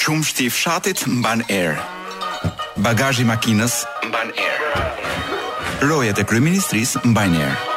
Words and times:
Shumë 0.00 0.24
shti 0.24 0.44
i 0.48 0.50
fshatit 0.50 1.02
mban 1.12 1.42
erë. 1.52 1.74
Bagazhi 2.80 3.20
i 3.26 3.28
makinës 3.28 3.74
mban 4.08 4.30
erë. 4.32 4.84
Rojet 5.90 6.22
e 6.22 6.24
kryeministrisë 6.24 7.02
mban 7.10 7.34
erë. 7.36 7.74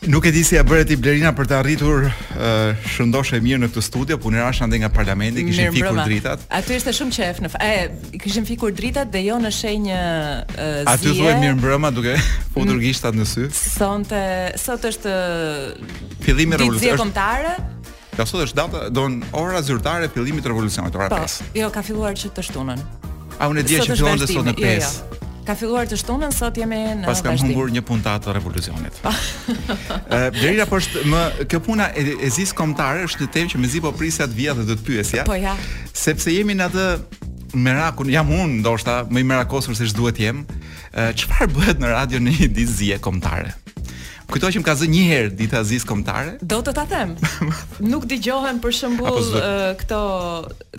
Nuk 0.07 0.25
e 0.25 0.31
di 0.31 0.43
si 0.43 0.55
ja 0.57 0.63
bëret 0.67 0.89
i 0.91 0.97
Blerina 0.99 1.31
për 1.35 1.47
të 1.47 1.55
arritur 1.61 2.07
uh, 2.07 2.73
shëndoshe 2.91 3.37
mirë 3.43 3.61
në 3.63 3.69
këtë 3.71 3.83
studio, 3.85 4.17
punë 4.21 4.41
po 4.41 4.47
rash 4.49 4.63
ande 4.65 4.79
nga 4.81 4.89
parlamenti, 4.91 5.45
kishin 5.47 5.69
fikur 5.71 5.99
dritat. 6.03 6.43
Aty 6.51 6.75
ishte 6.79 6.91
shumë 6.97 7.15
qef 7.15 7.39
në. 7.45 7.51
E, 7.55 8.17
kishin 8.23 8.47
fikur 8.47 8.73
dritat 8.75 9.13
dhe 9.13 9.21
jo 9.29 9.37
në 9.39 9.51
shenjë 9.55 10.01
uh, 10.43 10.91
Aty 10.91 11.13
zie. 11.13 11.29
Aty 11.29 11.39
mirë 11.45 11.55
mbrëma 11.61 11.93
duke 11.95 12.17
futur 12.53 12.81
gishtat 12.83 13.15
në 13.15 13.29
sy. 13.31 13.47
Sonte, 13.55 14.23
sot 14.59 14.83
është 14.91 15.15
fillimi 16.27 16.57
i 16.57 16.63
revolucionit. 16.65 16.99
Kombëtare. 16.99 17.55
Ja 18.19 18.27
sot 18.29 18.43
është 18.43 18.59
data, 18.59 18.83
don 18.93 19.21
ora 19.39 19.63
zyrtare 19.65 20.11
fillimit 20.13 20.43
të 20.45 20.51
revolucionit, 20.51 20.99
ora 20.99 21.07
5. 21.15 21.45
Po, 21.47 21.61
jo, 21.63 21.71
ka 21.73 21.81
filluar 21.85 22.19
që 22.19 22.35
të 22.35 22.43
shtunën. 22.51 22.83
A 23.41 23.47
unë 23.49 23.63
e 23.63 23.65
di 23.69 23.79
që 23.79 23.95
fillon 23.95 24.19
sot 24.19 24.47
në 24.51 24.57
5. 24.59 24.63
Jo, 24.63 24.79
jo. 24.83 25.12
Ka 25.43 25.55
filluar 25.59 25.83
të 25.91 25.97
shtunën 25.99 26.31
sot 26.31 26.55
jemi 26.55 26.77
në 27.01 27.03
Pas 27.09 27.19
kam 27.25 27.35
humbur 27.35 27.71
një 27.75 27.81
puntat 27.83 28.23
të 28.23 28.33
revolucionit. 28.37 28.95
Ë, 29.03 30.31
deri 30.37 30.61
apo 30.63 30.77
është 30.79 31.01
më 31.11 31.23
kjo 31.51 31.59
puna 31.65 31.89
e, 31.99 32.03
e 32.23 32.29
zis 32.31 32.53
kombëtare 32.55 33.03
është 33.09 33.25
një 33.25 33.31
temë 33.35 33.51
që 33.51 33.59
mezi 33.63 33.81
po 33.83 33.91
prisja 33.97 34.27
të 34.29 34.37
dhe 34.37 34.65
do 34.71 34.77
të 34.79 34.85
pyesja. 34.87 35.25
Po 35.27 35.35
ja. 35.35 35.51
Sepse 35.93 36.31
jemi 36.31 36.55
në 36.55 36.69
atë 36.69 36.87
merakun, 37.59 38.07
jam 38.13 38.31
unë 38.31 38.61
ndoshta 38.61 39.01
më 39.11 39.19
i 39.19 39.27
merakosur 39.33 39.75
se 39.75 39.89
ç'duhet 39.91 40.21
jem. 40.23 40.45
Ë, 40.93 41.09
eh, 41.09 41.09
çfarë 41.19 41.49
bëhet 41.57 41.83
në 41.83 41.91
radio 41.91 42.21
në 42.23 42.35
një 42.37 42.47
ditë 42.55 42.75
zie 42.79 42.99
kombëtare? 43.03 43.51
Kujtoj 44.33 44.53
që 44.55 44.61
më 44.61 44.65
ka 44.65 44.73
zë 44.79 44.87
një 44.93 45.01
herë 45.11 45.33
ditë 45.41 45.57
aziz 45.59 45.83
kombëtare. 45.89 46.37
Do 46.39 46.61
të 46.63 46.73
ta 46.77 46.85
them 46.89 47.11
Nuk 47.91 48.07
di 48.09 48.15
gjohen 48.23 48.63
për 48.63 48.77
shëmbull 48.79 49.27
eh, 49.41 49.65
këto 49.83 49.99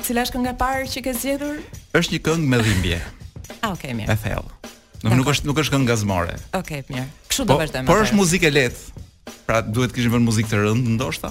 Cile 0.08 0.24
është 0.24 0.38
kënga 0.40 0.56
parë 0.64 0.88
që 0.96 1.04
ke 1.06 1.14
zgjedhur? 1.20 1.60
është 2.00 2.16
një 2.16 2.22
këngë 2.26 2.50
me 2.50 2.58
dhimbje 2.66 2.98
A, 3.44 3.52
ah, 3.62 3.72
okay, 3.74 3.94
mirë. 3.96 4.12
E 4.14 4.20
thellë. 4.20 4.72
Nuk, 5.04 5.16
nuk 5.20 5.30
është 5.34 5.48
nuk 5.50 5.58
është 5.60 5.74
këngë 5.76 5.88
gazmore. 5.90 6.36
okay, 6.56 6.84
mirë. 6.88 7.06
Po, 7.06 7.30
Kështu 7.32 7.46
do 7.50 7.56
vazhdojmë. 7.60 7.88
por 7.88 8.02
është 8.04 8.18
muzikë 8.18 8.52
lehtë. 8.56 9.04
Pra 9.44 9.60
duhet 9.64 9.92
të 9.92 9.98
kishim 9.98 10.14
vënë 10.16 10.24
muzikë 10.28 10.50
të 10.50 10.60
rëndë 10.62 10.94
ndoshta? 10.96 11.30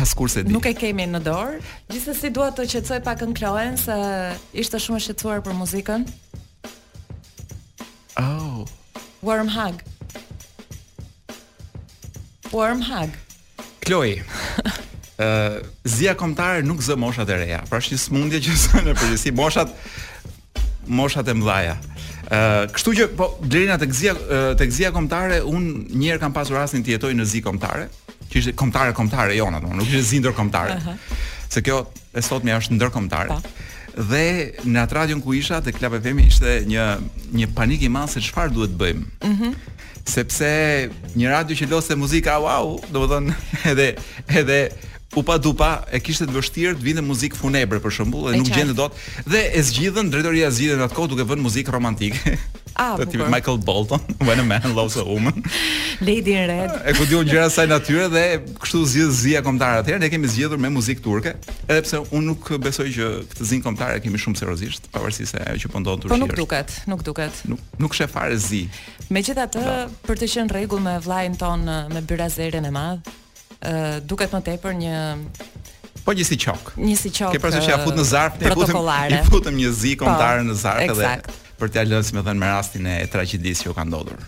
askush 0.00 0.32
se 0.34 0.42
di. 0.42 0.52
Nuk 0.54 0.66
e 0.66 0.72
kemi 0.78 1.06
në 1.10 1.20
dorë. 1.26 1.58
Gjithsesi 1.90 2.30
dua 2.34 2.50
të 2.54 2.66
qetësoj 2.70 3.00
pak 3.06 3.24
në 3.30 3.36
Kloen 3.38 3.78
se 3.80 3.96
ishte 4.58 4.80
shumë 4.82 5.00
e 5.00 5.04
shqetësuar 5.06 5.42
për 5.46 5.56
muzikën. 5.58 6.06
Oh. 8.22 8.66
Warm 9.26 9.50
hug. 9.54 9.80
Warm 12.54 12.82
hug. 12.88 13.14
Kloi. 13.84 14.16
Ë, 15.18 15.28
zia 15.96 16.14
kombëtare 16.18 16.64
nuk 16.66 16.82
zë 16.86 16.96
moshat 17.02 17.30
e 17.34 17.40
reja. 17.42 17.62
Pra 17.70 17.80
është 17.82 17.96
një 17.96 18.02
smundje 18.06 18.42
që 18.46 18.56
zë 18.64 18.84
në 18.88 18.96
përgjithësi 18.96 19.34
moshat 19.38 19.72
moshat 20.88 21.28
e 21.28 21.34
mëdha. 21.36 21.76
Ë, 22.32 22.40
kështu 22.74 22.94
që 22.98 23.08
po 23.18 23.30
Blerina 23.44 23.76
tek 23.80 23.92
zia 23.96 24.14
tek 24.60 24.72
zia 24.74 24.92
kombëtare 24.94 25.42
un 25.48 25.68
një 25.90 26.12
herë 26.14 26.22
kam 26.26 26.36
pasur 26.36 26.58
rastin 26.62 26.84
të 26.86 26.94
jetoj 26.96 27.14
në 27.18 27.28
zi 27.34 27.42
kombëtare 27.44 27.88
që 28.30 28.40
ishte 28.40 28.52
kombëtare 28.60 28.92
kombëtare 28.96 29.36
jona 29.36 29.60
domethënë, 29.62 29.80
nuk 29.80 29.90
ishte 29.90 30.10
zindër 30.12 30.34
kombëtare. 30.36 30.76
Uh 30.76 30.86
-huh. 30.86 30.96
Se 31.48 31.60
kjo 31.62 31.86
e 32.14 32.22
sotmja 32.22 32.56
është 32.58 32.74
ndërkombëtare. 32.78 33.28
Po. 33.28 33.40
Dhe 34.10 34.52
në 34.68 34.78
atë 34.84 34.94
radion 34.96 35.20
ku 35.22 35.32
isha 35.34 35.60
te 35.60 35.72
Club 35.72 35.94
FM 36.02 36.18
ishte 36.18 36.62
një 36.66 36.84
një 37.32 37.46
panik 37.54 37.82
i 37.82 37.88
madh 37.88 38.10
se 38.12 38.20
çfarë 38.20 38.52
duhet 38.54 38.70
bëjmë. 38.70 39.04
Mhm. 39.24 39.32
Uh 39.32 39.40
-huh. 39.40 39.54
Sepse 40.04 40.50
një 41.16 41.28
radio 41.28 41.56
që 41.56 41.68
lose 41.70 41.92
muzikë 41.94 42.32
wow, 42.44 42.78
domethënë 42.92 43.32
edhe 43.72 43.94
edhe 44.28 44.60
u 45.16 45.22
pa 45.22 45.38
dupa 45.38 45.82
e 45.92 45.98
kishte 46.04 46.26
të 46.28 46.34
vështirë 46.36 46.74
të 46.76 46.84
vinte 46.84 47.02
muzikë 47.02 47.38
funebre 47.38 47.80
për 47.80 47.94
shembull 47.96 48.26
dhe 48.28 48.36
e 48.36 48.40
nuk 48.42 48.48
gjente 48.52 48.74
dot 48.76 48.96
dhe 49.24 49.40
e 49.56 49.60
zgjidhën 49.64 50.10
drejtoria 50.12 50.50
zgjidhën 50.52 50.82
atë 50.84 50.96
kohë 50.98 51.10
duke 51.14 51.24
vënë 51.32 51.46
muzikë 51.48 51.76
romantike. 51.78 52.22
Ah, 52.78 52.94
tipi 52.94 53.18
Michael 53.26 53.56
Bolton, 53.58 53.98
When 54.22 54.38
a 54.38 54.44
Man 54.44 54.72
Loves 54.76 54.94
a 54.96 55.02
Woman. 55.04 55.42
Lady 56.00 56.30
in 56.38 56.46
Red. 56.46 56.70
E 56.86 56.92
ku 56.94 57.02
diun 57.10 57.26
gjëra 57.26 57.48
sa 57.50 57.64
natyrë 57.66 58.04
dhe 58.12 58.22
kështu 58.60 58.82
zgjidh 58.92 59.16
zia 59.18 59.40
kombëtar 59.42 59.80
atëherë 59.80 59.98
ne 60.04 60.10
kemi 60.12 60.30
zgjedhur 60.30 60.60
me 60.62 60.70
muzikë 60.70 61.02
turke, 61.02 61.32
edhe 61.66 61.80
pse 61.88 61.98
unë 62.14 62.22
nuk 62.28 62.52
besoj 62.62 62.86
që 62.94 63.08
këtë 63.32 63.48
zinë 63.50 63.66
kombëtare 63.66 63.98
kemi 64.04 64.20
shumë 64.22 64.38
seriozisht, 64.38 64.86
pavarësisht 64.94 65.34
se 65.34 65.42
ajo 65.42 65.58
që 65.64 65.72
po 65.74 65.82
ndodh 65.82 66.04
po 66.04 66.06
Turqi. 66.06 66.14
Po 66.14 66.22
nuk 66.28 66.36
duket, 66.38 66.76
nuk 66.92 67.02
duket. 67.08 67.42
Nuk, 67.50 67.66
nuk 67.82 67.98
shef 67.98 68.14
fare 68.14 68.38
zi. 68.38 68.62
Megjithatë, 69.10 69.64
për 70.06 70.20
të 70.22 70.30
qenë 70.36 70.54
rregull 70.60 70.84
me 70.86 71.00
vllain 71.02 71.34
ton 71.40 71.66
me 71.66 72.04
byrazerin 72.12 72.68
e 72.68 72.74
madh, 72.78 73.10
duket 74.04 74.32
më 74.32 74.40
tepër 74.52 74.74
një 74.78 74.94
Po 76.06 76.14
një 76.16 76.24
si 76.24 76.38
qok. 76.40 76.70
Një 76.80 76.94
si 76.96 77.10
çok. 77.12 77.34
Ke 77.36 77.40
parasysh 77.42 77.68
ja 77.68 77.76
fut 77.84 77.92
në 77.98 78.04
zarf, 78.08 78.38
ne 78.40 78.48
futem 78.54 78.78
i 78.78 79.18
futem 79.28 79.56
një 79.60 79.72
zi 79.76 79.92
kontare 80.00 80.40
po, 80.40 80.46
në 80.48 80.54
zarf 80.56 80.84
edhe 80.86 81.10
për 81.60 81.72
t'ia 81.74 81.82
lënë, 81.84 82.06
si 82.06 82.14
më 82.16 82.22
thën, 82.24 82.38
me 82.38 82.48
rastin 82.48 82.86
e 82.88 82.94
tragjedisë 83.12 83.66
që 83.66 83.74
ka 83.76 83.84
ndodhur. 83.84 84.20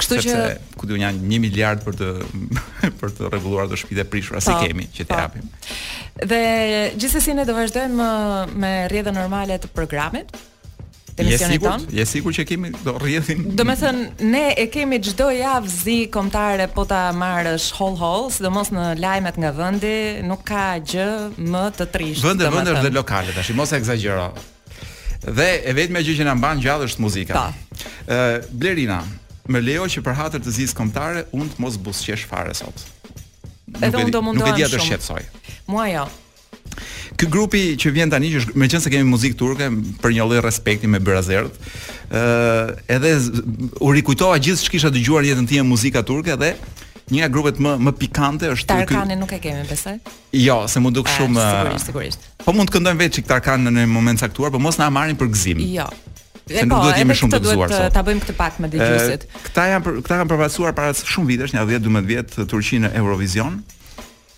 Kështu 0.00 0.18
që 0.24 0.36
ku 0.80 0.88
do 0.90 0.96
janë 0.98 1.20
1 1.22 1.42
miliard 1.44 1.84
për 1.86 1.98
të 2.00 2.08
për 2.98 3.14
të 3.18 3.28
rregulluar 3.36 3.68
të 3.70 3.78
shtëpitë 3.84 4.06
prishura 4.10 4.42
si 4.42 4.50
po, 4.50 4.62
kemi 4.64 4.88
që 4.88 5.04
t'i 5.06 5.12
po. 5.12 5.20
japim. 5.20 5.46
Dhe 6.32 6.40
gjithsesi 6.98 7.36
ne 7.38 7.44
do 7.46 7.54
vazhdojmë 7.60 8.08
me 8.58 8.72
rrjedhën 8.90 9.14
normale 9.22 9.60
të 9.62 9.70
programit. 9.78 10.32
Të 11.12 11.24
je 11.28 11.38
sigur, 11.38 11.68
ton? 11.68 11.82
je 11.92 12.04
sigur 12.08 12.32
që 12.32 12.44
kemi 12.48 12.70
do 12.86 12.94
rrjedhim. 12.96 13.42
Do 13.52 13.64
të 13.68 13.74
thënë 13.82 14.28
ne 14.32 14.42
e 14.56 14.64
kemi 14.72 14.96
çdo 15.04 15.26
javë 15.34 15.68
zi 15.68 15.96
kombëtare 16.14 16.70
po 16.72 16.86
ta 16.88 17.02
marrësh 17.16 17.66
hol 17.76 17.98
hall, 18.00 18.30
sidomos 18.32 18.70
në 18.72 18.86
lajmet 19.02 19.36
nga 19.42 19.50
vendi, 19.56 19.96
nuk 20.24 20.44
ka 20.48 20.70
gjë 20.80 21.08
më 21.52 21.64
të 21.80 21.88
trisht. 21.92 22.24
Vende 22.24 22.48
vende 22.54 22.78
dhe 22.80 22.92
lokale 22.96 23.34
tash, 23.36 23.52
mos 23.58 23.74
e 23.76 23.82
eksagjero. 23.82 24.30
Dhe 25.26 25.50
e 25.68 25.76
vetme 25.76 26.00
gjë 26.02 26.16
që 26.22 26.30
na 26.30 26.34
mban 26.38 26.62
gjallë 26.64 26.88
është 26.88 27.04
muzika. 27.04 27.42
Ta. 27.42 27.76
Po. 27.76 28.08
Ë 28.08 28.40
Blerina, 28.50 29.02
më 29.52 29.64
lejo 29.68 29.90
që 29.98 30.06
për 30.08 30.18
hatër 30.22 30.46
të 30.48 30.56
zis 30.62 30.72
kombëtare, 30.80 31.26
unë 31.36 31.52
të 31.52 31.62
mos 31.66 31.76
buzqesh 31.76 32.24
fare 32.32 32.56
sot. 32.56 32.88
Edhe 33.84 33.92
unë 34.00 34.08
do 34.16 34.24
shumë 34.24 34.38
Nuk 34.40 34.48
e 34.48 34.56
di 34.56 34.66
atë 34.68 34.82
shqetësoj. 34.88 35.24
Muaj 35.68 35.96
jo. 35.98 36.08
Ky 37.18 37.26
grupi 37.30 37.62
që 37.80 37.92
vjen 37.94 38.12
tani 38.12 38.30
që 38.32 38.40
është 38.42 38.58
meqense 38.62 38.92
kemi 38.92 39.08
muzikë 39.12 39.38
turke 39.40 39.68
për 40.02 40.14
një 40.16 40.26
lloj 40.28 40.42
respekti 40.44 40.90
me 40.90 41.00
Brazert, 41.02 41.56
ë 42.10 42.20
uh, 42.20 42.94
edhe 42.96 43.16
u 43.86 43.92
rikujtoa 43.94 44.38
gjithçka 44.42 44.70
që 44.72 44.76
kisha 44.76 44.92
dëgjuar 44.94 45.28
jetën 45.28 45.48
time 45.50 45.66
muzika 45.68 46.02
turke 46.08 46.36
dhe 46.38 46.52
një 47.12 47.20
nga 47.22 47.28
grupet 47.34 47.58
më 47.60 47.74
më 47.88 47.92
pikante 48.00 48.48
është 48.54 48.70
Tarkani 48.72 49.12
kuj... 49.16 49.20
nuk 49.20 49.34
e 49.36 49.40
kemi 49.44 49.66
besoj. 49.68 49.96
Jo, 50.38 50.62
se 50.70 50.80
mund 50.80 50.96
duk 50.96 51.10
ah, 51.10 51.16
shumë 51.18 51.42
ah, 51.42 51.58
sigurisht, 51.66 51.88
sigurisht. 51.90 52.24
Po 52.46 52.54
mund 52.56 52.70
të 52.70 52.78
këndojmë 52.78 53.02
vetë 53.04 53.18
çik 53.18 53.28
Tarkan 53.28 53.68
në 53.68 53.74
një 53.82 53.86
moment 53.92 54.22
caktuar, 54.24 54.54
por 54.54 54.62
mos 54.64 54.78
na 54.80 54.88
marrin 54.94 55.18
për 55.20 55.30
gëzim. 55.34 55.60
Jo. 55.74 55.90
Se 56.48 56.64
nuk 56.66 56.72
po, 56.74 56.80
duhet 56.88 57.02
jemi 57.02 57.14
shumë 57.18 57.36
të 57.36 57.42
gëzuar. 57.44 57.72
Ne 57.74 57.90
ta 57.94 58.02
bëjmë 58.06 58.24
këtë 58.24 58.34
pak 58.38 58.56
me 58.64 58.70
dëgjuesit. 58.72 59.26
Këta 59.50 59.68
janë 59.74 59.84
këta 59.98 60.18
kanë 60.22 60.30
përfaqësuar 60.32 60.76
para 60.78 60.96
shumë 61.02 61.32
vitesh, 61.34 61.54
nja 61.56 61.62
10-12 61.68 62.08
vjet 62.12 62.38
Turqinë 62.50 62.90
Eurovision 63.02 63.60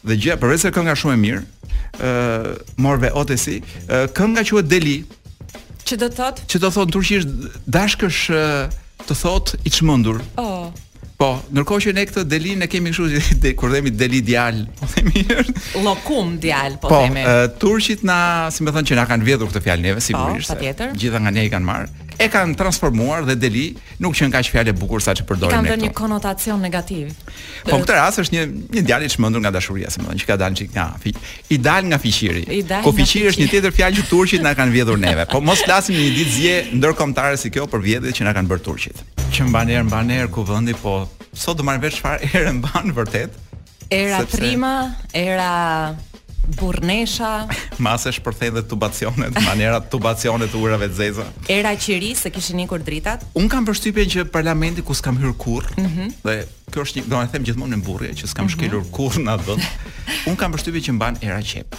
dhe 0.09 0.17
gjëja 0.21 0.39
përveç 0.41 0.67
se 0.67 0.73
kënga 0.75 0.95
shumë 1.01 1.17
e 1.17 1.21
mirë, 1.23 1.43
ë 1.43 2.09
uh, 2.09 2.49
morve 2.85 3.11
Otesi, 3.17 3.59
uh, 3.89 4.05
kënga 4.17 4.45
quhet 4.51 4.69
Deli. 4.71 4.97
Çë 5.85 5.99
do 6.01 6.09
thot? 6.17 6.45
Çë 6.49 6.61
do 6.65 6.73
thot 6.73 6.93
turqisht 6.95 7.29
dashkësh 7.67 8.21
të 9.09 9.17
thot 9.21 9.55
i 9.65 9.73
çmendur. 9.73 10.21
Oh. 10.41 10.69
Po, 11.15 11.29
ndërkohë 11.55 11.85
që 11.85 11.93
ne 11.95 12.03
këtë 12.11 12.23
delin 12.33 12.65
e 12.65 12.67
kemi 12.73 12.91
kështu 12.91 13.21
de, 13.45 13.53
kur 13.57 13.71
themi 13.71 13.93
deli 14.01 14.19
djal, 14.27 14.63
po 14.81 14.89
themi 14.97 15.23
llokum 15.85 16.39
djal, 16.43 16.79
po, 16.83 16.89
po 16.91 17.03
themi. 17.05 17.23
Po, 17.23 17.37
turqit 17.63 18.03
na, 18.09 18.17
si 18.53 18.65
më 18.67 18.75
thon 18.75 18.89
që 18.91 18.99
na 18.99 19.05
kanë 19.09 19.29
vjedhur 19.29 19.53
këtë 19.53 19.63
fjalë 19.69 19.85
neve 19.91 20.03
sigurisht. 20.05 20.51
Po, 20.51 20.59
patjetër. 20.59 20.97
Gjithë 20.99 21.23
nga 21.25 21.35
ne 21.37 21.47
i 21.47 21.53
kanë 21.53 21.69
marrë 21.69 22.14
e 22.19 22.29
kanë 22.31 22.55
transformuar 22.59 23.25
dhe 23.27 23.35
Deli 23.41 23.65
nuk 24.03 24.15
që 24.17 24.29
ka 24.33 24.43
që 24.45 24.53
fjale 24.55 24.75
bukur 24.79 25.03
sa 25.03 25.15
që 25.17 25.25
përdojnë 25.29 25.59
me 25.59 25.59
këto. 25.59 25.65
I 25.65 25.71
kanë 25.71 25.83
dhe 25.83 25.87
një 25.89 25.93
konotacion 25.99 26.61
negativ. 26.63 27.11
Po, 27.67 27.79
këtë 27.81 27.97
rrasë 27.97 28.25
është 28.25 28.37
një, 28.37 28.45
një 28.77 28.83
djali 28.89 29.09
që 29.15 29.23
mëndur 29.25 29.43
nga 29.45 29.53
dashuria, 29.57 29.91
se 29.91 30.03
mëndur 30.05 30.21
që 30.23 30.29
ka 30.29 30.37
dalë 30.43 30.59
që 30.61 30.69
nga 30.75 30.87
fi, 31.03 31.15
i 31.51 31.59
dalë 31.67 31.91
nga 31.91 31.99
fiqiri. 32.05 32.45
I 32.47 32.63
dalë 32.71 32.95
fiqiri 33.01 33.33
është 33.33 33.43
një 33.43 33.51
tjetër 33.55 33.77
fjallë 33.81 34.01
që 34.01 34.07
turqit 34.13 34.45
nga 34.47 34.55
kanë 34.59 34.77
vjedhur 34.77 35.01
neve. 35.03 35.27
Po, 35.33 35.43
mos 35.45 35.63
klasim 35.67 35.99
një 35.99 36.09
ditë 36.21 36.35
zje 36.39 36.57
ndërkomtare 36.79 37.39
si 37.41 37.53
kjo 37.55 37.67
për 37.75 37.85
vjedhjet 37.89 38.21
që 38.21 38.29
nga 38.29 38.37
kanë 38.39 38.53
bërë 38.55 38.67
turqit. 38.71 39.05
Që 39.35 39.49
mbanë 39.51 39.79
erë, 39.81 39.89
mbanë 39.91 40.21
ku 40.35 40.47
vëndi, 40.47 40.77
po, 40.79 41.05
sot 41.35 41.59
do 41.59 41.67
erë 41.67 42.59
vërtet. 42.95 43.43
Era 43.93 44.25
era 45.13 45.51
burnesha. 46.57 47.45
Masë 47.87 48.13
përthej 48.25 48.51
dhe 48.59 48.63
tubacionet, 48.71 49.35
manera 49.47 49.81
tubacionet 49.81 50.53
të 50.53 50.61
urave 50.61 50.89
të 50.91 50.97
zeza. 50.99 51.27
Era 51.51 51.73
qiri, 51.77 52.13
se 52.19 52.33
kishin 52.35 52.63
ikur 52.65 52.83
dritat? 52.87 53.25
Unë 53.39 53.51
kam 53.53 53.67
përstupje 53.69 54.07
që 54.17 54.27
parlamenti 54.35 54.85
ku 54.87 54.95
s'kam 54.95 55.19
hyrë 55.21 55.37
kur, 55.41 55.67
mm 55.77 55.91
-hmm. 55.91 56.15
dhe 56.25 56.37
kjo 56.73 56.83
është 56.83 56.97
një, 56.99 57.05
do 57.09 57.17
në 57.17 57.29
them 57.29 57.45
gjithmonë 57.45 57.77
në 57.77 57.83
burje, 57.85 58.11
që 58.15 58.27
s'kam 58.27 58.45
mm 58.45 58.49
-hmm. 58.49 58.53
shkelur 58.53 58.83
kur 58.93 59.13
në 59.13 59.31
atë 59.35 59.45
dhëtë, 59.47 59.67
unë 60.33 60.37
kam 60.37 60.53
përstupje 60.53 60.81
që 60.87 60.93
mban 61.01 61.17
era 61.23 61.41
qep. 61.43 61.77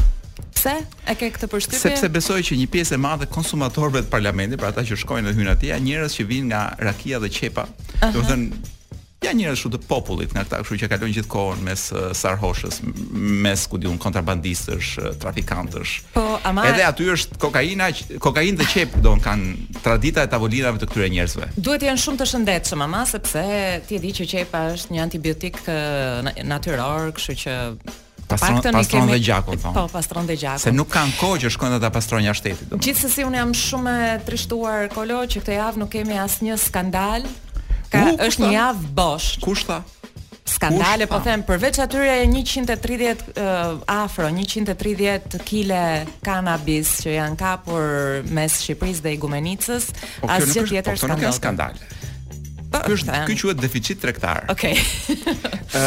Pse? 0.55 0.75
E 1.07 1.13
ke 1.15 1.29
këtë 1.29 1.47
përshtypje? 1.47 1.79
Sepse 1.79 2.07
besoj 2.09 2.41
që 2.41 2.53
një 2.59 2.65
pjesë 2.73 2.93
e 2.93 2.97
madhe 2.97 3.25
konsumatorëve 3.25 3.99
të 4.05 4.09
parlamentit, 4.15 4.57
pra 4.59 4.67
ata 4.73 4.81
që 4.81 4.95
shkojnë 4.97 5.27
dhe 5.29 5.33
hyjnë 5.37 5.51
atje, 5.55 5.69
janë 5.69 5.85
njerëz 5.89 6.11
që 6.17 6.23
vinë 6.31 6.47
nga 6.51 6.61
rakia 6.87 7.19
dhe 7.19 7.29
qepa. 7.37 7.63
Uh 7.63 7.69
-huh. 8.01 8.11
Do 8.13 8.19
të 8.21 8.25
thënë 8.31 8.47
janë 9.25 9.41
njerëz 9.43 9.61
shumë 9.63 9.75
të 9.75 9.81
popullit 9.89 10.33
nga 10.35 10.43
këta 10.45 10.59
kështu 10.63 10.77
që 10.81 10.89
kalojnë 10.91 11.17
gjithkohën 11.17 11.61
mes 11.65 11.83
sarhoshës, 12.19 12.79
mes 13.45 13.65
ku 13.71 13.79
diun 13.81 13.97
kontrabandistësh, 14.01 14.91
trafikantësh. 15.23 15.93
Po, 16.15 16.23
ama 16.47 16.67
edhe 16.69 16.85
aty 16.87 17.07
është 17.15 17.39
kokaina, 17.41 17.89
kokainë 18.23 18.61
të 18.63 18.69
çep 18.75 18.97
don 19.05 19.21
kanë 19.23 19.81
tradita 19.85 20.25
e 20.27 20.31
tavolinave 20.35 20.81
të 20.83 20.89
këtyre 20.91 21.09
njerëzve. 21.15 21.49
Duhet 21.57 21.85
të 21.87 21.97
shumë 22.05 22.21
të 22.21 22.29
shëndetshëm 22.33 22.85
ama 22.87 23.05
sepse 23.09 23.45
ti 23.89 23.99
e 23.99 24.01
di 24.05 24.13
që 24.19 24.29
çepa 24.35 24.65
është 24.77 24.95
një 24.97 25.05
antibiotik 25.09 25.61
natyror, 26.51 27.11
kështu 27.17 27.37
që 27.45 27.57
Pastron, 28.25 28.57
kemi... 28.89 29.11
dhe 29.13 29.17
gjakun 29.21 29.59
thon. 29.61 29.75
Po, 29.75 29.83
pastron 29.93 30.25
dhe 30.25 30.33
gjakun. 30.41 30.57
Se 30.63 30.71
nuk 30.73 30.89
kanë 30.95 31.11
kohë 31.19 31.43
që 31.43 31.51
shkojnë 31.53 31.77
ata 31.77 31.91
pastron 31.93 32.23
jashtë 32.25 32.55
shtetit. 32.55 32.71
Gjithsesi 32.81 33.21
unë 33.21 33.37
jam 33.37 33.51
shumë 33.53 33.93
e 34.07 34.07
trishtuar 34.25 34.87
kolo 34.95 35.19
që 35.29 35.43
këtë 35.43 35.59
javë 35.59 35.83
nuk 35.83 35.91
kemi 35.93 36.17
asnjë 36.23 36.57
skandal, 36.57 37.27
ka 37.95 38.27
është 38.27 38.45
një 38.49 38.53
javë 38.55 38.87
bosh. 38.97 39.27
Kush 39.43 39.65
tha? 39.67 39.81
Skandale, 40.45 41.07
po 41.09 41.17
them, 41.25 41.41
përveç 41.45 41.79
atyre 41.83 42.19
130 42.29 43.23
uh, 43.33 43.59
afro, 43.89 44.27
130 44.31 45.39
kile 45.47 45.83
kanabis 46.23 46.99
që 47.03 47.15
janë 47.15 47.39
kapur 47.39 47.87
mes 48.29 48.57
Shqipërisë 48.61 49.05
dhe 49.07 49.13
Igumenicës, 49.17 49.87
po, 50.21 50.29
asgjë 50.35 50.67
tjetër 50.69 51.01
po 51.01 51.01
skandale 51.01 51.25
Po, 51.25 51.31
nuk 51.31 51.39
skandal. 51.39 51.81
Po, 52.75 52.83
ky 52.85 52.93
është 52.93 53.17
ky 53.25 53.35
quhet 53.41 53.59
deficit 53.63 53.99
tregtar. 54.03 54.45
Okej. 54.51 54.77
Ë, 55.75 55.81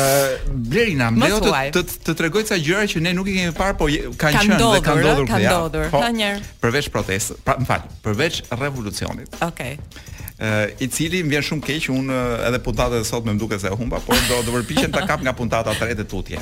Blerina, 0.69 1.11
më 1.15 1.29
lejo 1.29 1.39
të 1.49 1.79
të 1.87 1.97
të 2.11 2.15
tregoj 2.19 2.43
ca 2.51 2.59
gjëra 2.67 2.87
që 2.93 3.03
ne 3.07 3.15
nuk 3.17 3.31
i 3.31 3.37
kemi 3.39 3.55
parë, 3.63 3.79
po 3.79 3.89
kanë 4.21 4.43
qenë 4.43 4.59
dhe 4.59 4.59
kanë 4.59 4.59
ndodhur. 4.59 4.83
Kanë 4.83 5.07
ndodhur. 5.07 5.27
Kanë 5.31 5.49
ndodhur. 5.49 5.89
Po, 5.95 6.03
kanë 6.03 6.19
njëherë. 6.21 6.45
Përveç 6.67 6.91
protestës, 6.95 7.43
pra, 7.47 7.59
më 7.63 7.79
përveç 8.05 8.43
revolucionit. 8.67 9.39
Okej 9.49 9.77
i 10.81 10.87
cili 10.89 11.23
më 11.27 11.33
vjen 11.35 11.47
shumë 11.49 11.65
keq 11.67 11.89
un 11.91 12.11
edhe 12.13 12.61
puntata 12.63 13.01
e 13.03 13.07
sot 13.09 13.27
më 13.27 13.35
duket 13.41 13.61
se 13.61 13.67
e 13.67 13.75
humba 13.75 13.99
por 14.05 14.19
do 14.29 14.39
të 14.47 14.53
përpiqem 14.55 14.93
ta 14.95 15.03
kap 15.09 15.23
nga 15.27 15.33
puntata 15.35 15.73
e 15.75 15.79
tretë 15.81 16.05
tutje 16.11 16.39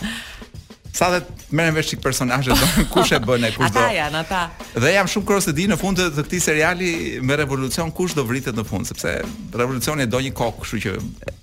sa 0.96 1.08
dhe 1.12 1.22
merren 1.52 1.74
vesh 1.76 1.94
çik 1.94 2.02
personazhe 2.04 2.52
do 2.56 2.68
kush 2.92 3.14
e 3.16 3.20
bën 3.24 3.46
e 3.48 3.50
kush 3.54 3.72
do 3.72 3.84
ja 3.96 4.10
na 4.12 4.20
dhe 4.26 4.92
jam 4.96 5.08
shumë 5.08 5.26
kurioz 5.30 5.48
të 5.48 5.54
di 5.56 5.64
në 5.72 5.78
fund 5.80 6.00
të 6.00 6.08
këtij 6.28 6.42
seriali 6.44 6.90
me 7.24 7.38
revolucion 7.40 7.88
kush 7.92 8.12
do 8.18 8.26
vritet 8.28 8.56
në 8.56 8.66
fund 8.68 8.88
sepse 8.90 9.14
revolucioni 9.56 10.04
do 10.06 10.20
një 10.26 10.34
kokë 10.36 10.66
kështu 10.66 10.82
që 10.84 10.98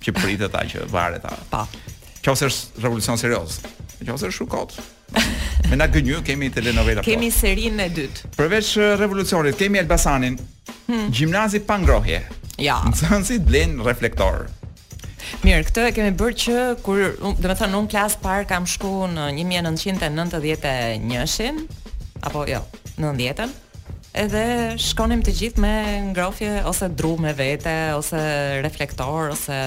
që 0.06 0.16
pritet 0.20 0.46
ata 0.46 0.62
që 0.74 0.86
varet 0.94 1.26
ata 1.26 1.40
pa 1.50 1.64
po. 1.66 1.84
qoftë 2.28 2.50
është 2.52 2.84
revolucion 2.86 3.18
serioz 3.18 3.58
qoftë 3.64 4.14
është 4.14 4.32
shukot 4.38 4.78
me 5.70 5.80
na 5.82 5.90
gënjë 5.90 6.22
kemi 6.26 6.52
telenovela 6.54 7.02
po 7.02 7.10
kemi 7.10 7.34
serinë 7.34 7.88
e 7.90 7.94
dytë 7.98 8.32
përveç 8.38 8.74
revolucionit 9.02 9.58
kemi 9.58 9.82
Elbasanin 9.82 10.38
hmm. 10.90 11.10
gjimnazi 11.10 11.62
pa 11.66 11.78
ngrohje 11.82 12.22
Ja. 12.62 12.76
Nxënësit 12.88 13.44
blen 13.48 13.80
reflektor. 13.82 14.44
Mirë, 15.44 15.62
këtë 15.66 15.82
e 15.88 15.92
kemi 15.96 16.12
bërë 16.16 16.36
që 16.42 16.58
kur, 16.84 16.98
um, 17.24 17.32
do 17.34 17.48
të 17.50 17.54
thënë, 17.62 17.74
unë 17.80 17.90
klas 17.90 18.14
parë 18.20 18.44
kam 18.50 18.64
shku 18.68 18.92
në 19.10 19.24
1991-shin 19.40 21.56
apo 22.24 22.38
jo, 22.48 22.60
90-ën 23.00 23.50
edhe 24.14 24.44
shkonim 24.78 25.22
të 25.26 25.30
gjithë 25.40 25.60
me 25.64 25.72
ngrofje 26.12 26.52
ose 26.70 26.86
dru 26.94 27.14
me 27.20 27.32
vete 27.36 27.74
ose 27.96 28.20
reflektor 28.62 29.30
ose 29.34 29.58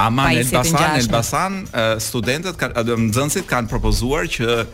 Aman 0.00 0.34
Elbasan, 0.40 0.90
Elbasan, 0.98 1.54
studentët 2.02 2.56
kanë 2.58 2.74
nxënësit 3.04 3.46
kanë 3.46 3.70
propozuar 3.70 4.26
që 4.26 4.64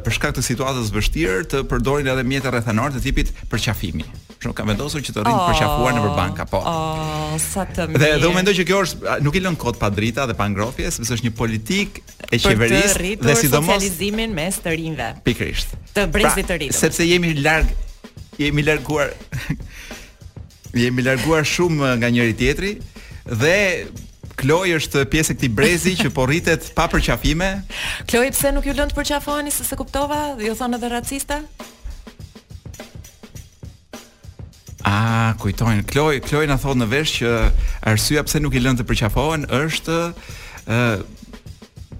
për 0.00 0.12
shkak 0.16 0.32
të 0.38 0.42
situatës 0.46 0.88
vështirë 0.94 1.42
të 1.52 1.58
përdorin 1.68 2.08
edhe 2.14 2.24
mjete 2.24 2.48
rrethanore 2.54 2.94
të 2.96 3.00
tipit 3.10 3.28
përqafimi 3.52 4.06
shumë 4.44 4.56
ka 4.58 4.64
vendosur 4.68 5.02
që 5.06 5.12
të 5.14 5.22
rrinë 5.26 5.38
oh, 5.38 5.48
përqafuar 5.50 5.94
në 5.96 6.12
banka, 6.16 6.46
po. 6.50 6.60
Oh, 6.66 6.98
oh 7.34 7.38
sa 7.42 7.64
të 7.68 7.86
mirë. 7.90 8.00
Dhe 8.02 8.10
dhe 8.22 8.28
u 8.30 8.34
mendoj 8.34 8.54
që 8.58 8.64
kjo 8.68 8.80
është 8.86 9.16
nuk 9.26 9.38
i 9.38 9.42
lën 9.44 9.56
kod 9.64 9.78
pa 9.80 9.88
drita 9.94 10.26
dhe 10.30 10.36
pa 10.38 10.48
ngrohje, 10.52 10.90
sepse 10.98 11.16
është 11.18 11.28
një 11.28 11.34
politikë 11.38 12.06
e 12.36 12.40
qeverisë 12.42 13.12
dhe 13.22 13.36
sidomos 13.38 13.78
socializimin 13.78 14.34
mes 14.36 14.58
të 14.64 14.74
rinjve. 14.78 15.08
Pikrisht. 15.26 15.74
Të 15.96 16.06
brezit 16.14 16.44
pra, 16.48 16.54
të 16.56 16.60
rinj. 16.64 16.76
Sepse 16.82 17.06
jemi 17.06 17.34
larg 17.42 17.68
jemi 18.42 18.64
larguar 18.66 19.12
jemi 20.84 21.04
larguar 21.06 21.46
shumë 21.48 21.94
nga 22.02 22.12
njëri 22.16 22.38
tjetri 22.42 22.74
dhe 23.44 23.56
Kloj 24.42 24.72
është 24.78 25.02
pjesë 25.12 25.34
e 25.34 25.34
këtij 25.36 25.50
brezi 25.54 25.90
që 26.00 26.08
po 26.16 26.24
rritet 26.26 26.70
pa 26.74 26.86
përqafime. 26.90 27.50
Kloj 28.10 28.30
pse 28.32 28.50
nuk 28.56 28.64
ju 28.66 28.72
lën 28.74 28.90
të 28.90 28.96
përqafoheni 28.96 29.52
se 29.52 29.62
se 29.68 29.76
kuptova? 29.78 30.32
Ju 30.40 30.56
thonë 30.58 30.80
edhe 30.80 30.88
racista? 30.90 31.42
A, 34.82 35.32
kujtojnë, 35.38 35.84
Kloj, 35.86 36.18
Kloj 36.26 36.44
në 36.50 36.56
thotë 36.58 36.80
në 36.82 36.86
vesh 36.90 37.18
që 37.22 37.32
arsua 37.92 38.24
pëse 38.26 38.40
nuk 38.42 38.54
i 38.58 38.62
lënë 38.64 38.80
të 38.80 38.86
përqafohen 38.88 39.44
është 39.54 39.98
e, 40.66 40.80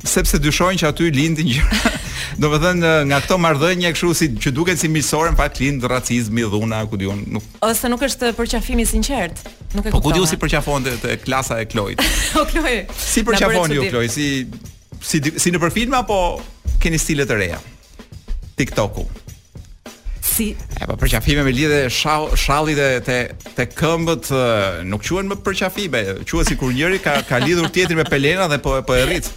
sepse 0.03 0.41
dyshojnë 0.43 0.83
që 0.83 0.89
aty 0.91 1.13
lindin 1.15 1.47
gjë 1.55 2.01
Do 2.43 2.49
me 2.51 2.59
thënë 2.63 2.91
nga 3.11 3.19
këto 3.23 3.37
mardhën 3.39 3.81
një 3.85 3.93
këshu 3.95 4.11
si, 4.17 4.29
që 4.41 4.53
duke 4.57 4.75
si 4.79 4.89
misore 4.91 5.31
në 5.31 5.39
fakt 5.39 5.61
lindë 5.63 5.89
racizmi 5.91 6.43
dhuna 6.49 6.83
diun, 6.99 7.23
nuk... 7.37 7.47
Ose 7.67 7.91
nuk 7.93 8.03
është 8.07 8.33
përqafimi 8.39 8.87
sinqert 8.89 9.45
nuk 9.79 9.93
Po 9.95 10.03
diu 10.17 10.27
si 10.27 10.41
përqafohen 10.43 10.91
të, 11.07 11.17
klasa 11.23 11.61
e 11.63 11.71
Kloj 11.71 11.93
O 12.43 12.47
Kloj 12.51 12.77
Si 12.99 13.23
përqafohen 13.31 13.79
ju 13.79 13.87
Kloj 13.95 14.09
si, 14.11 14.27
si, 14.99 15.23
si 15.39 15.55
në 15.55 15.63
përfilma 15.63 16.03
po 16.09 16.21
keni 16.83 16.99
stilet 16.99 17.31
e 17.31 17.43
reja 17.45 17.63
tiktok 18.59 18.99
si 20.33 20.49
e 20.81 20.87
pa 20.87 20.89
po, 20.89 20.97
përqafime 21.03 21.43
me 21.45 21.53
lidhe 21.55 21.81
shallit 21.93 22.79
dhe 22.79 22.89
të 23.07 23.17
të 23.59 23.67
këmbët 23.79 24.31
nuk 24.89 25.05
quhen 25.05 25.29
më 25.31 25.37
përqafime 25.45 26.01
quen 26.29 26.49
si 26.49 26.57
kur 26.61 26.73
njëri 26.73 27.01
ka 27.05 27.19
ka 27.29 27.41
lidhur 27.45 27.69
tjetrin 27.75 28.01
me 28.01 28.07
pelena 28.09 28.49
dhe 28.53 28.59
po 28.65 28.79
po 28.89 28.97
e 28.97 29.05
rrit 29.07 29.29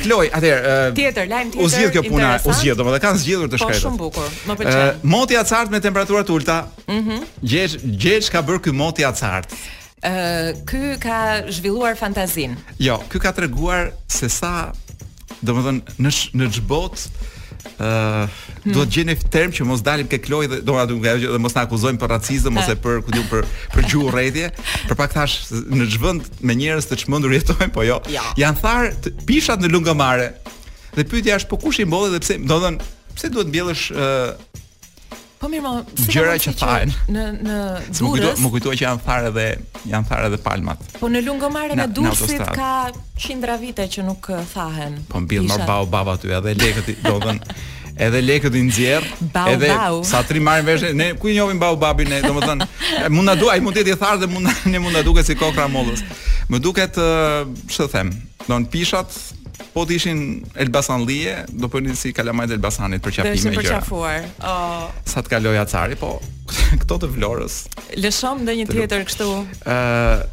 Kloj, 0.00 0.30
atëherë 0.38 0.76
tjetër 0.96 1.28
lajm 1.32 1.50
tjetër 1.52 1.64
u 1.64 1.70
zgjidh 1.72 1.92
kjo 1.98 2.04
puna 2.08 2.32
u 2.48 2.54
zgjidh 2.56 2.78
domethënë 2.78 3.04
kanë 3.04 3.20
zgjidhur 3.24 3.50
të 3.52 3.60
shkajtë. 3.60 3.80
po 3.82 3.84
shumë 3.84 4.02
bukur 4.02 4.32
më 4.50 4.56
pëlqen 4.62 5.06
moti 5.14 5.36
i 5.36 5.40
acart 5.42 5.70
me 5.74 5.80
temperatura 5.84 6.24
të 6.24 6.34
ulta 6.36 6.58
mhm. 6.86 7.24
gjesh 7.42 7.76
gjesh 7.84 8.30
ka 8.32 8.40
bërë 8.46 8.64
kjo 8.66 8.72
moti 8.84 9.02
i 9.04 9.08
acart 9.12 9.52
Uh, 10.06 10.52
ky 10.68 10.94
ka 11.02 11.48
zhvilluar 11.50 11.96
fantazin. 11.98 12.52
Jo, 12.78 12.98
ky 13.10 13.18
ka 13.18 13.32
treguar 13.34 13.88
se 14.06 14.28
sa, 14.30 14.68
domethënë, 15.42 15.94
në 16.04 16.12
në 16.38 16.50
çbot, 16.58 17.06
Uh, 17.80 18.72
duhet 18.72 18.90
gjeni 18.94 19.14
term 19.32 19.50
që 19.52 19.64
mos 19.68 19.82
dalim 19.84 20.08
ke 20.08 20.18
Kloj 20.24 20.46
dhe 20.48 20.58
doha 20.64 20.86
dhe, 20.88 20.96
dhe 21.20 21.40
mos 21.42 21.52
na 21.56 21.64
akuzojmë 21.66 22.00
për 22.00 22.10
racizëm 22.14 22.60
ose 22.62 22.76
për 22.82 23.00
ku 23.04 23.12
diun 23.14 23.26
për 23.30 23.44
për 23.74 23.88
gjuhë 23.90 24.12
rrethje. 24.14 24.50
Për 24.88 24.98
pak 25.00 25.14
thash 25.16 25.52
në 25.76 25.88
çvend 25.96 26.30
me 26.40 26.56
njerëz 26.56 26.88
të 26.90 27.00
çmendur 27.04 27.34
jetojmë, 27.36 27.68
po 27.76 27.84
jo. 27.86 27.98
Ja. 28.08 28.22
Jo. 28.22 28.34
Jan 28.44 28.58
thar 28.60 28.92
pishat 29.28 29.60
në 29.64 29.70
lungomare. 29.74 30.30
Dhe 30.96 31.04
pyetja 31.04 31.40
është 31.42 31.50
po 31.52 31.60
kush 31.62 31.82
i 31.82 31.86
mbodhi 31.88 32.14
dhe 32.16 32.22
pse, 32.24 32.38
do 32.40 32.56
të 32.56 32.64
thon, 32.64 32.80
pse 33.16 33.32
duhet 33.34 33.52
mbjellësh 33.52 33.88
uh, 33.92 34.62
Po 35.46 35.50
mirë, 35.52 35.72
si 35.94 36.06
gjëra 36.10 36.32
që 36.42 36.52
thahen. 36.58 36.90
Në 37.14 37.24
në 37.46 37.56
Durrës. 37.94 38.00
Më 38.02 38.08
kujtoj, 38.10 38.30
më 38.42 38.48
kujtoj 38.50 38.72
që 38.72 38.82
janë 38.82 39.02
tharë 39.04 39.28
dhe 39.36 39.44
janë 39.92 40.08
tharë 40.08 40.30
edhe 40.32 40.40
palmat. 40.42 40.80
Po 40.98 41.06
në 41.12 41.20
lungomarën 41.22 41.82
e 41.84 41.86
Durrësit 41.94 42.40
ka 42.56 42.70
qindra 43.22 43.54
vite 43.62 43.86
që 43.86 44.02
nuk 44.08 44.26
thahen. 44.50 44.96
Po 45.06 45.22
mbi 45.22 45.38
më 45.46 45.60
bau 45.68 45.86
baba 45.86 46.16
aty 46.18 46.34
edhe 46.34 46.56
lekët 46.58 46.90
do 46.90 46.96
të 47.04 47.28
thonë 47.28 47.62
edhe 48.08 48.24
lekët 48.26 48.58
i 48.58 48.64
nxjerr, 48.66 49.06
edhe 49.48 49.70
bau. 49.70 50.02
sa 50.04 50.24
tri 50.26 50.42
marrin 50.42 50.66
vesh, 50.66 50.82
ne 50.98 51.12
ku 51.16 51.30
i 51.30 51.36
njohim 51.38 51.62
bau 51.62 51.78
babin, 51.80 52.10
ne 52.10 52.18
domethënë 52.26 53.08
mund 53.14 53.24
na 53.30 53.38
duaj, 53.38 53.56
mund 53.62 53.78
të 53.78 53.86
jetë 53.86 54.02
tharë 54.02 54.26
dhe 54.26 54.32
mund 54.34 54.50
ne 54.66 54.82
mund 54.82 54.98
na 54.98 55.06
duket 55.06 55.30
si 55.30 55.38
kokra 55.38 55.70
mollës. 55.70 56.02
Më 56.50 56.58
duket, 56.60 56.98
ç'të 57.70 57.86
them, 57.94 58.10
don 58.50 58.66
pishat 58.68 59.14
po 59.74 59.84
të 59.88 59.96
ishin 59.98 60.20
Elbasan 60.60 61.04
Lije, 61.08 61.34
do 61.52 61.68
përni 61.72 61.94
si 61.98 62.12
kalamajt 62.16 62.54
Elbasanit 62.56 63.02
për 63.04 63.16
qapime 63.18 63.36
gjëra. 63.36 63.42
Dhe 63.42 63.52
ishin 63.52 63.60
përqafuar. 63.60 64.30
O... 64.40 65.04
Sa 65.08 65.22
të 65.24 65.32
kaloj 65.36 65.56
atësari, 65.64 65.98
po 66.00 66.14
këto 66.82 66.98
të 67.04 67.12
vlorës. 67.16 67.60
Lëshom 68.02 68.44
dhe 68.48 68.56
një 68.62 68.68
tjetër 68.72 69.06
kështu. 69.10 69.28
Uh, 69.66 70.24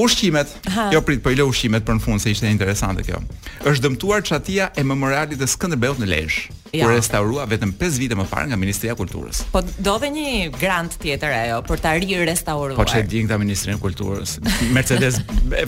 Ushqimet. 0.00 0.48
Ha. 0.74 0.88
Jo 0.94 1.00
prit, 1.04 1.20
po 1.24 1.30
i 1.32 1.36
lë 1.36 1.44
ushqimet 1.50 1.84
për 1.84 1.98
në 1.98 2.02
fund 2.04 2.22
se 2.22 2.32
ishte 2.32 2.48
interesante 2.48 3.04
kjo. 3.04 3.20
Është 3.68 3.82
dëmtuar 3.86 4.22
çatia 4.24 4.70
e 4.80 4.84
memorialit 4.86 5.40
të 5.42 5.48
Skënderbeut 5.54 6.00
në 6.00 6.08
Lezhë, 6.08 6.44
ja. 6.78 6.86
restaurua 6.88 7.44
vetëm 7.50 7.74
5 7.76 7.98
vite 8.00 8.16
më 8.16 8.24
parë 8.30 8.52
nga 8.52 8.58
Ministria 8.62 8.94
e 8.94 8.98
Kulturës. 9.00 9.42
Po 9.52 9.60
do 9.66 9.96
dhe 10.00 10.08
një 10.14 10.28
grant 10.56 10.96
tjetër 11.02 11.34
ajo 11.40 11.58
për 11.68 11.82
ta 11.84 11.92
ri 12.00 12.20
restauruar. 12.30 12.76
Po 12.80 12.86
çe 12.88 13.02
dinë 13.10 13.28
nga 13.28 13.38
Ministria 13.42 13.76
e 13.76 13.82
Kulturës, 13.82 14.38
Mercedes 14.76 15.20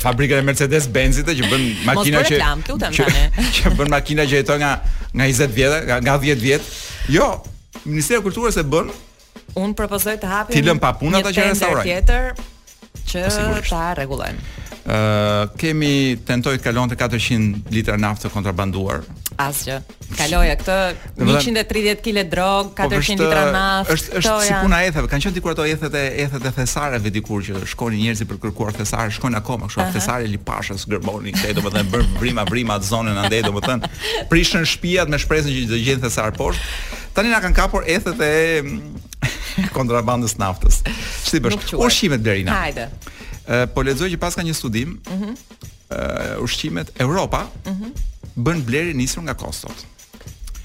fabrika 0.02 0.40
e 0.40 0.46
Mercedes 0.48 0.86
Benzit 0.94 1.28
që 1.28 1.50
bën 1.52 1.68
makina 1.90 2.24
reklam, 2.24 2.64
që 2.64 2.78
lutem 2.78 2.96
që, 3.00 3.10
që 3.58 3.74
bën 3.76 3.92
makina 3.98 4.24
që 4.28 4.40
jeton 4.40 4.62
nga 4.64 4.72
nga 5.12 5.28
20 5.28 5.58
vjet, 5.58 5.78
nga, 5.90 6.00
nga 6.06 6.16
10 6.22 6.46
vjet. 6.46 6.72
Jo, 7.18 7.28
Ministria 7.84 8.22
e 8.22 8.24
Kulturës 8.24 8.56
e 8.56 8.64
bën 8.64 8.88
Un 9.60 9.74
propozoj 9.76 10.14
të 10.16 10.28
hapim. 10.30 10.54
Ti 10.54 10.62
lëm 10.64 10.78
pa 10.80 10.94
punë 10.96 11.18
ata 11.18 11.30
që 11.34 11.42
restaurojnë. 11.50 11.84
Tjetër, 11.84 12.30
që 13.06 13.28
po, 13.28 13.62
ta 13.70 13.86
rregullojnë. 14.00 14.50
Ë 14.82 14.92
uh, 14.92 15.50
kemi 15.60 15.92
tentoi 16.26 16.56
të 16.58 16.64
kalonte 16.68 16.98
400 16.98 17.70
litra 17.70 17.94
naftë 18.02 18.30
kontrabanduar. 18.34 19.04
Asgjë. 19.42 19.76
Kaloi 20.18 20.50
këtë 20.50 20.74
130 21.22 22.02
kg 22.04 22.24
drog, 22.28 22.72
400 22.76 22.82
po 22.82 22.88
vështë, 22.92 23.16
litra 23.22 23.44
naftë. 23.54 23.94
Është 23.94 24.16
është 24.18 24.32
si 24.48 24.56
puna 24.64 24.80
e 24.84 24.88
etheve. 24.90 25.08
Kan 25.12 25.22
qenë 25.22 25.32
dikur 25.38 25.54
ato 25.54 25.64
ethet 25.66 25.94
e 25.98 26.02
ethet 26.26 26.48
e 26.50 26.52
thesareve 26.58 27.12
dikur 27.14 27.46
që 27.46 27.62
shkonin 27.72 28.02
njerëzit 28.08 28.28
për 28.32 28.40
kërkuar 28.42 28.74
thesare, 28.80 29.14
shkojnë 29.16 29.38
akoma 29.40 29.70
kështu, 29.70 29.80
uh 29.80 29.86
-huh. 29.86 29.94
thesare 29.96 30.26
li 30.28 30.42
pashës 30.50 30.84
gërboni 30.90 31.32
këtej, 31.36 31.54
domethënë 31.60 31.90
bën 31.92 32.18
vrimë 32.20 32.46
vrimë 32.50 32.72
atë 32.76 32.90
zonën 32.92 33.18
andaj, 33.22 33.42
domethënë 33.46 33.88
prishën 34.34 34.64
shtëpiat 34.66 35.08
me 35.08 35.18
shpresën 35.22 35.50
që 35.56 35.64
të 35.70 35.82
gjejnë 35.86 36.02
thesar 36.08 36.30
poshtë. 36.38 36.64
Tani 37.14 37.28
na 37.30 37.38
kanë 37.40 37.56
kapur 37.56 37.82
ethet 37.86 38.18
e 38.20 38.34
kontrabandës 39.76 40.36
naftës. 40.40 40.80
Çti 41.26 41.40
bësh? 41.44 41.68
Ushqimet 41.80 42.22
deri 42.24 42.46
na. 42.46 42.58
Hajde. 42.66 42.88
Ë 43.46 43.62
po 43.74 43.84
lexoj 43.86 44.12
që 44.14 44.20
paska 44.22 44.44
një 44.46 44.56
studim. 44.56 44.98
Ëh. 45.02 45.14
Mm 45.14 45.22
-hmm. 45.22 45.70
Ushqimet 46.40 46.92
Europa 46.96 47.42
mm 47.64 47.72
-hmm. 47.72 47.90
bën 48.36 48.62
blerje 48.64 48.94
nisur 48.94 49.22
nga 49.22 49.34
kostot. 49.34 49.76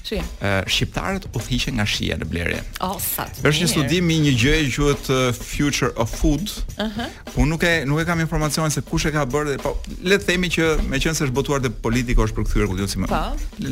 Shqiptarët 0.08 0.64
Ë 0.64 0.70
shqiptarët 0.72 1.24
udhëhiqen 1.34 1.72
nga 1.74 1.86
shija 1.86 2.16
në 2.16 2.24
blerje. 2.24 2.60
Oh, 2.80 2.96
sa. 3.16 3.26
Është 3.44 3.62
një 3.64 3.68
studim 3.68 4.10
i 4.10 4.16
një 4.24 4.32
gjëje 4.42 4.70
që 4.72 4.80
quhet 4.80 5.34
Future 5.36 5.90
of 5.96 6.10
Food. 6.20 6.40
Ëh. 6.40 6.86
Uh 6.86 6.92
-huh. 6.96 7.08
Po 7.34 7.44
nuk 7.44 7.62
e 7.62 7.84
nuk 7.86 8.00
e 8.00 8.04
kam 8.04 8.20
informacionin 8.20 8.70
se 8.70 8.80
kush 8.80 9.06
e 9.06 9.10
ka 9.12 9.26
bërë, 9.26 9.58
po 9.62 9.70
le 10.02 10.16
të 10.16 10.24
themi 10.24 10.48
që 10.48 10.62
meqense 10.92 11.20
është 11.24 11.30
botuar 11.38 11.60
te 11.62 11.70
politika 11.70 12.22
është 12.22 12.34
përkthyer 12.38 12.66
ku 12.68 12.76
diun 12.76 12.88
si 12.88 12.98
më. 12.98 13.06
Po. 13.06 13.20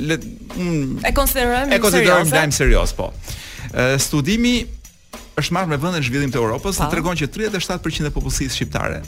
Le 0.09 0.15
e 1.09 1.13
konsiderojmë. 1.13 1.75
E 1.75 1.79
konsiderojmë 1.79 2.29
ndajm 2.29 2.53
serioz, 2.53 2.93
po. 2.93 3.13
Ë 3.73 3.99
studimi 3.99 4.67
është 5.41 5.55
marrë 5.57 5.71
me 5.75 5.79
vendin 5.81 6.05
zhvillim 6.07 6.33
të 6.33 6.39
Europës, 6.41 6.79
të 6.81 6.89
tregon 6.93 7.19
që 7.21 7.29
37% 7.33 8.09
e 8.09 8.13
popullsisë 8.15 8.57
shqiptare 8.57 9.01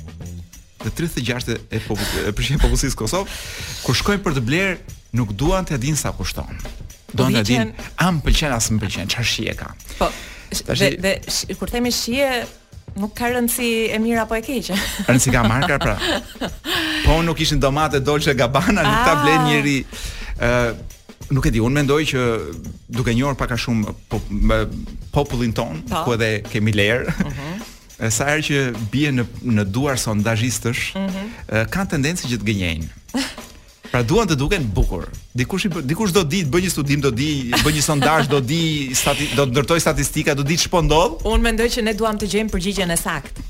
dhe 0.85 0.91
36% 0.95 1.57
e 1.57 2.59
popullsisë 2.61 2.99
Kosovë, 3.01 3.27
kër 3.27 3.87
kur 3.87 3.99
shkojnë 4.03 4.23
për 4.27 4.37
të 4.39 4.43
blerë 4.51 4.77
nuk 5.19 5.33
duan 5.41 5.67
të 5.67 5.77
edhin 5.79 5.97
sa 5.99 6.13
kushton. 6.15 6.49
Po 7.09 7.17
Doan 7.23 7.35
të 7.35 7.41
edhin 7.43 7.73
a 8.05 8.11
më 8.13 8.21
pëlqen, 8.27 8.53
a 8.55 8.61
së 8.61 8.77
më 8.77 8.85
pëlqen, 8.85 9.13
qa 9.17 9.55
ka. 9.63 9.71
Po, 9.99 10.11
dhe, 10.77 10.91
dhe 11.07 11.15
sh, 11.25 11.49
kur 11.59 11.73
temi 11.73 11.91
shie, 11.97 12.29
nuk 13.01 13.17
ka 13.17 13.33
rëndësi 13.33 13.71
e 13.97 14.01
mirë 14.05 14.21
apo 14.27 14.37
e 14.39 14.43
keqe. 14.45 14.77
Rëndësi 15.09 15.33
ka 15.35 15.43
marka, 15.49 15.81
pra. 15.83 15.97
Po, 17.09 17.19
nuk 17.27 17.41
ishin 17.43 17.59
domate, 17.63 18.03
dolqe, 18.05 18.37
gabana, 18.39 18.85
nuk 18.85 19.01
ta 19.09 19.17
ah. 19.17 19.25
blenë 19.25 19.49
njëri 19.49 19.79
nuk 21.29 21.49
e 21.49 21.53
di, 21.55 21.61
unë 21.63 21.83
mendoj 21.83 21.99
që 22.13 22.23
duke 22.97 23.13
njohur 23.17 23.37
pak 23.39 23.53
a 23.53 23.59
shumë 23.61 23.93
po, 24.11 24.21
popullin 25.15 25.53
ton, 25.57 25.83
Ta. 25.89 26.05
ku 26.07 26.15
edhe 26.17 26.43
kemi 26.51 26.73
lerë, 26.73 27.09
uh 27.09 27.27
-huh. 27.27 28.11
sa 28.11 28.25
herë 28.31 28.43
që 28.49 28.59
bie 28.93 29.11
në, 29.13 29.25
në 29.45 29.65
duar 29.65 29.97
sondajistësh, 29.99 30.83
uh 30.95 31.03
mhm. 31.03 31.69
kanë 31.75 31.89
tendenci 31.89 32.29
që 32.31 32.37
të 32.41 32.45
gënjejnë. 32.49 32.89
Pra 33.89 34.03
duan 34.03 34.29
të 34.29 34.37
duken 34.37 34.65
bukur. 34.75 35.05
Dikush 35.35 35.65
dikush 35.91 36.13
do 36.13 36.23
di, 36.23 36.43
bëj 36.45 36.63
një 36.65 36.71
studim, 36.71 37.01
do 37.01 37.11
di, 37.11 37.49
bëj 37.65 37.73
një 37.75 37.83
sondazh, 37.83 38.29
do 38.29 38.41
di, 38.41 38.91
stati, 38.95 39.25
do 39.37 39.47
ndërtoj 39.47 39.81
statistika, 39.81 40.35
do 40.35 40.43
di 40.43 40.57
ç'po 40.57 40.83
ndodh. 40.85 41.25
Unë 41.25 41.41
mendoj 41.43 41.69
që 41.75 41.81
ne 41.83 41.93
duam 41.95 42.17
të 42.21 42.27
gjejmë 42.33 42.51
përgjigjen 42.53 42.91
e 42.91 42.97
saktë. 43.01 43.41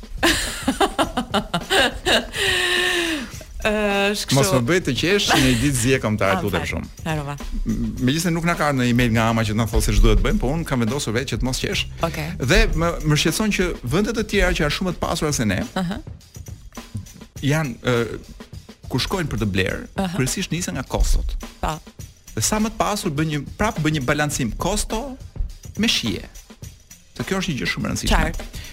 Ëh, 3.68 4.16
kështu. 4.28 4.36
Mos 4.38 4.50
më 4.54 4.60
bëj 4.68 4.78
të 4.86 4.94
qesh, 4.96 5.26
një 5.36 5.50
ditë 5.60 5.78
zi 5.82 5.92
e 5.98 5.98
kam 6.00 6.16
tarë 6.20 6.38
ah, 6.38 6.44
tutje 6.44 6.60
shumë. 6.70 6.88
Harova. 7.04 7.34
Megjithëse 7.68 8.32
nuk 8.32 8.46
na 8.48 8.54
ka 8.56 8.68
ardhur 8.70 8.80
në 8.84 8.88
email 8.94 9.12
nga 9.16 9.26
ama 9.32 9.44
që 9.44 9.52
të 9.54 9.58
na 9.60 9.66
thosë 9.68 9.94
ç'do 9.98 10.14
të 10.18 10.24
bëjmë, 10.24 10.40
po 10.42 10.52
un 10.56 10.62
kam 10.68 10.84
vendosur 10.84 11.12
vetë 11.16 11.32
që 11.34 11.38
të 11.42 11.48
mos 11.48 11.60
qesh. 11.64 11.82
Okej. 12.00 12.06
Okay. 12.06 12.48
Dhe 12.48 12.80
më 12.82 12.90
më 13.12 13.18
shqetëson 13.24 13.52
që 13.58 13.68
vendet 13.94 14.16
të 14.16 14.24
tjera 14.32 14.54
që 14.58 14.64
janë 14.64 14.76
shumë 14.78 14.94
të 14.96 15.02
pasura 15.04 15.34
se 15.40 15.44
ne. 15.50 15.60
Aha. 15.82 15.82
Uh 15.82 15.92
-huh. 15.92 17.20
Jan 17.52 17.74
ëh 17.82 18.16
ku 18.88 18.98
shkojnë 19.04 19.28
për 19.28 19.42
të 19.44 19.48
bler, 19.52 19.82
kryesisht 20.16 20.48
uh 20.48 20.48
-huh. 20.48 20.56
nisen 20.56 20.74
nga 20.78 20.82
kostot. 20.94 21.36
Pa. 21.60 21.76
Po. 21.76 22.04
Dhe 22.34 22.42
sa 22.50 22.56
më 22.58 22.72
të 22.72 22.78
pasur 22.80 23.10
bën 23.12 23.28
një 23.34 23.40
prap 23.58 23.82
bën 23.84 23.92
një 24.00 24.04
balancim 24.10 24.50
kosto 24.56 25.16
me 25.78 25.88
shije. 25.88 26.24
Kjo 27.18 27.38
është 27.42 27.50
një 27.52 27.56
gjë 27.60 27.66
shumë 27.72 27.84
e 27.84 27.88
rëndësishme. 27.90 28.28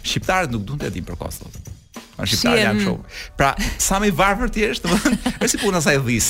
Shqiptarët 0.06 0.52
nuk 0.54 0.64
duhet 0.68 0.82
të 0.84 0.92
dinë 0.96 1.08
për 1.10 1.18
kostot 1.18 1.54
në 2.20 2.28
Shqiptarë 2.32 2.62
jam 2.64 2.80
shumë. 2.84 3.14
Pra, 3.40 3.50
sa 3.82 4.00
më 4.02 4.10
i 4.10 4.14
varfër 4.18 4.52
ti 4.56 4.64
je, 4.66 4.72
domethënë, 4.86 5.34
është 5.36 5.52
si 5.54 5.62
puna 5.64 5.82
sa 5.84 5.96
i 5.98 6.02
dhis. 6.04 6.30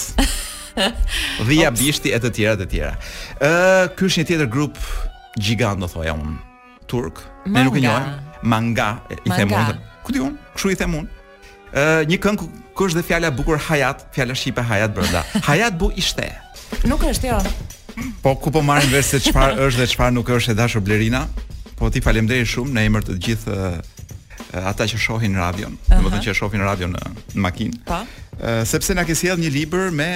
Dhia 1.47 1.69
Ops. 1.71 1.79
bishti 1.79 2.11
e 2.11 2.17
të 2.21 2.31
tjera 2.35 2.57
të 2.59 2.67
tjera. 2.73 2.93
Ë, 3.39 3.49
uh, 3.49 3.95
ky 3.95 4.09
është 4.09 4.23
një 4.23 4.27
tjetër 4.31 4.49
grup 4.51 4.79
gigant, 5.39 5.79
do 5.83 5.87
thoja 5.91 6.15
unë, 6.17 6.37
turk. 6.91 7.21
Ne 7.45 7.63
nuk 7.67 7.77
e 7.79 7.85
njohim. 7.85 8.17
Manga, 8.45 8.89
i 9.25 9.31
them 9.31 9.53
unë. 9.55 9.77
Ku 10.05 10.13
di 10.15 10.21
unë? 10.25 10.37
Kush 10.55 10.67
i 10.73 10.77
them 10.79 10.97
unë? 10.99 11.13
Ë, 11.71 11.81
uh, 11.81 12.01
një 12.11 12.19
këngë 12.23 12.49
ku 12.75 12.89
është 12.89 12.99
dhe 13.01 13.07
fjala 13.07 13.31
bukur 13.35 13.61
Hayat, 13.69 14.07
fjala 14.15 14.35
shqipe 14.35 14.63
Hayat 14.67 14.93
brenda. 14.95 15.23
Hayat 15.47 15.77
bu 15.79 15.93
ishte. 15.97 16.27
Nuk 16.89 17.03
është 17.07 17.31
jo. 17.31 17.39
Po 18.23 18.33
ku 18.41 18.51
po 18.51 18.59
marrin 18.65 18.91
vesh 18.91 19.13
se 19.15 19.19
çfarë 19.29 19.69
është 19.69 19.85
dhe 19.85 19.91
çfarë 19.93 20.17
nuk 20.17 20.29
është 20.35 20.51
e 20.51 20.57
dashur 20.59 20.83
Blerina? 20.83 21.23
Po 21.79 21.87
ti 21.91 22.01
faleminderit 22.03 22.47
shumë 22.51 22.75
në 22.75 22.83
emër 22.89 23.05
të 23.07 23.15
gjithë 23.23 23.55
uh, 23.55 23.77
Eh, 24.55 24.63
ata 24.63 24.87
që 24.87 24.97
shohin 25.05 25.35
radion, 25.35 25.73
uh 25.73 25.77
-huh. 25.79 25.97
domethënë 26.01 26.23
që 26.29 26.33
shohin 26.39 26.61
radion 26.69 26.91
në, 26.95 26.99
eh, 27.05 27.35
në 27.35 27.41
makinë. 27.47 27.77
Po. 27.85 27.97
Eh, 28.39 28.63
sepse 28.71 28.93
na 28.95 29.03
ke 29.03 29.15
sjell 29.15 29.37
një 29.39 29.49
libër 29.57 29.91
me 29.91 30.09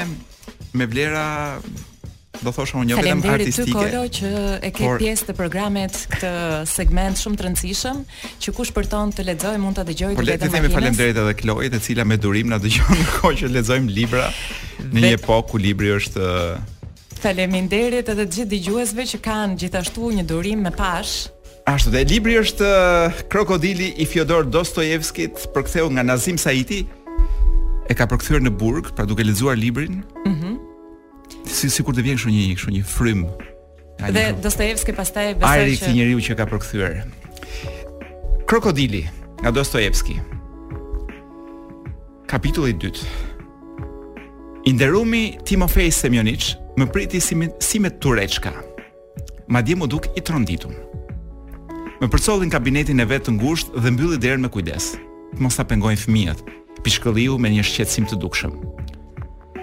me 0.73 0.85
vlera 0.85 1.57
do 2.43 2.51
thosha 2.51 2.77
unë 2.77 2.89
jo 2.89 2.97
vetëm 2.97 3.23
artistike. 3.23 3.71
Faleminderit 3.73 3.91
Kolo 3.91 4.03
që 4.17 4.59
e 4.67 4.71
ke 4.71 4.85
pjesë 5.01 5.23
të 5.27 5.33
programet 5.33 5.93
këtë 6.11 6.31
segment 6.65 7.15
shumë 7.17 7.37
të 7.37 7.43
rëndësishëm, 7.45 7.97
që 8.41 8.49
kush 8.55 8.71
përton 8.71 9.09
të 9.15 9.21
lexojë 9.29 9.57
mund 9.59 9.75
ta 9.75 9.83
dëgjojë 9.83 10.13
këtë 10.13 10.23
makinë. 10.23 10.39
Por 10.39 10.45
le 10.45 10.45
të 10.47 10.51
themi 10.55 10.69
faleminderit 10.75 11.17
edhe 11.17 11.33
Klojit, 11.39 11.73
e 11.75 11.79
cila 11.79 12.03
me 12.05 12.17
durim 12.17 12.47
na 12.47 12.57
dëgjon 12.59 12.89
në 13.01 13.05
kohë 13.19 13.35
që 13.39 13.45
lexojmë 13.57 13.89
libra 13.99 14.27
në 14.93 14.99
një 15.03 15.11
epokë 15.19 15.47
ku 15.49 15.57
libri 15.57 15.87
është 15.99 16.23
Faleminderit 17.23 18.07
edhe 18.09 18.23
të 18.25 18.33
gjithë 18.35 18.49
dëgjuesve 18.53 19.01
që 19.11 19.17
kanë 19.29 19.55
gjithashtu 19.61 20.01
një 20.15 20.23
durim 20.23 20.59
me 20.63 20.71
pash 20.71 21.27
Ashtu 21.69 21.91
dhe 21.93 22.01
libri 22.07 22.33
është 22.39 22.65
eh, 22.67 23.19
Krokodili 23.29 23.89
i 24.01 24.05
Fjodor 24.09 24.47
Dostojevskit 24.49 25.43
përktheu 25.53 25.91
nga 25.93 26.01
Nazim 26.07 26.37
Saiti 26.41 26.79
e 27.89 27.93
ka 27.97 28.07
përkthyer 28.09 28.41
në 28.41 28.51
burg, 28.57 28.89
pra 28.97 29.05
duke 29.05 29.25
lexuar 29.25 29.57
librin. 29.59 30.01
Mhm. 30.25 30.33
Mm 30.33 30.57
si 31.49 31.65
sikur 31.73 31.95
të 31.97 32.03
vjen 32.05 32.17
kështu 32.17 32.29
një 32.29 32.43
kështu 32.57 32.71
një 32.75 32.81
frym. 32.87 33.19
Dhe 34.13 34.21
Dostojevski 34.41 34.93
pastaj 34.97 35.31
besoi 35.39 35.61
që 35.61 35.63
ai 35.65 35.71
është 35.75 35.89
njeriu 35.97 36.19
që 36.25 36.35
ka 36.37 36.45
përkthyer. 36.49 36.99
Krokodili 38.49 39.01
nga 39.41 39.51
Dostojevski. 39.53 40.17
Kapitulli 42.29 42.75
2. 42.77 44.61
Inderumi 44.69 45.23
Timofej 45.45 45.89
Semjonich, 45.97 46.51
më 46.77 46.89
priti 46.93 47.21
si 47.21 47.35
me, 47.37 47.49
si 47.59 47.81
me 47.81 47.91
Tureçka. 47.97 48.53
Madje 49.49 49.77
më 49.77 49.89
duk 49.89 50.09
i 50.17 50.21
tronditur 50.25 50.73
më 51.99 52.07
përcollin 52.13 52.51
kabinetin 52.51 53.01
e 53.03 53.05
vet 53.07 53.25
të 53.27 53.33
ngushtë 53.37 53.81
dhe 53.83 53.91
mbylli 53.91 54.17
derën 54.23 54.39
me 54.43 54.47
kujdes. 54.53 54.93
Mos 55.43 55.57
ta 55.59 55.65
pengojnë 55.67 55.99
fëmijët. 55.99 56.43
Pishkëlliu 56.85 57.35
me 57.37 57.51
një 57.51 57.65
shqetësim 57.67 58.07
të 58.07 58.19
dukshëm. 58.21 58.53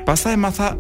Pastaj 0.07 0.37
ma 0.39 0.51
tha, 0.55 0.75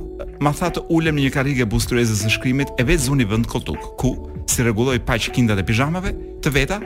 ma 0.44 0.52
tha 0.54 0.68
të 0.76 0.84
ulem 0.92 1.16
në 1.16 1.24
një 1.24 1.32
karrige 1.34 1.66
bustryeze 1.72 2.14
të 2.20 2.30
shkrimit 2.34 2.74
e 2.78 2.84
vetë 2.86 3.06
zuni 3.08 3.24
vend 3.26 3.48
koltuk, 3.50 3.80
ku 3.98 4.12
si 4.46 4.62
rregulloi 4.62 5.00
paq 5.02 5.30
kindat 5.34 5.58
e 5.62 5.64
pijamave 5.66 6.12
të 6.44 6.52
veta, 6.54 6.76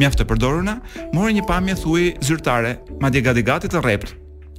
mjaft 0.00 0.18
të 0.22 0.26
përdoruna, 0.32 0.78
mori 1.14 1.36
një 1.36 1.44
pamje 1.46 1.76
thuj 1.84 2.08
zyrtare, 2.26 2.72
madje 3.04 3.22
gati 3.22 3.44
gati 3.46 3.70
të 3.70 3.84
rrept. 3.84 4.16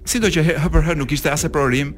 Sido 0.08 0.32
që 0.32 0.46
hë 0.62 0.72
për 0.72 0.88
hë 0.88 0.96
nuk 1.02 1.18
ishte 1.18 1.34
as 1.34 1.44
e 1.44 1.52
prorim, 1.52 1.98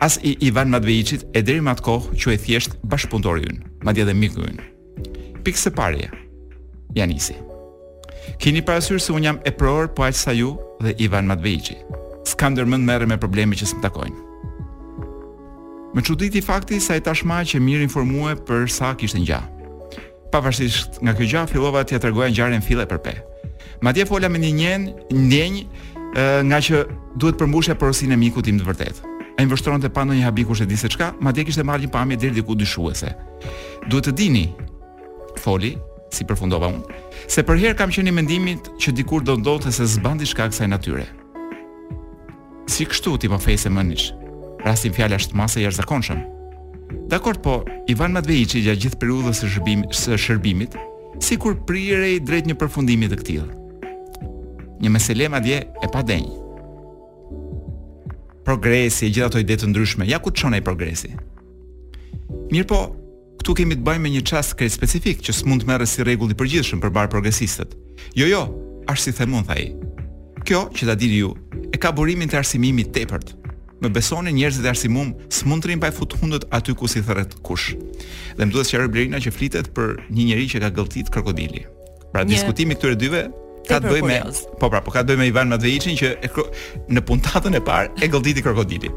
as 0.00 0.16
i 0.24 0.36
Ivan 0.48 0.72
madvejqit 0.72 1.26
e 1.36 1.42
deri 1.44 1.60
matë 1.66 1.84
kohë 1.90 2.16
që 2.16 2.32
e 2.38 2.40
thjesht 2.46 2.78
bashkëpunëtori 2.88 3.44
ynë, 3.52 3.62
madje 3.84 4.06
dhe 4.08 4.16
miku 4.22 4.46
ynë. 4.48 4.70
Pikë 5.44 5.66
së 5.66 5.74
parë, 5.76 6.08
Janisi. 6.94 7.34
Kini 8.38 8.62
parasysh 8.62 9.02
se 9.04 9.12
un 9.12 9.22
jam 9.22 9.38
e 9.44 9.50
pror 9.50 9.88
po 9.92 10.02
aq 10.04 10.14
sa 10.16 10.32
ju 10.32 10.58
dhe 10.82 10.94
Ivan 10.98 11.26
Matveiçi. 11.26 11.76
S'kam 12.24 12.54
ndërmend 12.54 12.84
merrem 12.86 13.08
me 13.10 13.18
probleme 13.18 13.54
që 13.58 13.66
s'm 13.66 13.80
takojnë. 13.82 14.18
Më 15.92 16.00
çuditi 16.06 16.40
fakti 16.40 16.78
se 16.80 16.94
ai 16.96 17.02
tashmë 17.04 17.40
që 17.50 17.60
mirë 17.60 17.84
informue 17.86 18.34
për 18.48 18.68
sa 18.70 18.94
kishte 18.94 19.20
ngjarë. 19.20 19.60
Pavarësisht 20.32 21.02
nga 21.04 21.12
kjo 21.16 21.26
gjë, 21.32 21.42
fillova 21.52 21.82
t'ia 21.84 22.00
tregoja 22.00 22.30
ngjarën 22.32 22.62
fillë 22.64 22.86
për 22.88 23.00
pe. 23.04 23.14
Madje 23.84 24.06
fola 24.08 24.30
me 24.30 24.40
një 24.40 24.52
njen, 24.56 24.86
ndjenjë 25.10 26.38
nga 26.48 26.58
që 26.64 26.84
duhet 27.18 27.38
përmbushja 27.40 27.76
porosinë 27.80 28.14
e 28.16 28.20
mikut 28.22 28.46
tim 28.48 28.60
të 28.60 28.66
vërtet. 28.68 29.02
Ai 29.40 29.46
vështronte 29.48 29.90
pa 29.92 30.06
ndonjë 30.06 30.24
habikush 30.28 30.62
e 30.64 30.68
di 30.70 30.76
se 30.80 30.88
çka, 30.92 31.10
madje 31.20 31.44
kishte 31.48 31.64
marrë 31.66 31.84
një 31.86 31.92
pamje 31.92 32.18
deri 32.24 32.38
diku 32.38 32.54
dyshuese. 32.56 33.12
Duhet 33.90 34.08
të 34.10 34.16
dini, 34.22 34.46
foli, 35.44 35.74
si 36.12 36.24
përfundova 36.28 36.68
unë, 36.72 36.96
se 37.32 37.44
për 37.46 37.60
herë 37.62 37.78
kam 37.78 37.92
qenë 37.92 38.10
i 38.12 38.16
mendimit 38.16 38.68
që 38.82 38.92
dikur 38.98 39.24
do 39.24 39.38
ndodhte 39.40 39.72
se 39.72 39.86
zban 39.96 40.20
diçka 40.20 40.48
kësaj 40.50 40.68
natyre. 40.72 41.06
Si 42.70 42.86
kështu 42.88 43.16
ti 43.22 43.30
më 43.32 43.40
fejse 43.42 43.72
më 43.72 43.84
nish. 43.88 44.10
Rasti 44.62 44.92
i 44.92 44.94
fjalës 44.94 45.26
të 45.28 45.38
masë 45.38 45.60
i 45.60 45.64
jashtëzakonshëm. 45.66 46.20
Dakor, 47.10 47.40
po 47.42 47.56
Ivan 47.90 48.14
Matveiçi 48.14 48.60
gjatë 48.66 48.80
gjithë 48.84 49.00
periudhës 49.02 49.40
së 49.42 49.48
shërbimit, 49.56 49.96
së 49.96 50.18
shërbimit, 50.26 50.76
sikur 51.24 51.56
prirej 51.68 52.20
drejt 52.28 52.46
një 52.50 52.56
përfundimi 52.60 53.08
të 53.10 53.18
këtij. 53.22 53.42
Një 54.82 54.92
meselë 54.96 55.30
madje 55.32 55.62
e 55.82 55.90
pa 55.92 56.02
denj. 56.06 56.30
Progresi 58.46 59.08
e 59.08 59.12
gjithë 59.14 59.26
ato 59.30 59.40
ide 59.42 59.56
të 59.60 59.70
ndryshme, 59.70 60.06
ja 60.10 60.18
ku 60.20 60.30
çon 60.34 60.54
ai 60.54 60.62
progresi? 60.66 61.12
Mirpo, 62.52 62.84
këtu 63.42 63.56
kemi 63.58 63.74
të 63.74 63.82
bëjmë 63.82 64.02
me 64.06 64.10
një 64.14 64.20
çast 64.30 64.54
krejt 64.54 64.70
specifik 64.76 65.22
që 65.26 65.32
s'mund 65.34 65.64
të 65.66 65.86
si 65.90 66.02
rregull 66.06 66.30
i 66.30 66.36
përgjithshëm 66.38 66.78
për 66.78 66.90
bar 66.94 67.08
progresistët. 67.10 67.74
Jo, 68.14 68.26
jo, 68.30 68.42
ashtë 68.86 69.08
si 69.10 69.16
themun 69.18 69.42
thaj. 69.48 69.64
Kjo 70.46 70.60
që 70.74 70.86
ta 70.86 70.94
dini 70.94 71.18
ju 71.24 71.32
e 71.74 71.78
ka 71.78 71.90
burimin 71.94 72.30
të 72.30 72.38
arsimimit 72.38 72.92
tepërt. 72.94 73.34
Më 73.82 73.90
besoni 73.96 74.30
njerëzit 74.36 74.62
e 74.66 74.70
arsimum 74.70 75.10
s'mund 75.34 75.64
të 75.64 75.72
rinë 75.72 75.82
pa 75.82 75.90
fut 75.94 76.14
hundët 76.20 76.46
aty 76.54 76.74
ku 76.78 76.86
si 76.86 77.02
thërët 77.02 77.34
kush. 77.46 77.72
Dhe 78.38 78.46
më 78.46 78.52
duhet 78.54 78.68
të 78.70 78.76
shërbej 78.76 78.92
Blerina 78.94 79.18
që 79.24 79.32
flitet 79.34 79.72
për 79.74 79.96
një 80.14 80.28
njeri 80.30 80.46
që 80.54 80.62
ka 80.62 80.70
gëlltit 80.78 81.10
krokodili. 81.10 81.64
Pra 82.14 82.22
një... 82.22 82.30
diskutimi 82.30 82.78
këtyre 82.78 82.94
dyve 83.00 83.24
ka 83.66 83.80
të 83.82 83.90
bëjë 83.90 84.06
me 84.10 84.20
po 84.62 84.70
pra, 84.70 84.82
po 84.86 84.94
ka 84.94 85.02
të 85.02 85.10
bëjë 85.16 85.22
me 85.24 85.30
Ivan 85.32 85.50
Matveiçin 85.50 85.98
që 85.98 86.14
e, 86.22 86.30
në 86.94 87.06
puntatën 87.10 87.58
e 87.58 87.62
parë 87.66 87.90
e 88.06 88.10
gëlditi 88.12 88.46
krokodili. 88.46 88.94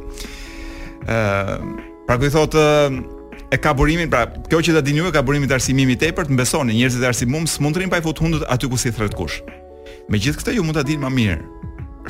Ëm 1.10 1.68
uh, 1.74 1.84
Pra 2.06 2.20
ku 2.22 2.28
i 2.30 2.30
thotë, 2.30 2.62
e 3.52 3.58
ka 3.62 3.74
burimin, 3.75 4.10
pra 4.12 4.25
kjo 4.50 4.60
që 4.62 4.75
ta 4.78 4.82
dini 4.84 5.04
ju 5.04 5.10
e 5.12 5.16
ka 5.16 5.22
burimin 5.25 5.50
të 5.50 5.58
arsimimi 5.60 5.94
i 5.96 6.00
tepërt, 6.00 6.32
mbesoni, 6.34 6.74
njerëzit 6.80 7.04
e 7.04 7.10
arsimum 7.12 7.46
smundrin 7.50 7.92
pa 7.92 8.00
i 8.02 8.06
fut 8.06 8.18
hundët 8.22 8.46
aty 8.52 8.70
ku 8.70 8.78
si 8.82 8.90
thret 8.96 9.14
kush. 9.18 9.42
Me 10.10 10.18
gjithë 10.20 10.42
këtë 10.42 10.56
ju 10.58 10.64
mund 10.66 10.78
ta 10.80 10.84
dini 10.86 11.04
më 11.04 11.12
mirë. 11.14 11.44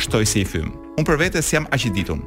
Shtoj 0.04 0.26
si 0.28 0.44
i 0.44 0.48
fym. 0.48 0.72
Unë 1.00 1.08
për 1.08 1.20
vetes 1.22 1.48
jam 1.52 1.68
aq 1.76 1.88
i 1.90 1.92
ditur. 1.98 2.22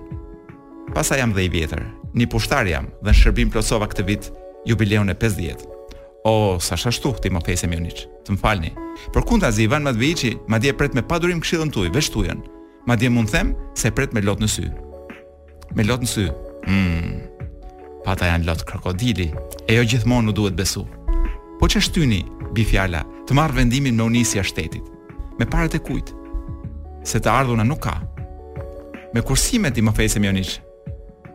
Pasa 0.94 1.18
jam 1.20 1.32
dhe 1.36 1.44
i 1.46 1.52
vjetër. 1.52 1.82
Një 2.16 2.28
pushtar 2.32 2.68
jam 2.68 2.88
dhe 3.04 3.12
në 3.12 3.16
shërbim 3.16 3.52
plosova 3.52 3.88
këtë 3.92 4.06
vit 4.08 4.28
jubileon 4.68 5.12
e 5.12 5.16
50. 5.20 5.64
O, 6.28 6.58
sa 6.60 6.76
shashtu 6.76 7.14
ti 7.22 7.30
më 7.32 7.44
fejse 7.44 7.68
Mionic. 7.68 8.04
Të 8.24 8.36
më 8.36 8.40
falni. 8.42 8.72
Për 9.14 9.24
kunta 9.28 9.50
zi 9.54 9.64
Ivan 9.68 9.84
Matveiçi, 9.86 10.34
madje 10.48 10.72
pret 10.76 10.96
me 10.96 11.04
padurim 11.04 11.40
këshillën 11.44 11.72
tuaj, 11.72 11.94
veç 11.96 12.12
Madje 12.88 13.10
mund 13.12 13.28
them 13.28 13.52
se 13.76 13.90
pret 13.92 14.14
me 14.16 14.22
lot 14.22 14.40
në 14.40 14.48
sy. 14.48 14.64
Me 15.76 15.84
lot 15.84 16.00
në 16.00 16.06
sy. 16.08 16.24
Mm 16.64 17.27
pata 18.04 18.28
janë 18.28 18.46
lot 18.46 18.62
krokodili, 18.68 19.28
e 19.68 19.78
jo 19.78 19.84
gjithmonë 19.92 20.30
u 20.32 20.36
duhet 20.36 20.56
besu. 20.58 20.84
Po 21.58 21.66
që 21.70 21.80
shtyni, 21.82 22.22
bifjala, 22.54 23.02
të 23.26 23.34
marrë 23.36 23.58
vendimin 23.62 23.96
në 23.98 24.06
unisja 24.10 24.44
shtetit, 24.46 24.84
me 25.38 25.46
pare 25.48 25.70
të 25.72 25.80
kujtë, 25.86 26.14
se 27.08 27.20
të 27.22 27.30
ardhuna 27.32 27.64
nuk 27.66 27.82
ka. 27.88 27.96
Me 29.14 29.22
kursimet 29.24 29.78
i 29.78 29.82
më 29.84 29.94
fejse 29.96 30.20
mjë 30.20 30.36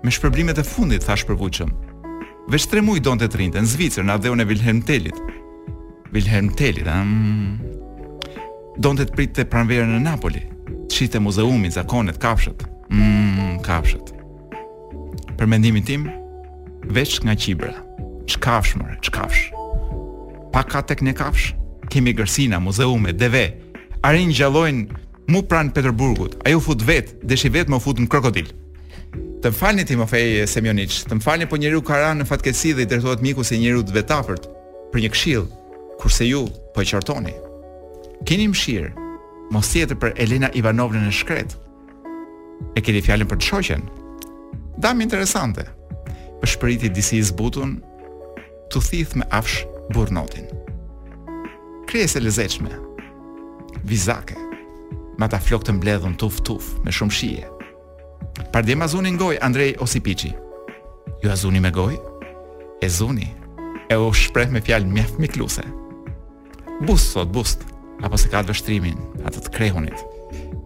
me 0.03 0.11
shpërblimet 0.11 0.57
e 0.59 0.63
fundit, 0.67 1.03
thash 1.07 1.23
përvuqëm, 1.23 1.69
veç 2.51 2.65
tre 2.67 2.81
mujë 2.83 3.05
donë 3.07 3.21
të 3.23 3.27
të 3.31 3.37
rinte, 3.39 3.59
në 3.63 3.69
zvicër, 3.71 4.03
në 4.03 4.13
adheu 4.17 4.35
e 4.35 4.45
Vilhelm 4.49 4.81
Telit. 4.83 5.19
Vilhelm 6.11 6.49
Telit, 6.59 6.87
a... 6.91 6.97
Mm, 7.05 8.33
donë 8.83 8.99
të 8.99 9.05
të 9.11 9.15
pritë 9.15 9.33
të 9.39 9.45
pranverën 9.53 9.87
në 9.93 10.01
Napoli, 10.03 10.41
të 10.91 10.91
shite 10.99 11.21
muzeumin, 11.23 11.71
zakonet, 11.71 12.19
kapshët, 12.19 12.65
mm, 12.91 13.61
kapshët. 13.63 14.11
Për 15.39 15.47
mendimin 15.47 15.87
tim, 15.87 16.03
veç 16.83 17.21
nga 17.23 17.35
qibra. 17.35 17.75
Çkafsh 18.27 18.75
mor, 18.75 18.97
çkafsh. 19.01 19.51
Pa 20.53 20.63
ka 20.67 20.81
tek 20.85 21.01
ne 21.01 21.13
kafsh, 21.15 21.53
kemi 21.89 22.09
gërsina, 22.15 22.59
muzeume, 22.59 23.13
DV. 23.19 23.47
Arin 24.03 24.31
gjallojnë 24.31 24.89
mu 25.27 25.43
pran 25.47 25.69
Petersburgut. 25.71 26.37
Ai 26.47 26.53
u 26.55 26.59
fut 26.59 26.81
vet, 26.87 27.15
deshi 27.23 27.49
vet 27.53 27.67
më 27.71 27.79
fut 27.81 27.99
në 27.99 28.07
krokodil. 28.07 28.49
Të 29.43 29.51
më 29.51 29.59
falni 29.59 29.83
ti 29.85 29.95
më 29.99 30.07
fej 30.07 30.45
Semjonic, 30.47 30.95
të 31.07 31.17
më 31.19 31.23
falni 31.23 31.45
po 31.47 31.57
njeriu 31.59 31.81
ka 31.83 31.97
ranë 31.99 32.21
në 32.23 32.27
fatkeqësi 32.29 32.73
dhe 32.77 32.85
i 32.85 32.87
drejtohet 32.87 33.21
miku 33.23 33.43
se 33.43 33.57
njeriu 33.59 33.83
të 33.83 33.95
vetafërt 33.97 34.45
për 34.93 35.03
një 35.03 35.09
këshill, 35.11 35.47
kurse 35.99 36.27
ju 36.29 36.45
po 36.75 36.81
e 36.83 36.87
qortoni. 36.87 37.33
Keni 38.27 38.47
mëshirë. 38.51 38.93
Mos 39.51 39.67
tjetër 39.69 39.99
për 39.99 40.13
Elena 40.23 40.49
Ivanovnën 40.55 41.03
e 41.09 41.11
shkret. 41.11 41.57
E 42.79 42.79
keni 42.81 43.01
fjalën 43.03 43.27
për 43.27 43.37
të 43.41 43.47
shoqen. 43.49 43.87
Dam 44.79 45.01
interesante 45.03 45.72
shpëriti 46.47 46.91
disi 46.91 47.15
i 47.19 47.23
zbutun, 47.25 47.77
të 48.71 48.81
thith 48.87 49.13
me 49.19 49.25
afsh 49.35 49.61
burnotin. 49.93 50.47
Kryes 51.89 52.15
lezeqme, 52.19 52.71
vizake, 53.87 54.35
ma 55.19 55.29
ta 55.29 55.39
flok 55.43 55.63
të 55.67 55.75
mbledhun 55.77 56.17
tuf 56.19 56.41
tuf 56.45 56.73
me 56.83 56.91
shumë 56.91 57.15
shije. 57.19 57.47
Pardje 58.53 58.75
ma 58.75 58.87
zuni 58.89 59.11
ngoj, 59.13 59.37
Andrej 59.41 59.75
Osipici. 59.81 60.31
Ju 61.21 61.29
jo 61.29 61.31
a 61.31 61.35
zuni 61.35 61.59
me 61.59 61.71
goj? 61.71 61.95
E 62.81 62.89
zuni, 62.89 63.29
e 63.89 63.97
u 63.97 64.11
shpreh 64.13 64.51
me 64.51 64.61
fjalë 64.61 64.89
mjef 64.89 65.13
mikluse. 65.19 65.63
Bust, 66.81 67.13
thot, 67.13 67.29
bust, 67.31 67.63
apo 68.03 68.17
se 68.17 68.29
ka 68.31 68.43
të 68.43 68.51
vështrimin, 68.51 68.97
atë 69.27 69.45
të 69.45 69.53
krehunit. 69.55 70.01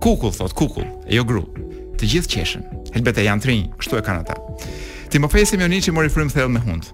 Kukull, 0.02 0.34
thot, 0.34 0.54
kukull, 0.58 0.88
e 1.06 1.16
jo 1.18 1.24
gru. 1.28 1.44
Të 1.98 2.06
gjithë 2.08 2.32
qeshen, 2.34 2.66
helbete 2.96 3.24
janë 3.26 3.42
të 3.44 3.52
rinjë, 3.52 3.70
kështu 3.82 4.00
e 4.00 4.06
kanë 4.06 4.24
ata. 4.26 4.38
Timofej 5.08 5.46
Semjonici 5.56 5.92
mori 5.96 6.10
frymë 6.12 6.34
thellë 6.36 6.52
me 6.52 6.60
hund. 6.66 6.88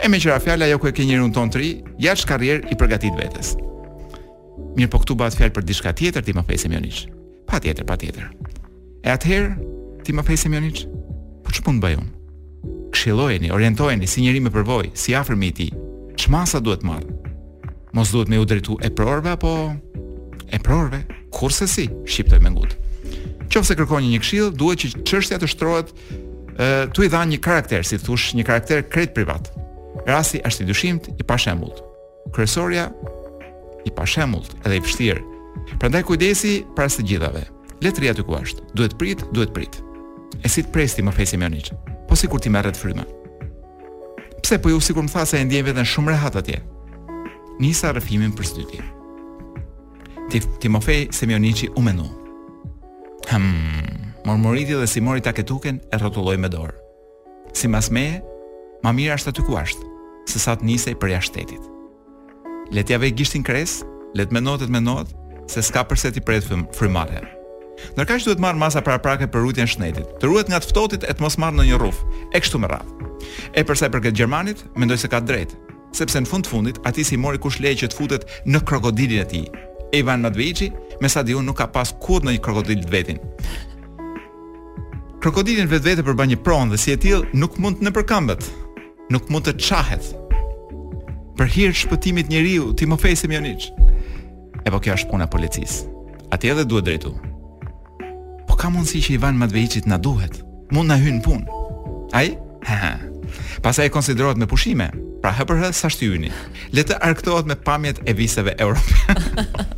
E 0.00 0.08
me 0.08 0.16
qëra 0.20 0.38
fjalla 0.40 0.66
jo 0.70 0.78
ku 0.80 0.88
e 0.88 0.92
ke 0.96 1.04
njëri 1.04 1.20
unë 1.24 1.34
tonë 1.36 1.52
të 1.54 1.60
ri, 1.60 1.70
jash 2.00 2.24
karrierë 2.28 2.70
i 2.72 2.76
përgatit 2.80 3.16
vetës. 3.18 3.50
Mirë 4.78 4.88
po 4.92 5.00
këtu 5.02 5.16
bat 5.20 5.36
fjalë 5.36 5.52
për 5.56 5.66
dishka 5.68 5.92
tjetër, 5.96 6.24
Timofej 6.28 6.60
Semjonici. 6.64 7.08
Pa 7.48 7.60
tjetër, 7.60 7.84
pa 7.88 7.96
tjetër. 8.00 8.28
E 9.04 9.08
atëherë, 9.12 9.50
Timofej 10.06 10.40
Semjonici, 10.44 10.86
po 11.44 11.52
që 11.52 11.64
punë 11.66 11.82
bëjumë? 11.84 12.08
Kshilojeni, 12.96 13.50
orientojeni, 13.52 14.08
si 14.08 14.24
njëri 14.24 14.40
me 14.46 14.50
përvoj, 14.54 14.92
si 14.96 15.12
afrmi 15.18 15.50
i 15.52 15.56
ti, 15.58 15.68
që 16.18 16.32
masa 16.32 16.60
duhet 16.64 16.82
marë? 16.88 17.34
Mos 17.94 18.10
duhet 18.14 18.32
me 18.32 18.40
u 18.40 18.46
drejtu 18.48 18.78
e 18.84 18.88
prorve, 18.90 19.32
apo 19.32 19.52
e 20.48 20.58
prorve? 20.64 21.02
Kurse 21.36 21.68
si, 21.68 21.84
shqiptoj 22.08 22.40
me 22.40 22.50
ngutë. 22.54 22.80
Qofse 23.48 23.76
kërkon 23.78 24.04
një 24.04 24.20
këshill, 24.22 24.50
duhet 24.56 24.84
që 24.84 25.04
çështja 25.08 25.38
të 25.40 25.48
shtrohet 25.50 25.92
tu 26.92 27.02
i 27.04 27.08
dha 27.08 27.22
një 27.24 27.38
karakter, 27.40 27.84
si 27.86 27.98
thush, 28.02 28.32
një 28.34 28.44
karakter 28.46 28.82
kret 28.90 29.14
privat. 29.14 29.50
Rasti 30.08 30.40
është 30.46 30.64
i 30.64 30.68
dyshimt 30.68 31.08
i 31.20 31.26
pashemullt. 31.26 31.82
Kresoria 32.34 32.88
i 33.86 33.92
pashemullt 33.94 34.54
edhe 34.66 34.78
i 34.80 34.82
pështirë. 34.84 35.22
Prandaj 35.80 36.02
kujdesi 36.08 36.58
para 36.76 36.90
së 36.90 37.04
gjithave. 37.06 37.44
Letëria 37.84 38.14
aty 38.14 38.24
ku 38.26 38.34
është. 38.38 38.64
Duhet 38.76 38.96
prit, 38.98 39.22
duhet 39.32 39.52
prit. 39.54 39.78
E 40.44 40.50
si 40.50 40.62
të 40.64 40.72
presti 40.74 41.04
më 41.06 41.14
fejsi 41.14 41.38
Mionic? 41.38 41.70
Po 42.08 42.16
si 42.18 42.26
kur 42.30 42.42
ti 42.42 42.50
merret 42.50 42.78
fryma. 42.78 43.04
Pse 44.42 44.58
po 44.62 44.70
ju 44.72 44.78
sikur 44.80 45.04
më 45.06 45.12
tha 45.12 45.24
se 45.28 45.38
e 45.40 45.44
ndjen 45.44 45.66
veten 45.66 45.86
shumë 45.86 46.14
rehat 46.14 46.38
atje? 46.40 46.58
Nisa 47.60 47.90
rrëfimin 47.92 48.34
për 48.38 48.48
sytë. 48.50 48.82
Ti 50.32 50.42
Timofej 50.62 51.08
Semionici 51.14 51.70
u 51.78 51.82
menu. 51.82 52.06
Hm 53.28 53.97
mormoriti 54.24 54.74
dhe 54.74 54.86
si 54.86 55.00
mori 55.00 55.20
taketuken 55.20 55.80
e 55.92 55.96
rrotulloi 55.98 56.38
me 56.38 56.48
dorë. 56.50 56.74
Si 57.54 57.68
mas 57.68 57.90
meje, 57.90 58.20
ma 58.82 58.92
mirë 58.94 59.14
ashtë 59.14 59.32
aty 59.34 59.42
ku 59.46 59.56
ashtë, 59.58 59.86
se 60.30 60.38
sa 60.42 60.56
të 60.56 60.66
nisej 60.68 60.96
për 61.00 61.12
jashtë 61.14 61.28
shtetit. 61.32 61.64
Letja 62.74 62.98
vej 63.00 63.14
gishtin 63.16 63.42
kres, 63.44 63.82
let 64.14 64.30
me 64.32 64.40
notet 64.40 64.68
me 64.68 64.80
not, 64.80 65.08
se 65.48 65.62
s'ka 65.62 65.86
përse 65.88 66.10
ti 66.12 66.20
prejtë 66.22 66.48
fëm 66.52 66.66
frimale. 66.76 67.24
Nërkash 67.96 68.26
duhet 68.26 68.40
marrë 68.42 68.58
masa 68.58 68.82
pra 68.82 68.96
prake 68.98 69.28
për 69.30 69.44
rutin 69.46 69.70
shnetit, 69.70 70.08
të 70.18 70.26
ruhet 70.28 70.50
nga 70.50 70.58
të 70.60 70.70
ftotit 70.72 71.06
e 71.06 71.14
të 71.14 71.22
mos 71.22 71.38
marrë 71.38 71.60
në 71.60 71.68
një 71.70 71.78
rruf, 71.78 72.00
e 72.34 72.40
kështu 72.42 72.58
me 72.58 72.68
rrath. 72.68 72.90
E 73.54 73.62
përse 73.66 73.86
për 73.90 74.02
këtë 74.08 74.18
Gjermanit, 74.18 74.64
mendoj 74.76 74.98
se 75.02 75.10
ka 75.12 75.22
drejtë, 75.22 75.56
sepse 75.94 76.20
në 76.20 76.28
fund 76.30 76.46
të 76.46 76.52
fundit, 76.52 76.82
ati 76.90 77.06
si 77.06 77.16
mori 77.18 77.38
kush 77.38 77.60
leje 77.62 77.84
që 77.86 77.90
të 77.92 77.96
futet 77.98 78.26
në 78.50 78.62
krokodilin 78.66 79.22
e 79.22 79.28
ti. 79.30 79.44
Ivan 79.96 80.26
Madvejqi, 80.26 80.68
me 81.00 81.08
sa 81.08 81.22
nuk 81.22 81.56
ka 81.56 81.66
pas 81.72 81.94
kod 82.02 82.24
në 82.26 82.32
një 82.36 82.42
krokodil 82.44 82.82
të 82.84 82.90
vetin 82.92 83.18
krokodilin 85.22 85.68
vetvete 85.70 86.04
për 86.06 86.12
përba 86.14 86.26
një 86.30 86.38
pronë 86.46 86.70
dhe 86.72 86.78
si 86.80 86.92
e 86.94 86.98
tillë 87.00 87.32
nuk 87.38 87.58
mund 87.58 87.80
të 87.82 87.92
përkambet, 87.94 88.48
Nuk 89.08 89.30
mund 89.32 89.46
të 89.48 89.54
çahet. 89.56 90.04
Për 91.38 91.46
hirë 91.52 91.76
shpëtimit 91.80 92.28
njeriu, 92.28 92.74
ti 92.76 92.84
më 92.84 92.98
fejse 93.00 93.24
më 93.30 93.38
niç. 93.40 93.70
E 94.68 94.68
po 94.68 94.80
kjo 94.84 94.98
është 94.98 95.08
puna 95.14 95.24
e 95.24 95.32
policisë. 95.32 95.78
ati 96.30 96.50
edhe 96.52 96.64
duhet 96.68 96.84
drejtu. 96.86 97.10
Po 98.48 98.54
ka 98.56 98.68
mundësi 98.68 99.00
që 99.06 99.12
Ivan 99.14 99.36
Madvejqit 99.40 99.86
na 99.88 99.96
duhet. 99.98 100.42
Mund 100.72 100.88
na 100.92 100.96
hyn 101.00 101.22
punë. 101.24 101.46
Ai? 102.12 102.36
Ha. 102.66 102.92
e 103.84 103.88
konsiderohet 103.88 104.36
me 104.36 104.46
pushime. 104.46 104.90
Pra 105.22 105.30
hapër 105.32 105.72
sa 105.72 105.88
shtyni. 105.88 106.30
Le 106.72 106.82
të 106.84 106.94
arktohet 107.00 107.46
me 107.46 107.56
pamjet 107.56 107.98
e 108.04 108.12
viseve 108.12 108.52
europiane. 108.58 109.48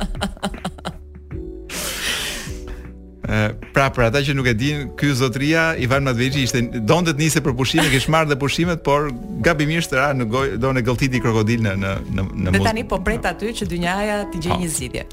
pra 3.73 3.85
për 3.93 4.05
ata 4.09 4.21
që 4.27 4.33
nuk 4.35 4.47
e 4.51 4.53
din, 4.57 4.87
ky 4.99 5.11
zotria 5.15 5.71
Ivan 5.79 6.03
Matveçi 6.03 6.43
ishte 6.45 6.61
donte 6.83 7.13
të 7.13 7.21
nisë 7.25 7.41
për 7.45 7.55
pushime, 7.57 7.85
kish 7.93 8.09
marrë 8.11 8.33
dhe 8.33 8.37
pushimet, 8.41 8.81
por 8.83 9.07
gabimisht 9.45 9.93
ra 9.95 10.09
në 10.15 10.25
gojë, 10.33 10.57
donë 10.59 10.81
e 10.81 10.85
gëlltiti 10.87 11.21
krokodil 11.23 11.63
në 11.63 11.75
në 11.79 11.93
në 12.17 12.25
në. 12.43 12.53
Dhe 12.55 12.63
tani 12.65 12.83
po 12.91 12.99
pret 13.05 13.25
aty 13.29 13.53
që 13.61 13.67
dynjaja 13.71 14.17
të 14.33 14.41
gjejë 14.45 14.55
po. 14.55 14.59
një 14.63 14.69
zgjidhje. 14.75 15.05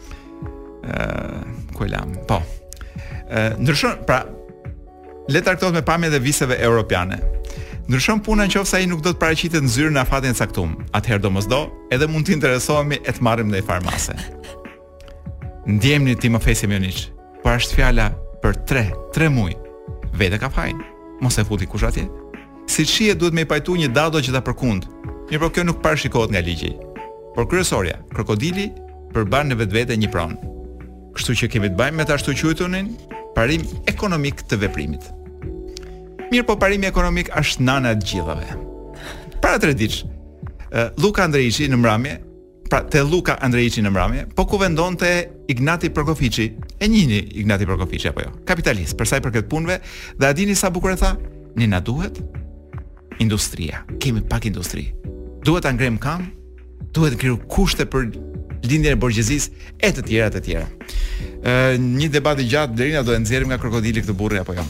Ë, 0.88 1.44
ku 1.76 1.88
lam? 1.92 2.16
Po. 2.28 2.40
ndryshon, 3.60 3.94
pra 4.08 4.24
le 5.28 5.38
të 5.42 5.50
traktohet 5.50 5.74
me 5.76 5.82
pamjet 5.84 6.10
dhe 6.16 6.20
viseve 6.24 6.56
europiane. 6.70 7.20
Ndryshon 7.88 8.20
puna 8.24 8.46
në 8.48 8.56
qofë 8.56 8.70
sa 8.72 8.78
i 8.80 8.86
nuk 8.88 9.00
do 9.04 9.12
të 9.14 9.20
paraqitet 9.22 9.62
në 9.62 9.68
zyrë 9.74 9.92
në 9.94 10.02
afatin 10.02 10.34
e 10.34 10.38
caktuar. 10.42 10.72
Atëherë 10.96 11.22
do 11.22 11.30
mëzdo, 11.36 11.60
edhe 11.94 12.06
mund 12.10 12.26
të 12.26 12.34
interesohemi 12.34 12.98
e 13.06 13.12
të 13.14 13.22
marim 13.28 13.50
dhe 13.54 13.62
farmase. 13.68 14.16
Ndjemni 15.68 16.16
ti 16.16 16.28
më 16.32 16.40
fesim 16.42 16.72
jo 16.74 17.14
por 17.42 17.58
është 17.58 17.76
fjala 17.78 18.08
për 18.42 18.58
3, 18.68 18.86
3 19.14 19.30
muaj. 19.34 19.54
Vetë 20.18 20.40
ka 20.42 20.50
fajin. 20.50 20.80
Mos 21.22 21.38
e 21.38 21.44
futi 21.46 21.66
kush 21.66 21.86
atje. 21.88 22.06
Si 22.68 22.84
shihet 22.86 23.18
duhet 23.18 23.34
me 23.34 23.46
pajtu 23.48 23.76
një 23.78 23.90
dado 23.94 24.20
që 24.20 24.34
ta 24.34 24.42
përkund. 24.44 24.86
Mirë, 25.28 25.40
por 25.42 25.52
kjo 25.54 25.64
nuk 25.68 25.80
parashikohet 25.84 26.32
nga 26.32 26.42
ligji. 26.44 26.74
Por 27.34 27.46
kryesorja, 27.48 27.98
krokodili 28.12 28.68
përban 29.14 29.50
në 29.50 29.58
vetvete 29.62 29.96
një 29.96 30.10
pron. 30.12 30.34
Kështu 31.16 31.36
që 31.42 31.50
kemi 31.54 31.70
të 31.72 31.78
bëjmë 31.78 31.98
me 32.00 32.06
të 32.08 32.16
ashtu 32.16 32.34
quajtunin 32.40 32.92
parim 33.34 33.62
ekonomik 33.90 34.44
të 34.50 34.58
veprimit. 34.64 35.08
Mirë, 36.30 36.44
po 36.46 36.58
parimi 36.60 36.88
ekonomik 36.90 37.30
është 37.38 37.64
nana 37.64 37.94
e 37.94 38.00
gjithave. 38.04 38.56
Para 39.42 39.58
tre 39.62 39.74
ditësh, 39.74 40.02
eh, 40.72 40.90
Luka 41.00 41.24
Andrejçi 41.24 41.70
në 41.70 41.78
mbrëmje 41.78 42.14
pra 42.68 42.82
te 42.84 43.00
Luka 43.02 43.38
Andrejiçi 43.40 43.82
në 43.84 43.90
mbrëmje, 43.92 44.24
po 44.36 44.44
ku 44.48 44.58
vendonte 44.60 45.08
Ignati 45.48 45.90
Prokofiçi? 45.90 46.46
E 46.80 46.88
njihni 46.88 47.18
Ignati 47.40 47.66
Prokofiçi 47.66 48.10
apo 48.10 48.24
jo? 48.24 48.32
Kapitalist 48.48 48.96
për 48.98 49.08
sa 49.08 49.18
i 49.18 49.24
përket 49.24 49.48
punëve 49.50 49.80
dhe 50.20 50.28
a 50.28 50.34
dini 50.36 50.56
sa 50.58 50.70
bukur 50.70 50.92
e 50.94 50.98
tha? 51.00 51.14
Ne 51.56 51.66
na 51.72 51.80
duhet 51.80 52.20
industria. 53.22 53.84
Kemi 54.00 54.20
pak 54.28 54.46
industri. 54.46 54.90
Duhet 55.44 55.64
ta 55.64 55.72
ngrem 55.74 55.96
kam, 55.98 56.28
duhet 56.94 57.16
të 57.16 57.20
kriju 57.22 57.38
kushte 57.50 57.88
për 57.90 58.10
lindjen 58.68 58.92
e 58.92 59.00
borgjezisë 59.00 59.74
e 59.86 59.92
të 59.96 60.04
tjera 60.06 60.28
të 60.34 60.44
tjera. 60.44 60.68
Ë 61.40 61.78
një 61.80 62.10
debat 62.18 62.38
i 62.42 62.46
gjatë 62.52 62.76
deri 62.76 62.92
na 62.98 63.02
do 63.06 63.14
e 63.14 63.18
nxjerrim 63.22 63.48
nga 63.50 63.58
krokodili 63.62 64.02
këtë 64.04 64.12
burrë 64.18 64.42
apo 64.44 64.52
jo. 64.58 64.66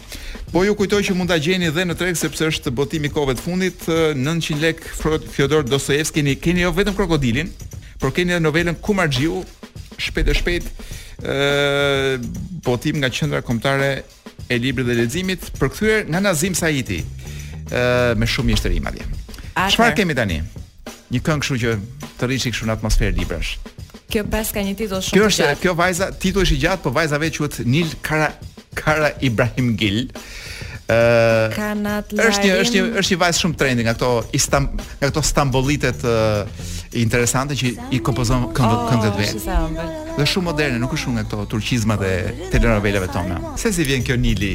Po 0.52 0.62
ju 0.64 0.76
kujtoj 0.78 1.02
që 1.08 1.16
mund 1.16 1.28
ta 1.32 1.37
gjeni 1.42 1.68
dhe 1.74 1.84
në 1.84 1.98
treg 2.00 2.16
sepse 2.16 2.46
është 2.54 2.72
botimi 2.72 3.11
i 3.11 3.12
kohëve 3.12 3.34
të 3.37 3.44
fundit 3.44 3.82
900 4.16 4.61
lek 4.62 4.84
Fyodor 5.34 5.66
Dostojevski 5.68 6.22
keni 6.44 6.64
jo 6.64 6.70
vetëm 6.76 6.96
krokodilin, 6.96 7.50
por 7.98 8.12
keni 8.14 8.32
edhe 8.34 8.40
novelën 8.44 8.78
Kumargjiu, 8.82 9.42
shpejt 10.00 10.28
e 10.32 10.37
shpejt, 10.38 10.66
ë 11.18 12.18
botim 12.62 13.00
nga 13.02 13.11
qendra 13.11 13.40
kombëtare 13.44 13.90
e 14.48 14.58
librit 14.62 14.87
dhe 14.87 14.96
leximit, 15.00 15.48
përkthyer 15.58 16.04
nga 16.08 16.20
Nazim 16.22 16.54
Saiti, 16.58 17.00
ë 17.02 18.14
me 18.18 18.28
shumë 18.30 18.52
mishtërim 18.52 18.87
atje. 18.88 19.06
Çfarë 19.74 19.96
kemi 19.98 20.14
tani? 20.18 20.38
Një 21.11 21.22
këngë 21.24 21.42
kështu 21.44 21.58
që 21.64 21.72
të 22.20 22.28
rishi 22.30 22.52
kështu 22.54 22.68
në 22.68 22.76
atmosferë 22.78 23.16
librash. 23.18 23.54
Kjo 24.08 24.22
pas 24.32 24.54
ka 24.54 24.62
një 24.64 24.76
titull 24.78 25.02
shumë. 25.02 25.16
Kjo 25.16 25.26
është, 25.32 25.48
kjo 25.64 25.74
vajza, 25.82 26.11
titulli 26.20 26.46
është 26.46 26.54
i 26.58 26.62
gjatë, 26.64 26.84
po 26.87 26.94
vajza 26.96 27.18
vetë 27.20 27.42
quhet 27.42 27.58
Nil 27.68 27.90
Kara 28.04 28.30
Kara 28.78 29.11
Ibrahim 29.26 29.72
Gil. 29.80 30.04
Është 30.88 32.14
një 32.14 32.58
është 32.62 32.72
një 32.72 32.84
është 33.02 33.11
një 33.11 33.18
vajzë 33.24 33.42
shumë 33.42 33.58
trendy 33.61 33.84
nga 33.84 33.92
këto 33.98 34.12
nga 34.30 35.11
këto 35.11 35.24
Stambolitet 35.28 36.06
uh, 36.08 36.48
interesante 36.96 37.55
që 37.59 37.72
i 37.92 38.01
kompozon 38.05 38.48
këngë 38.57 38.77
oh, 38.77 38.88
këngët 38.88 40.14
Dhe 40.18 40.27
shumë 40.27 40.48
moderne, 40.48 40.79
nuk 40.83 40.94
është 40.96 41.05
shumë 41.05 41.16
nga 41.18 41.24
këto 41.31 41.42
turqizma 41.53 41.94
dhe 42.01 42.12
telenovelave 42.53 43.07
tona. 43.14 43.37
Se 43.61 43.70
si 43.72 43.85
vjen 43.87 44.03
kjo 44.03 44.16
Nili? 44.18 44.55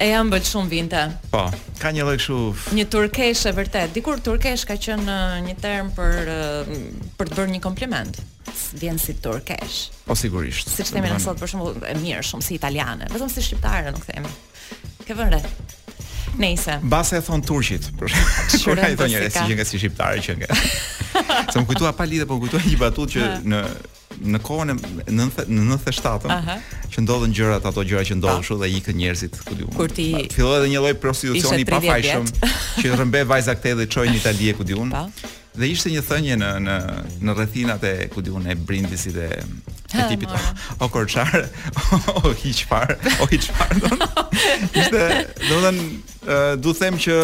E 0.00 0.08
jam 0.12 0.30
shumë 0.32 0.70
vinte. 0.72 1.02
Po, 1.32 1.42
ka 1.80 1.90
një 1.92 2.06
lojkë 2.08 2.24
shuf. 2.24 2.66
Një 2.76 2.86
turkesh 2.92 3.44
e 3.50 3.52
vërtet. 3.56 3.92
Dikur 3.96 4.22
turkesh 4.24 4.64
ka 4.68 4.76
qënë 4.80 5.04
uh, 5.04 5.36
një 5.44 5.54
term 5.60 5.90
për, 5.96 6.32
uh, 6.32 6.72
për 7.20 7.28
të 7.32 7.38
bërë 7.38 7.54
një 7.56 7.60
kompliment. 7.64 8.20
Vjen 8.80 8.96
si 9.00 9.14
turkesh. 9.20 9.90
Po, 10.08 10.16
sigurisht. 10.16 10.72
Si 10.72 10.84
që 10.86 10.96
temi 10.98 11.12
në 11.12 11.20
sot 11.26 11.36
për 11.42 11.52
shumë 11.54 11.72
e 11.92 11.96
mirë, 12.00 12.24
shumë 12.32 12.46
si 12.48 12.56
italiane. 12.56 13.08
Vëzëm 13.12 13.32
si 13.34 13.44
shqiptare, 13.50 13.92
nuk 13.96 14.04
temi. 14.08 14.32
Ke 15.04 15.16
vërre. 15.16 15.42
Nejse. 16.40 16.80
Base 16.88 17.20
e 17.20 17.24
thonë 17.24 17.44
turqit. 17.48 17.92
Kur 18.62 18.80
ka 18.80 18.88
i 18.92 18.96
thonë 18.96 19.12
njëre, 19.12 19.32
si 19.32 19.42
që 19.44 19.58
nga 19.60 19.64
si 19.68 19.80
shqiptare 19.82 20.24
që 20.24 20.38
nga. 20.40 20.56
Sa 21.52 21.60
më 21.62 21.66
kujtua 21.70 21.92
pa 21.96 22.04
lidhje, 22.08 22.26
po 22.28 22.36
më 22.40 22.60
një 22.70 22.80
batutë 22.80 23.12
që 23.16 23.26
në 23.48 23.60
në 24.16 24.38
kohën 24.40 24.70
e 24.72 24.74
90 25.12 25.48
në 25.52 25.62
97 25.76 26.30
uh 26.30 26.32
-huh. 26.46 26.60
që 26.92 27.02
ndodhen 27.04 27.34
gjërat 27.36 27.66
ato 27.68 27.82
gjëra 27.84 28.04
që 28.08 28.14
ndodhen 28.16 28.40
kështu 28.40 28.56
dhe 28.62 28.68
ikën 28.78 28.96
njerëzit 28.96 29.34
ku 29.44 29.54
diun. 29.54 29.72
Kur 29.76 29.90
ti 29.92 30.06
filloi 30.32 30.56
edhe 30.60 30.68
një 30.72 30.80
lloj 30.80 30.94
prostitucioni 31.02 31.62
i 31.66 31.68
pafajshëm 31.68 32.24
që 32.80 32.96
rëmbe 33.00 33.24
vajza 33.28 33.54
këthe 33.58 33.74
dhe 33.82 33.86
çojnë 33.92 34.14
në 34.14 34.20
Itali 34.22 34.54
ku 34.56 34.64
diun. 34.64 34.88
Dhe 35.56 35.66
ishte 35.68 35.88
një 35.92 36.02
thënie 36.08 36.36
në 36.38 36.50
në 36.66 36.76
në 37.24 37.36
rrethinat 37.36 37.84
e 37.84 37.94
ku 38.14 38.20
diun 38.24 38.46
e 38.50 38.54
Brindisit 38.54 39.12
dhe 39.14 39.28
e 39.96 40.08
tipit 40.08 40.28
o 40.80 40.88
korçar, 40.88 41.48
o 42.24 42.32
hiçfar, 42.44 42.96
o 43.20 43.24
hiçfar. 43.28 43.70
Ishte, 44.80 45.00
do 45.48 45.54
të 45.54 45.62
thënë, 45.64 45.82
du 46.58 46.72
them 46.74 46.96
që 46.98 47.14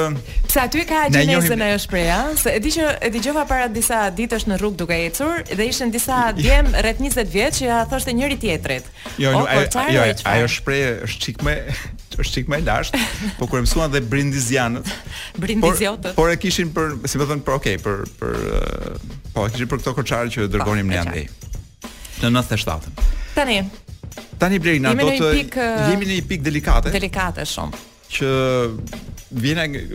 pse 0.46 0.60
aty 0.62 0.84
ka 0.86 1.06
gjinesën 1.10 1.62
ajo 1.66 1.78
shpreha 1.84 2.20
se 2.38 2.52
e 2.54 2.60
di 2.62 2.70
që 2.74 2.88
e 3.08 3.10
dëgjova 3.14 3.44
para 3.50 3.68
disa 3.72 4.04
ditësh 4.14 4.46
në 4.50 4.58
rrugë 4.60 4.78
duke 4.82 4.98
ecur 5.08 5.42
dhe 5.50 5.66
ishin 5.72 5.90
disa 5.90 6.30
djem 6.38 6.70
rreth 6.76 7.00
20 7.02 7.32
vjeç 7.34 7.58
që 7.62 7.66
ja 7.68 7.80
thoshte 7.90 8.14
njëri 8.14 8.38
tjetrit 8.38 8.86
jo 9.18 9.32
jo 9.34 9.40
po 9.42 9.48
ajo 9.48 9.98
jo, 10.06 10.14
ajo 10.24 10.48
shpreh 10.58 11.02
është 11.08 11.26
çik 11.26 11.42
më 11.46 11.56
është 12.20 12.32
çik 12.36 12.50
më 12.52 12.60
i 12.62 12.66
lashtë 12.68 13.02
po 13.40 13.46
kur 13.50 13.64
mësuan 13.64 13.90
dhe 13.92 14.00
brindizianët 14.12 14.86
brindiziotët 15.42 16.14
por 16.18 16.30
e 16.32 16.36
kishin 16.38 16.70
për 16.76 16.98
si 17.08 17.18
më 17.18 17.24
po 17.26 17.30
thon 17.32 17.42
për 17.46 17.58
okay 17.58 17.76
për 17.82 18.02
për 18.22 18.42
po 19.34 19.46
e 19.48 19.52
kishin 19.56 19.70
për 19.72 19.82
këto 19.82 19.94
korçare 19.98 20.30
që 20.34 20.46
dërgonim 20.54 20.92
ne 20.92 20.98
po, 20.98 21.06
andej 21.06 21.30
në 22.26 22.34
97 22.40 22.92
tani 23.34 23.62
Tani 24.42 24.58
Blerina 24.60 24.90
do 24.98 25.06
të 25.08 25.30
jemi 25.32 26.02
në 26.08 26.14
një 26.18 26.24
pikë 26.28 26.44
delikate. 26.44 26.90
Delikate 26.92 27.44
shumë 27.48 27.78
që 28.18 28.34
vjen 29.46 29.66
nga 29.72 29.88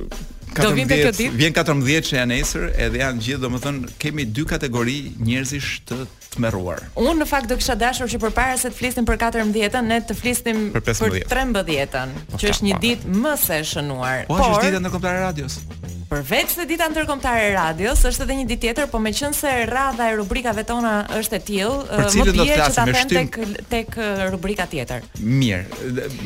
Vjen 0.58 1.53
14 1.53 2.06
që 2.08 2.15
janë 2.15 2.30
nesër, 2.32 2.63
edhe 2.82 2.97
janë 3.01 3.19
gjithë, 3.21 3.41
domethënë 3.43 3.89
kemi 4.01 4.23
dy 4.34 4.45
kategori 4.49 4.95
njerëzish 5.27 5.67
të 5.89 5.97
tmerruar. 6.33 6.81
Unë 6.99 7.13
në 7.23 7.27
fakt 7.29 7.51
do 7.51 7.57
kisha 7.59 7.75
dashur 7.79 8.09
që 8.11 8.19
përpara 8.27 8.57
se 8.59 8.71
të 8.71 8.77
flisnim 8.77 9.07
për 9.07 9.19
14-ën, 9.23 9.83
ne 9.87 9.99
të 10.07 10.15
flisnim 10.17 10.63
për, 10.75 11.23
13-ën, 11.29 12.15
po, 12.33 12.41
që 12.41 12.53
është 12.53 12.67
një 12.69 12.79
ditë 12.83 13.13
më 13.23 13.35
se 13.41 13.59
e 13.61 13.67
shënuar. 13.71 14.25
Po, 14.29 14.39
është 14.47 14.65
dita 14.71 14.81
ndërkombëtare 14.83 15.21
e 15.21 15.25
radios. 15.25 15.59
Përveç 16.07 16.53
se 16.55 16.63
dita 16.69 16.85
ndërkombëtare 16.89 17.47
e 17.49 17.53
radios, 17.55 17.99
është 18.09 18.23
edhe 18.27 18.37
një 18.41 18.45
ditë 18.51 18.61
tjetër, 18.67 18.87
po 18.93 19.01
meqense 19.03 19.51
radha 19.71 20.05
e 20.09 20.17
rubrikave 20.19 20.63
tona 20.67 20.93
është 21.17 21.39
e 21.39 21.41
tillë, 21.51 21.79
eh, 21.85 22.03
më 22.03 22.27
pije 22.31 22.59
që 22.59 22.65
ta 22.77 22.83
them 22.83 22.99
shtim... 23.01 23.31
tek 23.31 23.65
tek 23.73 23.97
eh, 23.99 24.27
rubrika 24.31 24.65
tjetër. 24.71 25.03
Mirë. 25.19 25.63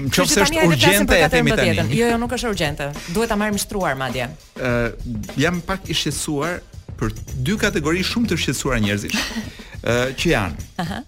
Nëse 0.09 0.43
është 0.47 0.65
urgjente 0.69 1.17
e 1.25 1.29
themi 1.33 1.55
tani. 1.57 1.87
Jo, 1.97 2.11
jo, 2.13 2.19
nuk 2.21 2.37
është 2.37 2.53
urgjente. 2.53 2.91
Duhet 3.09 3.33
ta 3.33 3.39
marrim 3.41 3.57
shtruar 3.61 3.97
madje. 3.97 4.29
Ë, 4.53 4.69
eh, 4.69 5.17
jam 5.41 5.61
pak 5.65 5.89
i 5.89 5.97
shqetësuar 5.97 6.59
për 7.01 7.15
dy 7.41 7.57
kategori 7.57 8.05
shumë 8.11 8.29
të 8.29 8.37
shqetësuara 8.37 8.83
njerëzish. 8.85 9.17
që 9.83 10.31
janë. 10.31 10.65
Aha. 10.83 11.01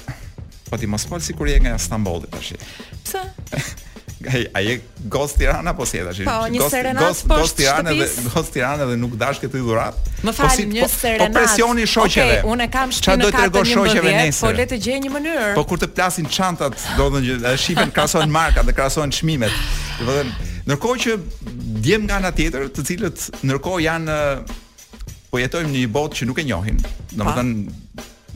Po 0.71 0.78
ti 0.82 0.88
mos 0.88 1.06
fal 1.06 1.21
sikur 1.21 1.47
je 1.47 1.60
nga 1.62 1.78
Stambolli 1.80 2.28
tash. 2.34 2.54
Ai 4.32 4.50
ai 4.52 4.82
Ghost 5.10 5.36
Tirana 5.38 5.74
po 5.74 5.86
si 5.86 5.96
e 5.96 6.00
tash? 6.04 6.18
Po, 6.24 6.48
një 6.48 6.58
Ghost 6.98 7.26
Ghost 7.28 7.56
Tirana 7.58 7.90
dhe 7.92 8.08
Ghost 8.34 8.50
Tirana 8.54 8.86
dhe 8.90 8.96
nuk 8.98 9.14
dash 9.20 9.40
këtë 9.44 9.60
dhuratë. 9.62 10.14
Më 10.26 10.34
fal, 10.34 10.48
po 10.50 10.54
si, 10.56 10.66
një 10.72 10.88
serenad. 10.90 11.32
Po, 11.32 11.40
po 11.40 11.44
presioni 11.44 11.86
shoqeve. 11.86 12.40
Okay, 12.42 12.50
unë 12.54 12.68
kam 12.74 12.94
shtëpi 12.94 13.22
në 13.22 13.32
katër. 13.36 13.70
Çfarë 13.72 14.16
do 14.18 14.34
Po 14.42 14.52
le 14.58 14.66
të 14.72 14.80
gjej 14.86 14.98
një 15.06 15.12
mënyrë. 15.18 15.52
Po 15.58 15.66
kur 15.70 15.82
të 15.82 15.92
plasin 15.94 16.30
çantat, 16.32 16.76
do 16.98 17.08
të 17.08 17.20
thonë 17.20 17.54
shifën 17.66 17.94
krahasojnë 17.96 18.32
marka 18.34 18.66
dhe 18.66 18.76
krahasojnë 18.78 19.20
çmimet. 19.20 19.62
Do 20.02 20.08
të 20.08 20.18
thonë, 20.18 20.52
ndërkohë 20.66 21.02
që 21.06 21.16
djem 21.86 22.08
nga 22.10 22.18
ana 22.22 22.34
tjetër, 22.36 22.68
të 22.74 22.88
cilët 22.90 23.28
ndërkohë 23.46 23.84
janë 23.88 24.20
po 25.30 25.42
jetojmë 25.44 25.72
në 25.76 25.80
një 25.86 25.94
botë 25.96 26.22
që 26.22 26.30
nuk 26.32 26.42
e 26.44 26.48
njohin. 26.50 26.82
Domethënë 27.14 27.80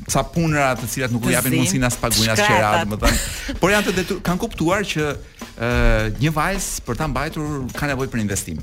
ca 0.09 0.23
punëra 0.25 0.71
të 0.77 0.87
cilat 0.89 1.11
nuk 1.13 1.27
u 1.27 1.29
japin 1.29 1.53
mundësinë 1.53 1.85
as 1.85 1.97
paguajnë 2.01 2.33
as 2.33 2.39
çera, 2.41 2.69
domethënë. 2.81 3.59
Por 3.61 3.71
janë 3.73 3.87
të 3.91 3.95
detur, 3.99 4.21
kanë 4.25 4.41
kuptuar 4.41 4.87
që 4.89 5.11
ë 5.59 6.13
një 6.23 6.31
vajz 6.35 6.67
për 6.87 6.99
ta 6.99 7.07
mbajtur 7.11 7.65
ka 7.75 7.89
nevojë 7.91 8.11
për 8.13 8.23
investim. 8.23 8.59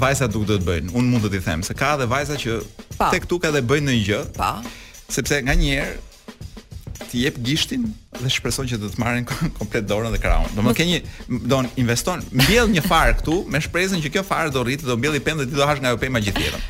vajzat 0.03 0.33
duk 0.35 0.43
do 0.49 0.59
të 0.59 0.67
bëjnë. 0.67 0.91
Unë 0.99 1.13
mund 1.15 1.29
të 1.29 1.37
ti 1.37 1.43
them 1.47 1.63
se 1.63 1.75
ka 1.79 1.93
edhe 1.95 2.09
vajza 2.11 2.35
që 2.35 2.57
pa. 2.99 3.13
tek 3.15 3.29
ka 3.45 3.49
dhe 3.55 3.63
bëjnë 3.63 3.87
ndonjë 3.87 4.09
gjë. 4.11 4.21
Po. 4.35 4.51
Sepse 5.13 5.39
nganjëherë 5.47 5.95
ti 7.13 7.21
jep 7.25 7.37
gishtin 7.45 7.85
dhe 8.17 8.29
shpreson 8.33 8.65
që 8.71 8.79
do 8.81 8.89
të 8.89 8.97
marrin 9.01 9.27
komplet 9.29 9.85
dorën 9.89 10.09
dhe 10.15 10.19
krahun. 10.23 10.49
Do 10.57 10.65
të 10.65 10.73
ke 10.79 10.85
një 10.89 11.01
do 11.53 11.59
të 11.67 11.77
investon, 11.83 12.25
mbjell 12.33 12.71
një 12.73 12.83
far 12.89 13.13
këtu 13.19 13.37
me 13.53 13.61
shpresën 13.61 14.01
që 14.01 14.11
kjo 14.15 14.25
farë 14.25 14.53
do 14.55 14.65
rritet, 14.65 14.89
do 14.89 14.97
mbjelli 14.97 15.21
pemë 15.21 15.43
dhe 15.45 15.51
ti 15.53 15.59
do 15.61 15.67
hash 15.69 15.81
nga 15.83 15.93
ajo 15.93 16.01
pemë 16.01 16.23
gjithë 16.25 16.45
jetën. 16.47 16.67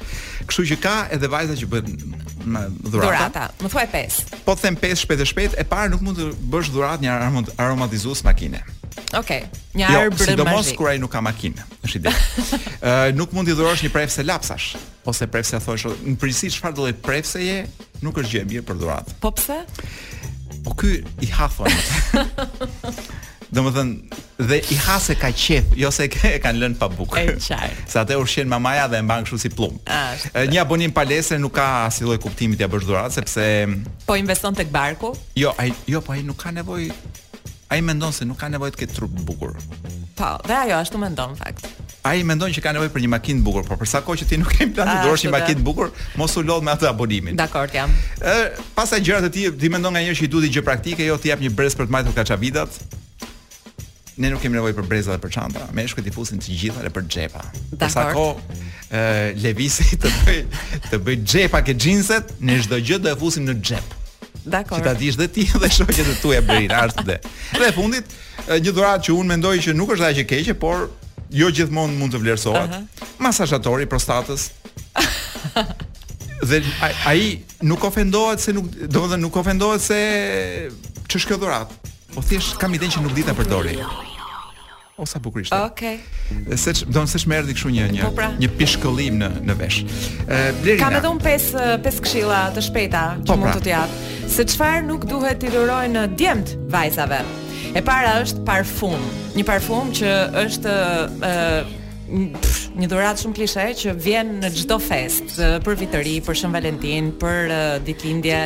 Kështu 0.49 0.65
që 0.73 0.79
ka 0.83 0.97
edhe 1.15 1.29
vajza 1.31 1.55
që 1.61 1.69
bën 1.71 1.91
me 1.95 2.67
dhuratë. 2.75 2.91
Dhurata, 2.91 3.43
më 3.63 3.71
thuaj 3.71 3.87
pesë. 3.95 4.43
Po 4.43 4.57
them 4.59 4.75
pesë 4.81 5.01
shpejt 5.05 5.23
e 5.23 5.27
shpejt, 5.31 5.55
e 5.63 5.67
para 5.67 5.87
nuk 5.93 6.03
mund 6.03 6.19
të 6.19 6.27
bësh 6.51 6.73
dhurat 6.75 7.03
një 7.05 7.13
armond 7.15 7.53
aromatizues 7.55 8.25
makine. 8.27 8.59
Okej, 9.15 9.45
okay, 9.45 9.61
një 9.79 9.87
jo, 9.87 10.01
arbre 10.01 10.17
magjik. 10.17 10.19
Jo, 10.19 10.33
sidomos 10.33 10.71
kur 10.77 10.89
ai 10.91 10.99
nuk 11.01 11.09
ka 11.15 11.21
makinë, 11.25 11.63
është 11.87 12.01
ide. 12.01 12.11
Ë 12.87 12.97
nuk 13.17 13.31
mund 13.33 13.49
t'i 13.49 13.55
dhurosh 13.57 13.81
një 13.85 13.89
prefse 13.93 14.25
lapsash, 14.27 14.67
ose 15.09 15.27
prefse 15.33 15.57
thoshë, 15.65 15.93
në 16.11 16.17
përgjithësi 16.21 16.51
çfarë 16.59 16.77
do 16.77 16.85
të 16.91 16.99
prefse 17.07 17.41
je, 17.41 17.55
nuk 18.05 18.19
është 18.21 18.35
gjë 18.35 18.43
e 18.45 18.49
mirë 18.51 18.67
për 18.69 18.81
dhuratë. 18.83 19.17
Po 19.23 19.31
pse? 19.37 19.61
Po 20.63 20.73
ky 20.73 21.03
i 21.23 21.27
ha 21.35 21.47
thon. 21.51 21.67
Domethën 23.53 23.89
dhe 24.49 24.57
i 24.73 24.75
ha 24.87 24.95
se 25.05 25.13
ka 25.21 25.29
qejf, 25.43 25.67
jo 25.77 25.91
se 25.93 26.07
ke, 26.09 26.31
e 26.37 26.37
kanë 26.41 26.61
lënë 26.63 26.77
pa 26.81 26.87
bukë. 26.89 27.19
E 27.21 27.35
qartë. 27.37 27.85
Se 27.91 27.99
atë 28.01 28.17
urshen 28.21 28.49
mamaja 28.49 28.87
dhe 28.89 29.01
e 29.03 29.05
mban 29.05 29.27
kështu 29.27 29.41
si 29.43 29.51
plumë. 29.53 29.81
Ah, 29.93 30.13
një 30.49 30.63
abonim 30.63 30.95
palese 30.95 31.37
nuk 31.41 31.53
ka 31.59 31.67
asnjë 31.91 32.07
lloj 32.07 32.19
kuptimi 32.23 32.57
ti 32.57 32.65
apo 32.65 32.79
sepse 33.13 33.45
Po 34.07 34.17
investon 34.17 34.55
tek 34.57 34.71
barku? 34.71 35.13
Jo, 35.35 35.53
ai 35.59 35.69
jo, 35.87 36.01
po 36.01 36.15
ai 36.17 36.23
nuk 36.23 36.41
ka 36.41 36.49
nevojë 36.55 36.89
Ai 37.73 37.81
mendon 37.81 38.13
se 38.13 38.21
nuk 38.29 38.37
ka 38.37 38.51
nevojë 38.53 38.75
të 38.75 38.81
ketë 38.83 38.93
trup 38.99 39.13
të 39.17 39.23
bukur. 39.25 39.53
Po, 40.13 40.27
dhe 40.45 40.57
ajo 40.59 40.75
ashtu 40.77 40.99
mendon 41.01 41.31
në 41.33 41.39
fakt. 41.39 41.63
Ai 42.05 42.19
mendon 42.27 42.51
që 42.53 42.61
ka 42.61 42.73
nevojë 42.75 42.91
për 42.93 43.01
një 43.05 43.09
makinë 43.15 43.41
të 43.41 43.45
bukur, 43.47 43.63
por 43.65 43.79
për 43.81 43.89
sa 43.89 44.03
kohë 44.05 44.19
që 44.21 44.27
ti 44.29 44.37
nuk 44.37 44.51
ke 44.53 44.67
plan 44.75 44.91
ah, 44.91 44.99
të 45.01 45.07
dorësh 45.09 45.23
një 45.25 45.31
makinë 45.33 45.61
të 45.61 45.65
bukur, 45.65 45.89
mos 46.21 46.35
u 46.37 46.43
lodh 46.45 46.61
me 46.67 46.73
atë 46.75 46.89
abonimin. 46.91 47.39
Dakor, 47.39 47.71
jam. 47.73 47.89
Ë, 48.19 48.51
pasaj 48.77 48.99
gjërat 49.07 49.25
e 49.29 49.31
ti, 49.33 49.45
ti 49.57 49.71
mendon 49.73 49.95
nganjëherë 49.95 50.19
që 50.19 50.27
i 50.27 50.29
duhet 50.35 50.53
gjë 50.53 50.63
praktike, 50.67 51.07
jo 51.07 51.17
ti 51.23 51.31
jap 51.31 51.41
një 51.41 51.49
brez 51.57 51.73
për 51.79 51.89
të 51.89 51.95
majtur 51.97 52.13
kaçavidat. 52.19 52.77
Ne 54.21 54.29
nuk 54.29 54.43
kemi 54.43 54.59
nevojë 54.59 54.77
për 54.77 54.89
breza 54.91 55.15
dhe 55.15 55.23
për 55.23 55.33
çanta. 55.33 55.65
Meshkët 55.73 56.05
i 56.05 56.13
fusin 56.13 56.37
të 56.43 56.53
gjitha 56.59 56.85
dhe 56.85 56.93
për 56.93 57.07
xhepa. 57.09 57.41
Për 57.81 57.95
sa 57.95 58.05
kohë 58.13 58.61
ë 58.93 59.25
levisi 59.47 59.97
të 60.03 60.13
bëj 60.27 60.37
të 60.91 61.01
bëj 61.07 61.17
xhepa 61.25 61.63
ke 61.65 61.73
xhinset, 61.79 62.35
ne 62.45 62.59
çdo 62.61 62.77
gjë 62.85 63.01
do 63.01 63.09
e 63.09 63.17
fusim 63.23 63.47
në 63.49 63.57
xhep. 63.65 63.99
Dakor. 64.45 64.79
Që 64.79 64.83
ta 64.85 64.93
dish 64.97 65.17
dhe 65.19 65.27
ti 65.33 65.45
dhe 65.61 65.69
shoqet 65.71 66.03
e 66.03 66.15
tuaja 66.21 66.41
bëjnë 66.45 66.71
rast 66.73 66.99
dhe. 67.07 67.17
fundit 67.75 68.03
një 68.49 68.71
dhuratë 68.75 69.03
që 69.07 69.13
unë 69.15 69.29
mendoj 69.33 69.55
që 69.67 69.73
nuk 69.77 69.93
është 69.95 70.07
asgjë 70.09 70.25
keqe, 70.31 70.55
por 70.59 70.89
jo 71.31 71.47
gjithmonë 71.49 71.97
mund 71.97 72.13
të 72.13 72.21
vlerësohet. 72.23 72.69
Uh 72.69 72.77
-huh. 72.77 73.07
Masazhatori 73.17 73.85
prostatës. 73.85 74.51
dhe 76.43 76.63
ai 77.05 77.39
nuk 77.61 77.83
ofendohet 77.83 78.39
se 78.39 78.53
nuk, 78.53 78.65
domethënë 78.95 79.21
nuk 79.21 79.35
ofendohet 79.37 79.81
se 79.81 79.99
ç'është 81.09 81.27
kjo 81.27 81.37
dhuratë. 81.41 81.73
Po 82.15 82.21
thjesht 82.21 82.57
kam 82.57 82.73
idenë 82.73 82.91
që 82.93 83.01
nuk 83.03 83.13
dita 83.15 83.33
përdori 83.33 83.79
o 85.03 85.05
sa 85.05 85.19
bukur 85.19 85.41
ishte. 85.43 85.55
Okej. 85.55 85.99
Okay. 86.47 86.57
Seç, 86.57 86.83
do 86.87 86.97
të 87.03 87.11
thosh 87.11 87.27
më 87.27 87.39
erdhi 87.41 87.55
kështu 87.57 87.71
një 87.75 87.87
një 87.97 88.05
po 88.07 88.11
pra. 88.19 88.29
një 88.39 88.49
pishkëllim 88.59 89.19
në 89.19 89.29
në 89.49 89.55
vesh. 89.59 89.79
Ë 90.23 90.41
Blerina. 90.61 90.81
Kam 90.81 90.97
edhe 91.01 91.11
un 91.11 91.21
pes 91.23 91.49
pes 91.83 91.99
këshilla 92.07 92.41
të 92.55 92.63
shpejta 92.69 93.03
që 93.21 93.29
po 93.31 93.37
mund 93.43 93.51
pra. 93.51 93.63
të 93.65 93.73
jap. 93.73 93.95
Se 94.37 94.47
çfarë 94.53 94.85
nuk 94.87 95.05
duhet 95.11 95.43
t'i 95.43 95.51
dhurojnë 95.53 96.07
djemt 96.19 96.55
vajzave. 96.73 97.21
E 97.75 97.81
para 97.83 98.17
është 98.23 98.45
parfum. 98.47 99.03
Një 99.37 99.47
parfum 99.51 99.91
që 99.97 100.15
është 100.45 100.81
ë 101.19 101.31
një 102.13 102.87
dhuratë 102.91 103.23
shumë 103.23 103.37
klishe 103.37 103.63
që 103.81 103.93
vjen 104.01 104.31
në 104.43 104.49
çdo 104.53 104.77
fest 104.81 105.35
për 105.65 105.79
vit 105.81 105.91
të 105.93 106.01
ri, 106.05 106.15
për 106.25 106.37
Shën 106.41 106.53
Valentin, 106.53 107.07
për 107.21 107.53
uh, 107.53 107.61
ditëlindje 107.87 108.39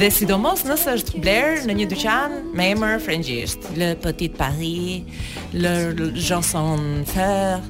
dhe 0.00 0.08
sidomos 0.14 0.64
nëse 0.66 0.96
është 0.98 1.22
bler 1.22 1.60
në 1.68 1.76
një 1.80 1.86
dyqan 1.92 2.36
me 2.58 2.70
emër 2.74 2.98
frëngjisht, 3.04 3.68
Le 3.78 3.92
Petit 4.02 4.34
Paris, 4.38 5.06
Le 5.54 5.76
Janson 6.18 7.04
Fer 7.12 7.62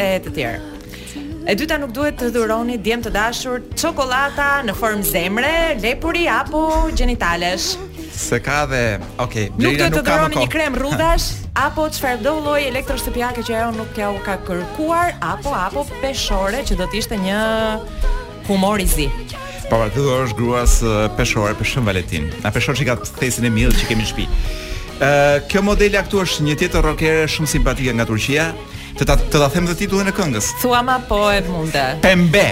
e 0.00 0.10
të 0.24 0.34
tjerë. 0.38 0.76
E 1.50 1.54
dyta 1.56 1.78
nuk 1.80 1.92
duhet 1.96 2.18
të 2.20 2.28
dhuroni 2.34 2.76
djem 2.84 3.00
të 3.04 3.12
dashur 3.14 3.62
çokolada 3.80 4.52
në 4.68 4.74
formë 4.76 5.08
zemre, 5.08 5.54
lepuri 5.80 6.26
apo 6.30 6.60
gjenitalesh. 6.94 7.72
Se 8.20 8.36
ka 8.44 8.66
dhe, 8.68 8.98
okay, 9.24 9.48
nuk 9.56 9.78
do 9.80 9.86
të 9.96 10.00
dëroni 10.04 10.42
një 10.42 10.48
krem 10.52 10.74
rrudhash 10.76 11.30
apo 11.66 11.86
çfarë 11.94 12.20
do 12.20 12.34
lloj 12.44 12.58
elektroshtëpiake 12.68 13.40
që 13.48 13.54
ajo 13.56 13.70
nuk 13.78 13.94
kjo 13.96 14.10
ka 14.26 14.34
kërkuar 14.44 15.14
apo 15.24 15.54
apo 15.56 15.86
peshore 16.02 16.60
që 16.68 16.76
do 16.76 16.84
të 16.92 17.00
ishte 17.00 17.16
një 17.22 17.38
humor 18.50 18.82
i 18.84 18.88
zi. 18.92 19.08
Po, 19.70 19.78
pra, 19.78 19.88
ti 19.88 20.04
do 20.04 20.12
është 20.26 20.36
gruas 20.36 20.76
peshore 21.16 21.56
për 21.56 21.70
Shën 21.72 21.88
Valentin. 21.88 22.28
Na 22.44 22.52
peshor 22.52 22.76
që 22.76 22.90
ka 22.90 22.98
thesin 23.22 23.48
e 23.48 23.54
mirë 23.56 23.72
që 23.80 23.88
kemi 23.88 24.04
në 24.04 24.10
shtëpi. 24.12 24.28
Ë, 25.00 25.48
kjo 25.48 25.64
modele 25.64 26.02
aktu 26.02 26.20
është 26.26 26.44
një 26.50 26.58
tjetër 26.60 26.84
rokere 26.90 27.24
shumë 27.30 27.54
simpatike 27.54 27.94
nga 27.96 28.04
Turqia. 28.10 28.50
Të 29.00 29.08
ta 29.08 29.16
të 29.16 29.32
ta 29.38 29.48
them 29.54 29.70
dhe 29.70 29.78
titullin 29.80 30.10
e 30.10 30.16
këngës. 30.16 30.52
Thuama 30.60 30.98
po 31.08 31.24
e 31.32 31.40
munde. 31.48 31.86
Pembe. 32.04 32.50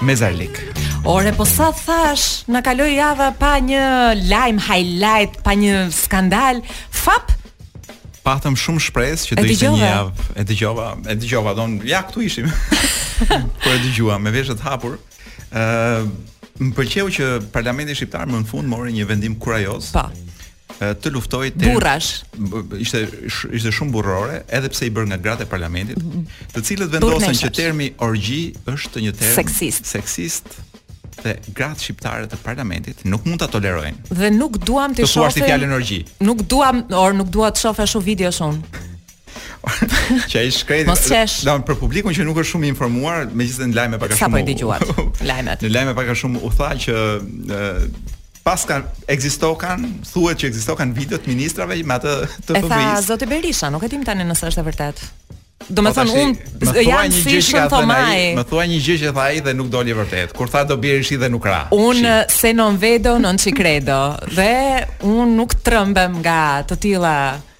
Mezarlik. 0.00 0.71
Ore, 1.02 1.32
po 1.34 1.42
sa 1.42 1.72
thash, 1.74 2.44
në 2.46 2.60
kaloj 2.62 2.86
java 2.94 3.32
pa 3.34 3.56
një 3.58 3.80
lajm 4.30 4.60
highlight, 4.62 5.40
pa 5.42 5.56
një 5.58 5.88
skandal, 5.90 6.60
fap? 6.94 7.32
Patëm 8.22 8.54
shumë 8.54 8.82
shpresë 8.84 9.32
që 9.32 9.38
do 9.40 9.44
ishte 9.50 9.72
një 9.74 9.80
javë. 9.88 10.26
E 10.38 10.44
të 10.46 10.54
e 10.54 11.18
të 11.24 11.42
don 11.58 11.74
ja, 11.90 12.04
këtu 12.06 12.22
ishim. 12.28 12.48
po 13.66 13.72
e 13.72 13.80
të 13.82 13.90
gjua, 13.98 14.20
me 14.22 14.30
veshët 14.34 14.62
hapur. 14.62 14.94
Uh, 15.50 16.06
më 16.62 16.70
pëlqeu 16.78 17.10
që 17.18 17.28
Parlamentin 17.50 17.98
Shqiptar 17.98 18.30
më 18.30 18.44
në 18.44 18.50
fund 18.54 18.70
mori 18.70 18.94
një 18.94 19.08
vendim 19.10 19.34
kurajos. 19.42 19.90
Pa 19.96 20.06
po. 20.06 20.28
të 21.02 21.10
luftoi 21.14 21.50
të... 21.54 21.72
burrash 21.76 22.22
ishte 22.82 23.02
ishte 23.28 23.70
shumë 23.76 23.92
burrore 23.94 24.40
edhe 24.50 24.70
pse 24.72 24.88
i 24.88 24.90
bën 24.94 25.04
nga 25.12 25.18
gratë 25.22 25.44
e 25.44 25.46
parlamentit, 25.46 26.14
të 26.54 26.62
cilët 26.66 26.94
vendosen 26.96 27.36
që 27.38 27.50
termi 27.54 27.90
orgji 28.02 28.40
është 28.70 29.02
një 29.04 29.12
term 29.18 29.36
seksist, 29.36 29.86
seksist 29.94 30.56
dhe 31.20 31.34
gratë 31.56 31.84
shqiptare 31.86 32.28
të 32.30 32.38
parlamentit 32.44 33.02
nuk 33.08 33.26
mund 33.28 33.42
ta 33.42 33.48
tolerojnë. 33.52 34.08
Dhe 34.16 34.30
nuk 34.34 34.56
duam 34.62 34.94
të 34.96 35.04
shohësh 35.06 35.36
Të 35.36 35.42
suar 35.42 35.48
fjalën 35.50 35.68
energji. 35.68 35.98
Nuk 36.26 36.44
duam, 36.50 36.82
or 37.02 37.12
nuk 37.16 37.30
dua 37.34 37.50
të 37.54 37.64
shoh 37.64 37.82
ashtu 37.84 38.02
video 38.06 38.30
son. 38.32 38.60
që 40.30 40.40
ai 40.40 40.50
shkret. 40.52 40.86
Mos 40.88 41.04
qesh. 41.06 41.40
Do 41.46 41.54
për 41.68 41.76
publikun 41.80 42.16
që 42.16 42.24
nuk 42.26 42.40
është 42.42 42.52
shumë 42.54 42.68
i 42.68 42.72
informuar, 42.74 43.28
megjithëse 43.30 43.68
në 43.70 43.76
lajme 43.78 44.00
pak 44.02 44.14
a 44.14 44.18
shumë. 44.18 44.38
Sa 44.38 44.38
po 44.38 44.46
dëgjuat? 44.48 45.22
Lajmet. 45.30 45.62
në 45.68 45.72
lajme 45.76 45.94
pak 46.00 46.10
a 46.12 46.16
shumë 46.22 46.42
u 46.42 46.50
tha 46.56 46.70
që 46.86 46.98
e, 47.58 47.68
pas 48.46 48.64
kanë 48.70 49.06
ekzistokan, 49.16 49.86
thuhet 50.10 50.42
që 50.42 50.50
ekzistokan 50.50 50.96
video 50.96 51.20
të 51.22 51.30
ministrave 51.34 51.78
me 51.78 51.98
atë 52.00 52.16
të 52.48 52.58
FBI. 52.64 52.66
E 52.66 52.74
tha 52.74 52.82
Zoti 53.06 53.30
Berisha, 53.30 53.70
nuk 53.74 53.86
e 53.86 53.92
dim 53.94 54.02
tani 54.08 54.26
nëse 54.32 54.50
është 54.50 54.64
e 54.64 54.68
vërtetë. 54.72 55.12
Do 55.70 55.80
po 55.80 55.84
më 55.86 55.92
thonë 55.96 56.14
unë 56.22 56.82
janë 56.86 57.16
si 57.18 57.36
shumë 57.48 57.68
të 57.70 57.80
maj 57.88 58.20
Më 58.38 58.44
thua 58.50 58.64
një 58.70 58.78
gjë 58.86 58.96
që 59.02 59.12
tha 59.18 59.24
ai 59.30 59.42
dhe 59.46 59.54
nuk 59.56 59.70
doli 59.72 59.94
e 59.94 59.96
vërtet 59.98 60.34
Kur 60.36 60.50
tha 60.50 60.62
do 60.68 60.76
bjerë 60.82 61.04
shi 61.06 61.18
dhe 61.22 61.28
nuk 61.32 61.46
ra 61.48 61.60
Unë 61.76 62.16
se 62.32 62.52
non 62.56 62.78
vedo 62.82 63.14
non 63.22 63.38
ci 63.42 63.52
credo 63.54 63.98
Dhe 64.34 64.52
unë 65.08 65.28
nuk 65.36 65.56
trëmbem 65.64 66.16
nga 66.24 66.40
të 66.70 66.78
tila 66.84 67.14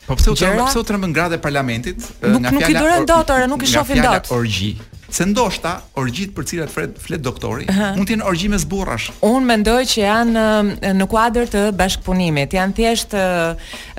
Po 0.06 0.16
pse 0.18 0.32
u 0.34 0.38
trëmbem, 0.38 0.64
pse 0.70 0.80
u 0.82 0.86
trëmbem 0.88 1.10
eh, 1.10 1.12
nga 1.16 1.28
dhe 1.34 1.38
parlamentit 1.42 2.08
nuk, 2.26 2.48
Nuk 2.50 2.64
i 2.68 2.72
dërën 2.76 3.06
dot, 3.08 3.30
ora 3.34 3.46
nuk 3.50 3.62
i 3.66 3.70
shohin 3.70 4.02
dot 4.02 4.22
Nga 4.22 4.26
fjalla 4.26 4.40
orgji 4.40 4.72
Se 5.12 5.26
ndoshta 5.28 5.74
orgjit 6.00 6.30
për 6.32 6.46
cilat 6.48 6.70
flet 6.72 6.94
flet 6.96 7.20
doktori, 7.20 7.66
uh 7.68 7.76
-huh. 7.76 7.96
mund 7.98 8.08
të 8.08 8.14
jenë 8.14 8.24
orgji 8.24 8.48
me 8.48 8.56
zburrash. 8.56 9.10
Unë 9.20 9.42
mendoj 9.50 9.82
që 9.90 9.98
janë 9.98 10.44
um, 10.44 10.70
në 11.02 11.06
kuadër 11.12 11.48
të 11.52 11.66
bashkëpunimit, 11.76 12.52
janë 12.56 12.72
thjesht 12.72 13.12
uh, 13.12 13.52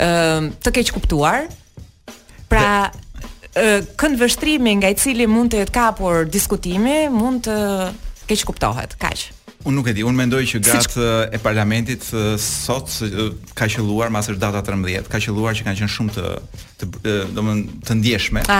um, 0.08 0.50
të 0.66 0.72
keq 0.80 0.90
kuptuar. 0.96 1.44
Pra, 2.50 2.90
kënd 4.00 4.18
vështrimi 4.18 4.74
nga 4.80 4.90
i 4.90 4.98
cili 4.98 5.28
mund 5.30 5.54
të 5.54 5.64
jetë 5.64 5.76
kapur 5.76 6.26
diskutimi, 6.34 7.04
mund 7.14 7.46
të 7.46 7.58
keq 8.30 8.48
kuptohet, 8.50 8.98
kaq. 9.02 9.28
Unë 9.64 9.78
nuk 9.78 9.88
e 9.88 9.94
di, 9.96 10.02
unë 10.04 10.18
mendoj 10.20 10.40
që 10.50 10.60
gratë 10.60 11.04
e 11.38 11.40
parlamentit 11.40 12.04
sot 12.44 12.90
ka 13.56 13.68
qëlluar, 13.72 14.10
mas 14.12 14.28
është 14.28 14.42
data 14.42 14.60
13, 14.68 15.06
ka 15.08 15.22
qëlluar 15.24 15.56
që 15.56 15.64
kanë 15.70 15.80
qenë 15.80 15.94
shumë 15.94 16.16
të, 16.18 16.32
të, 16.82 17.44
të 17.88 17.96
ndjeshme, 18.02 18.44
A. 18.52 18.58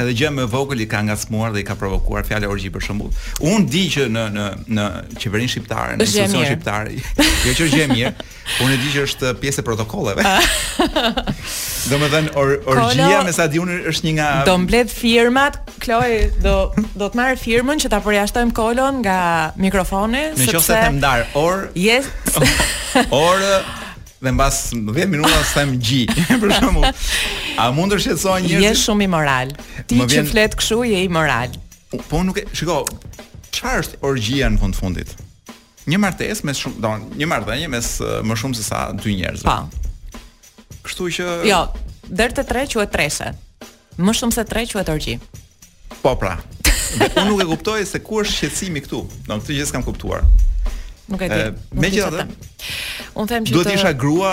edhe 0.00 0.14
gjë 0.22 0.30
me 0.38 0.46
vogël 0.48 0.80
i 0.86 0.88
ka 0.88 1.02
nga 1.04 1.18
smuar 1.20 1.52
dhe 1.52 1.60
i 1.60 1.66
ka 1.68 1.76
provokuar 1.76 2.24
fjale 2.24 2.48
orgji 2.48 2.72
për 2.72 2.86
shumë. 2.86 3.10
Unë 3.52 3.68
di 3.74 3.84
që 3.92 4.06
në, 4.08 4.24
në, 4.38 4.46
në 4.78 4.88
qeverin 5.20 5.52
shqiptare, 5.52 5.98
në 6.00 6.08
institucion 6.08 6.48
shqiptare, 6.48 7.02
jo 7.50 7.56
që 7.60 7.68
është 7.68 7.82
gjë 7.82 7.92
mirë, 7.92 8.28
unë 8.64 8.78
e 8.78 8.82
di 8.86 8.96
që 8.96 9.04
është 9.10 9.34
pjesë 9.44 9.60
e 9.66 9.68
protokolleve. 9.74 10.30
Do 11.86 11.98
me 12.02 12.08
dhenë 12.10 12.32
or, 12.34 12.52
orgjia 12.66 13.20
me 13.24 13.30
sa 13.34 13.44
di 13.50 13.60
unë 13.62 13.76
është 13.92 14.06
një 14.08 14.12
nga... 14.16 14.28
Do 14.48 14.56
mblet 14.64 14.90
firmat, 14.90 15.58
Kloj, 15.82 16.16
do, 16.42 16.54
do 16.98 17.06
të 17.12 17.18
marrë 17.20 17.38
firmën 17.38 17.82
që 17.84 17.90
ta 17.92 18.00
përjashtojmë 18.02 18.54
kolon 18.56 18.98
nga 19.04 19.18
mikrofoni. 19.62 20.24
Në 20.34 20.48
që 20.50 20.62
se 20.66 20.78
të 20.82 20.90
mdarë, 20.98 21.26
orë... 21.38 21.68
Yes. 21.78 22.08
or 23.14 23.44
dhe 24.16 24.32
mbas 24.34 24.64
10 24.74 25.06
minuta 25.12 25.42
them 25.52 25.76
gji 25.78 26.00
për 26.42 26.56
shembull. 26.56 26.90
A 27.62 27.68
mund 27.76 27.94
të 27.94 28.00
shqetësoj 28.02 28.38
njerëz? 28.48 28.66
Je 28.66 28.74
shumë 28.82 29.06
i 29.06 29.10
moral. 29.14 29.54
Ti 29.86 30.00
vjen... 30.00 30.10
që 30.16 30.26
flet 30.32 30.58
kështu 30.58 30.82
je 30.90 31.04
i 31.06 31.12
moral. 31.20 31.54
Po 32.10 32.24
nuk 32.26 32.42
e, 32.42 32.48
shiko, 32.56 32.82
çfarë 33.54 33.84
është 33.84 34.02
orgjia 34.10 34.50
në 34.56 34.62
fund 34.64 34.76
fundit? 34.78 35.14
Një 35.86 36.02
martesë 36.02 36.48
mes 36.50 36.58
shumë, 36.64 36.82
do, 36.82 36.96
një 37.14 37.30
marrëdhënie 37.30 37.70
mes 37.76 37.94
uh, 38.02 38.18
më 38.26 38.40
shumë 38.42 38.56
se 38.58 38.66
sa 38.66 38.88
dy 38.98 39.20
njerëz. 39.20 39.46
Po. 39.46 39.60
Kështu 40.86 41.08
që 41.18 41.26
Jo, 41.50 41.60
der 42.16 42.34
të 42.36 42.44
tre 42.46 42.62
quhet 42.70 42.92
trese. 42.94 43.32
Më 43.98 44.14
shumë 44.14 44.36
se 44.36 44.44
tre 44.46 44.66
quhet 44.68 44.90
orgji. 44.92 45.16
Po 46.02 46.12
pra. 46.20 46.36
Dhe 46.86 47.10
unë 47.18 47.28
nuk 47.32 47.42
e 47.42 47.46
kuptoj 47.50 47.80
se 47.88 48.00
ku 48.06 48.20
është 48.22 48.34
shqetësimi 48.36 48.82
këtu. 48.86 49.00
Do 49.26 49.34
të 49.34 49.42
thotë 49.42 49.56
që 49.60 49.66
s'kam 49.72 49.84
kuptuar. 49.86 50.22
Nuk 51.10 51.22
e 51.26 51.30
di. 51.32 51.40
Megjithatë, 51.74 52.26
unë 53.18 53.32
them 53.32 53.46
që 53.48 53.56
duhet 53.56 53.70
të 53.70 53.74
isha 53.80 53.92
grua 53.98 54.32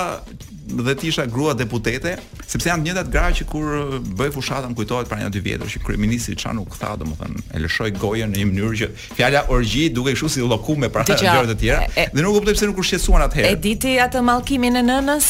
dhe 0.64 0.94
të 0.96 1.08
isha 1.10 1.24
grua 1.28 1.52
deputete, 1.60 2.14
sepse 2.48 2.70
janë 2.70 2.84
të 2.86 2.88
njëjtat 2.88 3.10
gra 3.12 3.26
që 3.36 3.44
kur 3.50 3.74
bëj 4.20 4.30
fushatën 4.34 4.72
kujtohet 4.78 5.10
para 5.12 5.20
një 5.26 5.34
dy 5.36 5.42
vjetësh 5.44 5.76
që 5.76 5.82
kryeministri 5.90 6.38
çfarë 6.40 6.56
nuk 6.62 6.78
tha, 6.80 6.94
domethënë 7.02 7.44
e 7.58 7.62
lëshoi 7.66 7.92
gojën 8.00 8.32
në 8.32 8.40
një 8.40 8.48
mënyrë 8.54 8.80
që 8.82 8.88
fjala 9.20 9.44
orgji 9.54 9.90
duke 9.94 10.16
kështu 10.16 10.32
si 10.38 10.46
llokume 10.48 10.88
para 10.90 11.04
gjërave 11.20 11.52
të 11.52 11.58
tjera 11.62 12.10
dhe 12.16 12.24
nuk 12.24 12.40
kuptoj 12.40 12.56
pse 12.58 12.72
nuk 12.72 12.80
u 12.80 12.88
shqetësuan 12.88 13.28
atëherë. 13.28 13.52
E 13.52 13.60
diti 13.68 13.98
atë 14.08 14.24
mallkimin 14.32 14.80
e 14.82 14.86
nënës? 14.88 15.28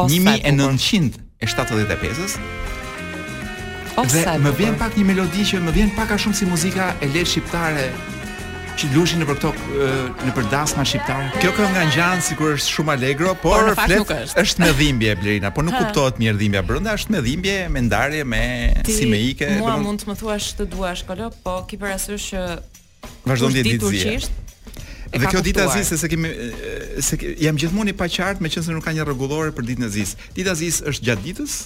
1975-s. 1.43 2.41
Oh, 3.97 4.07
dhe 4.11 4.23
më 4.43 4.51
vjen 4.59 4.75
pak 4.79 4.97
një 4.99 5.05
melodi 5.07 5.45
që 5.47 5.61
më 5.63 5.73
vjen 5.77 5.91
pak 5.95 6.11
a 6.17 6.19
shumë 6.19 6.35
si 6.41 6.47
muzika 6.51 6.89
e 6.99 7.07
lehtë 7.15 7.31
shqiptare 7.37 7.85
që 8.81 8.89
lushin 8.91 9.21
në 9.23 9.27
përto 9.29 9.53
në 10.27 10.33
përdasma 10.35 10.83
shqiptare. 10.89 11.29
Kjo 11.39 11.53
kjo 11.55 11.69
nga 11.71 11.85
ngjan 11.87 12.25
sikur 12.27 12.57
është 12.57 12.73
shumë 12.75 12.95
alegro, 12.97 13.37
por, 13.39 13.55
por 13.55 13.71
në 13.71 13.75
fakt 13.79 13.95
nuk 14.01 14.11
është. 14.43 14.65
me 14.65 14.71
dhimbje 14.81 15.13
Blerina, 15.21 15.53
por 15.55 15.67
nuk 15.69 15.77
kuptohet 15.79 16.19
mirë 16.19 16.41
dhimbja 16.41 16.65
brenda, 16.67 16.97
është 16.99 17.15
me 17.15 17.21
dhimbje, 17.29 17.55
me 17.77 17.85
ndarje, 17.87 18.25
me 18.35 18.43
ti, 18.83 18.97
si 18.99 19.07
me 19.13 19.21
ike. 19.29 19.53
Mua 19.63 19.77
dhe... 19.77 19.85
mund 19.87 20.03
të 20.03 20.11
më 20.11 20.19
thuash 20.25 20.51
të 20.59 20.67
duash 20.75 21.05
kolo, 21.07 21.31
po 21.47 21.55
ki 21.71 21.79
parasysh 21.85 22.33
që 22.35 22.43
vazhdon 23.31 23.55
të 23.61 23.67
ditë 23.71 23.93
zi. 23.95 24.19
Dhe 25.15 25.31
kjo 25.31 25.45
ditë 25.47 25.69
azis 25.69 25.95
se 26.03 26.11
kemi 26.11 26.35
se 26.99 27.21
jam 27.47 27.63
gjithmonë 27.63 27.95
i 27.95 27.97
paqartë 28.03 28.43
meqense 28.43 28.75
nuk 28.75 28.83
ka 28.83 28.91
një 28.99 29.07
rregullore 29.13 29.55
për 29.55 29.71
ditën 29.71 29.87
e 29.87 29.93
azis. 29.93 30.19
Ditë 30.35 30.51
azis 30.51 30.83
është 30.91 31.13
gjatë 31.13 31.27
ditës, 31.31 31.59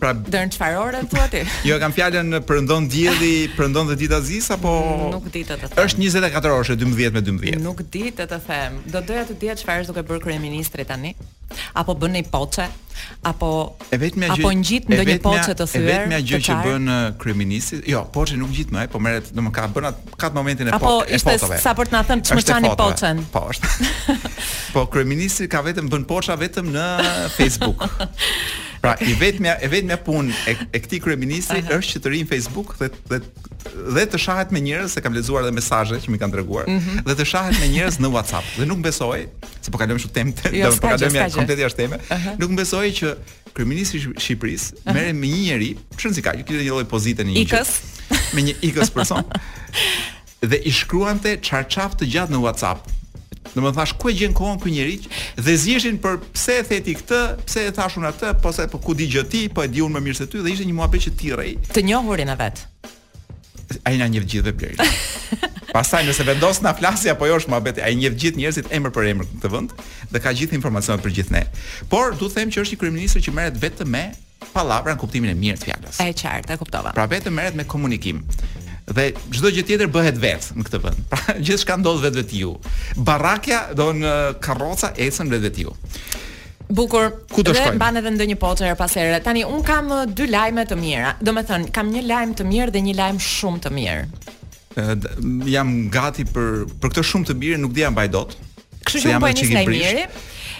Pra 0.00 0.14
dërn 0.16 0.48
çfarë 0.52 0.76
ore 0.80 1.00
thua 1.10 1.26
ti? 1.30 1.42
jo, 1.68 1.76
kam 1.82 1.92
fjalën 1.92 2.30
për 2.38 2.46
prëndon 2.48 2.86
dielli, 2.90 3.48
prëndon 3.58 3.90
dhe 3.92 3.98
dita 4.00 4.22
zis 4.24 4.48
apo 4.54 4.72
Nuk 5.12 5.26
di 5.34 5.42
të 5.44 5.58
të 5.58 5.68
them. 5.74 5.84
Është 5.84 6.06
24 6.06 6.56
orë, 6.56 6.76
12 6.80 7.12
me 7.12 7.22
12. 7.28 7.58
Nuk 7.60 7.82
di 7.92 8.06
të 8.08 8.26
të 8.32 8.38
them. 8.46 8.78
Do 8.88 9.02
doja 9.04 9.26
të 9.28 9.36
dija 9.42 9.58
çfarë 9.60 9.84
është 9.84 9.92
duke 9.98 10.06
bërë 10.08 10.24
kryeministri 10.24 10.86
tani 10.88 11.12
apo 11.76 11.92
bën 12.00 12.14
një 12.16 12.20
poçe 12.32 12.64
apo 13.28 13.48
e 13.92 13.96
vetmja 14.00 14.30
gjë 14.32 14.40
apo 14.40 14.52
ngjit 14.56 14.86
ndonjë 14.88 15.16
poçe 15.20 15.52
të 15.58 15.66
thyer 15.68 15.82
e 15.82 15.84
vetmja 15.90 16.20
gjë 16.30 16.38
që 16.46 16.54
bën 16.64 16.86
uh, 16.94 17.02
kryeministri 17.20 17.82
jo 17.92 18.00
poçe 18.14 18.38
nuk 18.40 18.48
ngjit 18.54 18.72
më 18.72 18.86
po 18.92 19.00
merret 19.04 19.28
domo 19.36 19.52
ka 19.52 19.66
bën 19.74 19.90
atë 19.90 20.14
kat 20.22 20.32
momentin 20.32 20.70
e 20.72 20.72
poçe 20.72 20.80
apo 20.80 21.18
ishte 21.18 21.60
sa 21.60 21.74
për 21.76 21.92
të 21.92 21.96
na 21.98 22.02
thënë 22.08 22.24
çmëçani 22.30 22.72
poçen 22.80 23.20
po 23.34 23.44
është 23.52 24.16
po 24.78 24.86
kryeministri 24.96 25.50
ka 25.52 25.60
vetëm 25.68 25.92
bën 25.92 26.08
poça 26.08 26.38
vetëm 26.40 26.72
në 26.72 26.88
Facebook 27.36 27.84
Pra, 28.82 28.94
i 28.98 29.14
vetmi 29.14 29.46
e 29.62 29.68
vetmja 29.70 29.94
punë 30.02 30.34
e, 30.50 30.52
e 30.74 30.78
këtij 30.82 30.98
kryeministri 31.04 31.60
është 31.62 31.92
që 31.92 32.00
të 32.02 32.10
rinë 32.16 32.26
Facebook 32.32 32.72
dhe 32.80 32.88
dhe 33.12 33.20
dhe 33.94 34.02
të 34.10 34.18
shahet 34.18 34.50
me 34.50 34.58
njerëz 34.64 34.96
se 34.96 35.02
kam 35.04 35.14
lexuar 35.14 35.44
edhe 35.44 35.52
mesazhe 35.54 36.00
që 36.02 36.10
më 36.10 36.18
kanë 36.18 36.34
treguar 36.34 36.66
mm 36.66 36.78
-hmm. 36.82 37.04
dhe 37.06 37.14
të 37.20 37.26
shahet 37.30 37.60
me 37.62 37.68
njerëz 37.70 38.00
në 38.02 38.10
WhatsApp. 38.16 38.48
Dhe 38.58 38.66
nuk 38.66 38.82
besoj 38.82 39.20
se 39.62 39.70
po 39.70 39.78
kalojmë 39.78 40.02
shumë 40.02 40.14
temë, 40.16 40.34
jo, 40.58 40.66
do 40.66 40.74
të 40.74 40.80
po 40.82 40.88
kalojmë 40.94 41.20
ja 41.20 41.28
komplet 41.30 41.58
jashtë 41.62 41.78
teme. 41.82 41.96
Uh 41.96 42.10
-huh. 42.10 42.34
Nuk 42.42 42.50
besoj 42.58 42.86
që 42.98 43.06
kryeministri 43.54 43.98
i 43.98 44.02
Shqipërisë 44.24 44.68
uh 44.74 44.80
-huh. 44.84 45.12
me 45.14 45.28
një 45.30 45.40
njerëz, 45.46 45.76
çfarë 45.98 46.22
ka 46.26 46.30
që 46.34 46.42
kishte 46.46 46.62
një 46.66 46.72
lloj 46.74 46.84
pozite 46.84 47.22
në 47.22 47.30
një 47.36 47.40
ikës 47.46 47.70
me 48.34 48.40
një 48.46 48.54
ikës 48.66 48.88
person 48.96 49.22
dhe 50.50 50.56
i 50.56 50.70
shkruante 50.80 51.30
çarçaf 51.46 51.90
të 52.00 52.04
gjatë 52.12 52.32
në 52.34 52.38
WhatsApp 52.46 52.78
Do 53.54 53.60
të 53.60 53.72
thash 53.76 53.92
ku 54.00 54.08
e 54.08 54.14
gjen 54.16 54.32
kohën 54.36 54.60
ky 54.62 54.72
njerëz 54.72 55.10
dhe 55.44 55.54
zgjeshin 55.60 55.98
për 56.02 56.18
pse 56.32 56.54
e 56.62 56.64
theti 56.68 56.94
këtë, 56.96 57.18
pse 57.46 57.66
e 57.68 57.74
thashun 57.76 58.06
atë, 58.08 58.30
po 58.42 58.52
sa 58.56 58.64
po 58.72 58.80
ku 58.80 58.94
di 58.96 59.08
gjë 59.12 59.24
ti, 59.28 59.42
po 59.52 59.64
e 59.64 59.68
diun 59.68 59.92
më 59.92 60.00
mirë 60.08 60.20
se 60.22 60.26
ty 60.32 60.40
dhe 60.40 60.52
ishte 60.54 60.64
një 60.68 60.76
muhabet 60.78 61.04
që 61.08 61.12
ti 61.20 61.32
rrej. 61.36 61.52
Të 61.76 61.84
njohurin 61.88 62.32
e 62.32 62.36
vet. 62.40 62.62
Ai 63.88 63.96
na 64.00 64.08
njeh 64.12 64.24
gjithë 64.28 64.46
veprën. 64.48 64.80
Pastaj 65.74 66.02
nëse 66.08 66.24
vendos 66.28 66.60
na 66.64 66.72
flasi 66.76 67.12
apo 67.12 67.28
jo 67.28 67.36
është 67.40 67.52
muhabet, 67.52 67.80
ai 67.84 67.92
njeh 68.00 68.16
gjithë 68.24 68.40
njerëzit 68.40 68.72
emër 68.78 68.92
për 68.92 69.10
emër 69.12 69.28
këtë 69.34 69.52
vend 69.54 69.76
dhe 70.12 70.20
ka 70.24 70.32
gjithë 70.40 70.56
informacionet 70.56 71.04
për 71.04 71.14
gjithë 71.20 71.36
ne. 71.36 71.44
Por 71.92 72.16
duhet 72.20 72.36
them 72.38 72.52
që 72.52 72.64
është 72.64 72.76
një 72.76 72.80
kryeminist 72.84 73.20
që 73.28 73.36
merret 73.40 73.60
vetëm 73.68 73.96
me 73.98 74.06
Palavra 74.52 74.92
në 74.92 74.98
kuptimin 74.98 75.30
e 75.30 75.34
mirë 75.38 75.60
të 75.60 75.68
fjallës 75.68 75.98
E 76.02 76.08
qartë, 76.18 76.50
e 76.50 76.58
kuptova 76.58 76.90
Pra 76.96 77.04
vetëm 77.08 77.36
merret 77.38 77.54
me 77.54 77.62
komunikim 77.70 78.18
dhe 78.90 79.12
çdo 79.32 79.50
gjë 79.54 79.62
tjetër 79.68 79.90
bëhet 79.94 80.18
vetë 80.22 80.56
në 80.58 80.64
këtë 80.66 80.80
vend. 80.82 81.02
Pra 81.12 81.34
gjithçka 81.44 81.76
ndodh 81.80 82.02
vetë 82.04 82.22
vetë 82.22 82.40
ju. 82.40 82.54
barakja 82.96 83.60
do 83.78 83.92
në 83.92 84.16
karroca 84.42 84.92
ecën 84.96 85.30
vetë 85.30 85.42
vetë 85.48 85.66
ju. 85.66 85.74
Bukur, 86.72 87.10
ku 87.30 87.42
do 87.44 87.52
shkojmë? 87.52 87.74
Ne 87.76 87.78
mban 87.78 87.98
edhe 88.00 88.12
ndonjë 88.14 88.38
poçë 88.40 88.66
her 88.70 88.76
pas 88.78 88.92
here. 88.96 89.18
Tani 89.22 89.42
un 89.44 89.62
kam 89.62 89.90
uh, 89.92 90.04
dy 90.06 90.26
lajme 90.32 90.64
të 90.70 90.78
mira. 90.80 91.14
Do 91.20 91.34
të 91.36 91.44
thon, 91.48 91.66
kam 91.74 91.90
një 91.94 92.04
lajm 92.08 92.32
të 92.38 92.46
mirë 92.48 92.72
dhe 92.74 92.82
një 92.88 92.94
lajm 92.98 93.20
shumë 93.22 93.62
të 93.66 93.74
mirë. 93.78 94.28
Ë 94.80 94.98
jam 95.52 95.72
gati 95.92 96.24
për 96.26 96.66
për 96.82 96.94
këtë 96.94 97.04
shumë 97.12 97.30
të 97.30 97.36
mirë, 97.44 97.60
nuk 97.66 97.76
di 97.76 97.84
jam 97.84 97.94
baj 97.98 98.08
dot. 98.16 98.38
Kështu 98.82 99.04
që 99.04 99.18
po 99.22 99.32
nis 99.36 99.52
në 99.52 99.66
njëri 99.70 100.06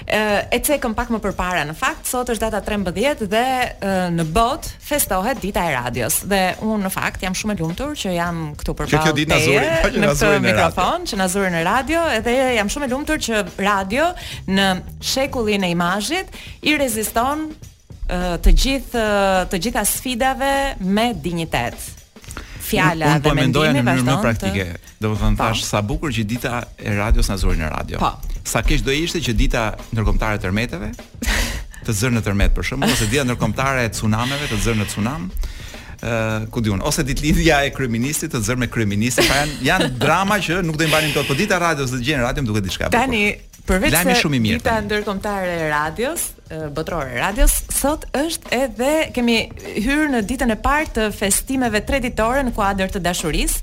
e 0.05 0.59
cekëm 0.63 0.95
pak 0.99 1.11
më 1.13 1.19
përpara 1.23 1.63
në 1.69 1.75
fakt 1.79 2.09
sot 2.11 2.31
është 2.33 2.49
data 2.49 2.61
13 2.67 3.27
dhe 3.31 3.45
e, 3.71 3.91
në 4.13 4.25
bot 4.35 4.67
festohet 4.83 5.41
dita 5.43 5.63
e 5.69 5.75
radios 5.77 6.21
dhe 6.29 6.41
un 6.67 6.83
në 6.87 6.91
fakt 6.93 7.23
jam 7.23 7.37
shumë 7.39 7.55
e 7.57 7.61
lumtur 7.63 7.95
që 7.99 8.15
jam 8.17 8.41
këtu 8.59 8.75
për 8.81 8.91
pak 8.95 9.13
ditë 9.21 9.35
në, 9.35 9.41
në 9.95 10.13
këtë 10.13 10.31
në 10.33 10.41
mikrofon 10.49 11.01
radio. 11.01 11.11
që 11.13 11.21
na 11.21 11.29
zuri 11.31 11.53
në 11.55 11.63
radio 11.69 12.03
edhe 12.19 12.37
jam 12.59 12.71
shumë 12.75 12.89
e 12.89 12.91
lumtur 12.95 13.23
që 13.23 13.45
radio 13.63 14.09
në 14.51 14.69
shekullin 15.13 15.67
e 15.69 15.73
imazhit 15.77 16.37
i 16.67 16.77
reziston 16.81 17.47
e, 17.47 18.19
të 18.43 18.57
gjithë 18.65 19.07
të 19.55 19.63
gjitha 19.67 19.85
sfidave 19.87 20.55
me 20.83 21.13
dinjitet 21.15 21.79
fjala 22.63 23.19
po 23.23 23.29
dhe 23.31 23.35
mendimi 23.39 23.83
vazhdon 23.85 24.15
në 24.15 24.21
praktikë 24.27 24.69
të... 24.73 24.89
Dhe 25.03 25.09
më 25.11 25.17
thënë, 25.19 25.35
po. 25.35 25.43
thash, 25.49 25.65
sa 25.67 25.81
bukur 25.83 26.13
që 26.15 26.23
dita 26.31 26.61
e 26.79 26.93
radios 26.95 27.27
në 27.27 27.37
zori 27.43 27.59
në 27.59 27.73
radio. 27.75 27.99
Pa, 27.99 28.13
po 28.23 28.32
sa 28.45 28.63
keq 28.63 28.83
do 28.85 28.93
ishte 28.95 29.21
që 29.23 29.35
dita 29.39 29.71
ndërkombëtare 29.95 30.39
të 30.41 30.47
tërmeteve 30.47 30.89
të 31.87 31.95
zërë 31.99 32.19
në 32.19 32.23
tërmet 32.27 32.55
për 32.57 32.67
shumë, 32.73 32.89
ose 32.95 33.09
dita 33.11 33.25
ndërkombëtare 33.27 33.85
e 33.89 33.93
tsunameve 33.95 34.51
të 34.53 34.61
zërë 34.67 34.81
në 34.83 34.91
tsunam 34.93 35.31
Uh, 36.03 36.43
ku 36.51 36.59
diun 36.67 36.81
ose 36.83 36.99
lidhja 37.07 37.61
e 37.63 37.69
kryeministit 37.71 38.33
të 38.35 38.41
zër 38.43 38.57
me 38.59 38.67
kryeministit, 38.67 39.23
pra 39.31 39.45
janë 39.47 39.53
janë 39.69 39.87
drama 40.03 40.35
që 40.43 40.57
nuk 40.67 40.75
do 40.75 40.83
i 40.83 40.91
mbanin 40.91 41.13
dot 41.15 41.29
po 41.29 41.37
dita 41.39 41.61
radios 41.63 41.93
do 41.95 42.01
gjenë 42.03 42.25
radio 42.25 42.43
më 42.43 42.49
duket 42.49 42.65
diçka 42.67 42.89
tani 42.91 43.21
përveç 43.69 43.95
se 44.01 44.33
dita 44.49 44.81
ndërkombëtare 44.83 45.53
e 45.61 45.69
radios 45.71 46.27
e 46.51 46.59
radios 47.23 47.55
sot 47.71 48.09
është 48.19 48.51
edhe 48.65 48.91
kemi 49.15 49.37
hyrë 49.79 50.09
në 50.17 50.25
ditën 50.27 50.51
e 50.51 50.59
parë 50.67 50.91
të 50.99 51.07
festimeve 51.15 51.85
treditore 51.87 52.43
në 52.51 52.57
kuadër 52.59 52.97
të 52.97 53.05
dashurisë 53.07 53.63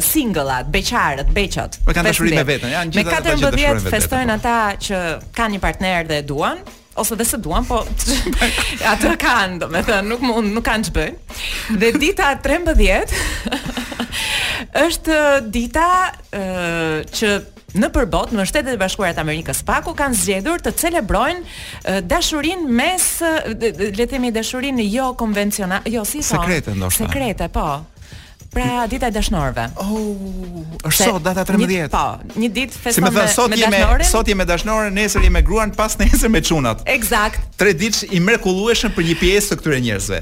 singëllat, 0.00 0.70
beqarët, 0.72 1.28
beqat. 1.36 1.74
Me 1.82 1.90
po 1.90 1.94
kanë 1.98 2.06
dashuri 2.08 2.30
me 2.38 2.44
veten, 2.48 2.70
janë 2.72 2.92
gjithë 2.94 3.12
ata 3.12 3.32
që 3.34 3.42
dashurojnë 3.42 3.58
14 3.66 3.90
festojnë 3.92 4.28
po. 4.28 4.36
ata 4.38 4.62
që 4.86 5.00
kanë 5.38 5.54
një 5.56 5.60
partner 5.64 6.06
dhe 6.08 6.16
e 6.22 6.26
duan 6.28 6.62
ose 6.98 7.14
dhe 7.18 7.24
se 7.28 7.36
duan, 7.38 7.62
po 7.68 7.82
atër 8.92 9.12
kanë, 9.22 9.58
do 9.60 9.68
me 9.70 9.82
thënë, 9.86 10.08
nuk, 10.10 10.24
nuk 10.54 10.64
kanë 10.66 10.88
që 10.88 10.94
bëjnë. 10.96 11.26
Dhe 11.82 11.92
dita 12.00 12.30
13 12.40 13.12
është 14.88 15.18
dita 15.52 15.86
që 17.14 17.30
në 17.76 17.88
përbot 17.92 18.30
në 18.32 18.44
shtetet 18.48 18.76
e 18.76 18.80
bashkuara 18.80 19.16
të 19.16 19.20
Amerikës 19.22 19.60
paku 19.68 19.92
kanë 19.98 20.16
zgjedhur 20.22 20.62
të 20.64 20.72
celebrojnë 20.82 21.98
dashurinë 22.08 22.72
mes 22.80 23.08
le 23.20 23.90
të 23.98 24.08
themi 24.14 24.32
dashurinë 24.32 24.88
jo 24.88 25.10
konvencionale, 25.20 25.92
jo 25.92 26.04
si 26.08 26.22
thonë, 26.24 26.28
po? 26.28 26.40
sekrete 26.48 26.76
ndoshta. 26.80 27.04
Sekrete, 27.08 27.50
po. 27.58 27.68
Pra 28.50 28.86
dita 28.88 29.08
e 29.08 29.12
dashnorëve. 29.12 29.64
Oh, 29.82 30.16
është 30.88 31.04
sot 31.10 31.22
data 31.22 31.42
13. 31.44 31.68
Një, 31.68 31.88
po, 31.92 32.04
një 32.40 32.48
ditë 32.56 32.78
feston 32.80 33.04
me 33.04 33.10
dashnorën. 33.12 34.04
sot, 34.04 34.04
sot 34.12 34.30
jemi 34.30 34.40
me 34.40 34.46
dashnorën, 34.48 34.94
nesër 34.96 35.26
jemi 35.26 35.36
me 35.36 35.42
gruan, 35.44 35.72
pas 35.76 35.98
nesër 36.00 36.30
me 36.32 36.40
çunat. 36.40 36.80
Eksakt. 36.88 37.42
Tre 37.60 37.74
ditë 37.76 38.08
i 38.16 38.22
mrekullueshëm 38.24 38.94
për 38.96 39.06
një 39.10 39.16
pjesë 39.20 39.52
të 39.52 39.58
këtyre 39.60 39.80
njerëzve. 39.84 40.20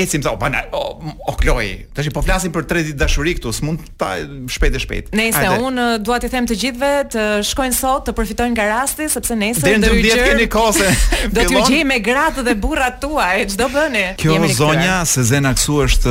Ecim 0.00 0.24
sa, 0.26 0.34
po 0.40 0.50
na, 0.50 0.64
o, 0.74 1.14
o 1.30 1.36
Kloi, 1.38 1.86
tash 1.94 2.10
po 2.14 2.24
flasim 2.26 2.52
për 2.54 2.66
tre 2.72 2.82
ditë 2.88 2.98
dashuri 3.04 3.36
këtu, 3.38 3.54
s'mund 3.54 3.86
ta 4.00 4.16
shpejtë 4.56 4.82
shpejt. 4.86 5.14
Nesër 5.14 5.54
un 5.62 5.80
dua 6.02 6.18
t'i 6.20 6.32
them 6.32 6.50
të 6.50 6.58
gjithëve 6.64 6.92
të 7.14 7.28
shkojnë 7.52 7.78
sot 7.78 8.08
të 8.10 8.16
përfitojnë 8.18 8.54
nga 8.58 8.66
rasti 8.74 9.06
sepse 9.12 9.38
nesër 9.38 9.78
do 9.84 9.92
të 9.94 10.02
jetë 10.10 10.26
keni 10.26 10.50
kose. 10.50 10.90
Do 11.34 11.42
të 11.42 11.58
jemi 11.62 11.82
me 11.94 12.02
gratë 12.02 12.42
dhe 12.46 12.54
burrat 12.58 12.96
tuaj, 13.02 13.44
çdo 13.54 13.66
bëni. 13.72 14.06
Kjo 14.18 14.36
zonja 14.56 15.02
se 15.06 15.22
Zena 15.24 15.54
është 15.54 16.10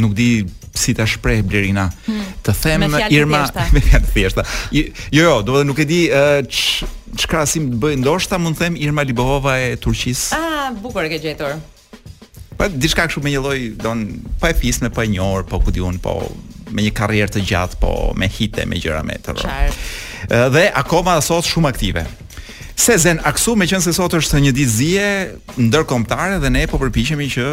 nuk 0.00 0.16
di 0.16 0.44
si 0.74 0.94
ta 0.96 1.04
shpreh 1.08 1.42
Blerina. 1.46 1.86
Hmm. 2.08 2.24
Të 2.44 2.54
them 2.62 2.84
me 2.90 3.02
Irma 3.12 3.44
me 3.74 3.82
fjalë 3.84 4.10
thjeshta. 4.14 4.44
Jo, 4.72 4.84
jo, 4.88 5.22
jo, 5.22 5.34
do 5.46 5.58
të 5.60 5.64
nuk 5.68 5.82
e 5.82 5.86
di 5.92 6.00
ç 6.08 6.80
uh, 6.80 7.42
sim 7.48 7.68
të 7.74 7.80
bëj 7.82 7.98
ndoshta 8.04 8.40
mund 8.40 8.58
të 8.58 8.64
them 8.66 8.80
Irma 8.80 9.04
Libohova 9.06 9.58
e 9.60 9.74
Turqisë. 9.82 10.38
Ah, 10.40 10.70
bukur 10.80 11.04
e 11.08 11.12
ke 11.12 11.20
gjetur. 11.22 11.58
Po 12.60 12.68
diçka 12.72 13.06
kështu 13.08 13.22
me 13.24 13.32
një 13.34 13.42
lloj 13.44 13.60
don 13.80 14.06
pa 14.40 14.50
e 14.52 14.56
fisme, 14.58 14.90
pa 14.92 15.04
e 15.06 15.12
njohur, 15.14 15.46
po 15.48 15.60
ku 15.64 15.72
diun, 15.74 15.98
po 16.04 16.18
me 16.70 16.84
një 16.86 16.92
karrierë 16.96 17.34
të 17.38 17.44
gjatë, 17.50 17.78
po 17.82 17.94
me 18.20 18.28
hite, 18.30 18.66
me 18.68 18.78
gjëra 18.80 19.00
me 19.04 19.16
të 19.20 19.34
rro. 19.36 19.44
Çfarë? 19.44 19.96
Dhe 20.54 20.66
akoma 20.78 21.16
dhe 21.18 21.24
sot 21.24 21.48
shumë 21.48 21.70
aktive. 21.72 22.04
Se 22.80 22.94
zen 23.00 23.18
aksu 23.28 23.56
me 23.60 23.66
qënë 23.68 23.82
se 23.88 23.92
sot 23.96 24.12
është 24.16 24.44
një 24.44 24.52
ditë 24.56 24.72
zije, 24.76 25.08
ndërkomtare 25.60 26.36
dhe 26.40 26.52
ne 26.52 26.62
po 26.70 26.78
përpishemi 26.80 27.26
që 27.32 27.48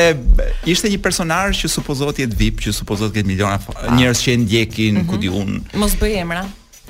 ishte 0.71 0.87
një 0.91 0.99
personazh 1.03 1.59
që 1.61 1.71
supozohet 1.75 2.19
jetë 2.23 2.39
VIP, 2.39 2.63
që 2.65 2.73
supozohet 2.81 3.11
të 3.13 3.19
ketë 3.21 3.31
miliona 3.33 3.59
njerëz 3.99 4.23
që 4.25 4.31
e 4.31 4.37
ndjekin, 4.45 4.95
mm 4.95 5.01
-hmm. 5.01 5.07
ku 5.09 5.17
diun. 5.19 5.59
Mos 5.75 5.95
bëj 6.01 6.15
emra. 6.23 6.43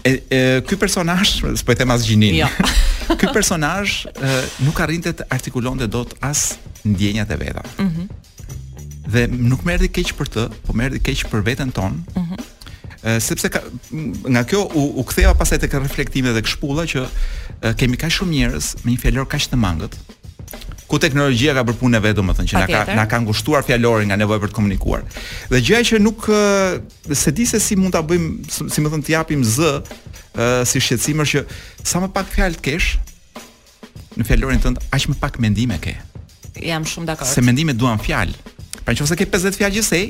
E, 0.04 0.24
e 0.32 0.39
ky 0.66 0.76
personazh, 0.78 1.38
s'po 1.56 1.72
e 1.72 1.76
them 1.76 1.91
as 1.93 2.06
gjinin. 2.06 2.36
Jo. 2.41 2.47
ky 3.20 3.28
personazh 3.34 4.06
nuk 4.66 4.80
arrinte 4.82 5.14
të 5.14 5.28
artikulonte 5.34 5.88
dot 5.91 6.16
as 6.26 6.56
ndjenjat 6.86 7.30
e 7.36 7.39
veta. 7.45 7.66
Mhm. 7.78 7.88
Mm 8.02 8.18
dhe 9.12 9.26
nuk 9.28 9.66
merrti 9.68 9.89
keq 9.91 10.12
për 10.16 10.28
të, 10.32 10.43
po 10.64 10.72
merrti 10.78 11.02
keq 11.04 11.26
për 11.28 11.41
veten 11.49 11.72
ton. 11.76 11.97
Mhm. 12.16 12.26
Mm 12.32 12.49
sepse 13.18 13.49
ka, 13.49 13.60
nga 14.30 14.43
kjo 14.45 14.60
u, 14.78 14.82
u 15.02 15.04
ktheva 15.10 15.32
pasaj 15.34 15.58
tek 15.64 15.72
reflektimet 15.82 16.36
dhe 16.38 16.43
kshpulla 16.45 16.84
që 16.86 17.02
e, 17.02 17.72
kemi 17.80 17.97
kaq 17.97 18.14
shumë 18.14 18.36
njerëz 18.36 18.68
me 18.84 18.91
një 18.93 19.02
fjalor 19.02 19.26
kaq 19.32 19.47
të 19.49 19.58
mangët, 19.58 19.97
ku 20.92 21.00
teknologjia 21.00 21.54
ka 21.56 21.64
bërë 21.68 21.80
punën 21.80 22.00
e 22.00 22.04
vet, 22.04 22.18
domethënë 22.20 22.50
që 22.52 22.60
na 22.60 22.66
ka 22.68 22.96
na 23.00 23.06
ka 23.14 23.22
ngushtuar 23.24 23.64
fjalorin 23.64 24.12
nga 24.12 24.18
nevoja 24.20 24.42
për 24.44 24.52
të 24.52 24.56
komunikuar. 24.58 25.06
Dhe 25.52 25.62
gjëja 25.64 25.86
që 25.92 26.00
nuk 26.04 26.26
se 27.22 27.32
di 27.36 27.46
se 27.48 27.62
si 27.64 27.78
mund 27.80 27.96
ta 27.96 28.02
bëjmë, 28.04 28.34
si 28.74 28.84
më 28.84 28.92
thon 28.92 29.06
të 29.08 29.14
japim 29.16 29.44
z, 29.54 29.70
uh, 29.70 30.64
si 30.68 30.84
shqetësim 30.84 31.24
që 31.34 31.46
sa 31.94 32.04
më 32.04 32.12
pak 32.18 32.34
fjalë 32.36 32.60
të 32.60 32.66
kesh 32.68 32.89
në 34.20 34.28
fjalorin 34.28 34.60
tënd, 34.66 34.82
aq 34.92 35.08
më 35.14 35.16
pak 35.24 35.39
mendime 35.44 35.80
ke. 35.80 35.96
Jam 36.60 36.84
shumë 36.84 37.08
dakord. 37.14 37.32
Se 37.32 37.39
mendimet 37.46 37.80
duan 37.80 38.02
fjalë. 38.04 38.36
Pra 38.84 38.92
nëse 38.92 39.16
ke 39.16 39.30
50 39.38 39.60
fjalë 39.62 39.78
gjithsej, 39.80 40.10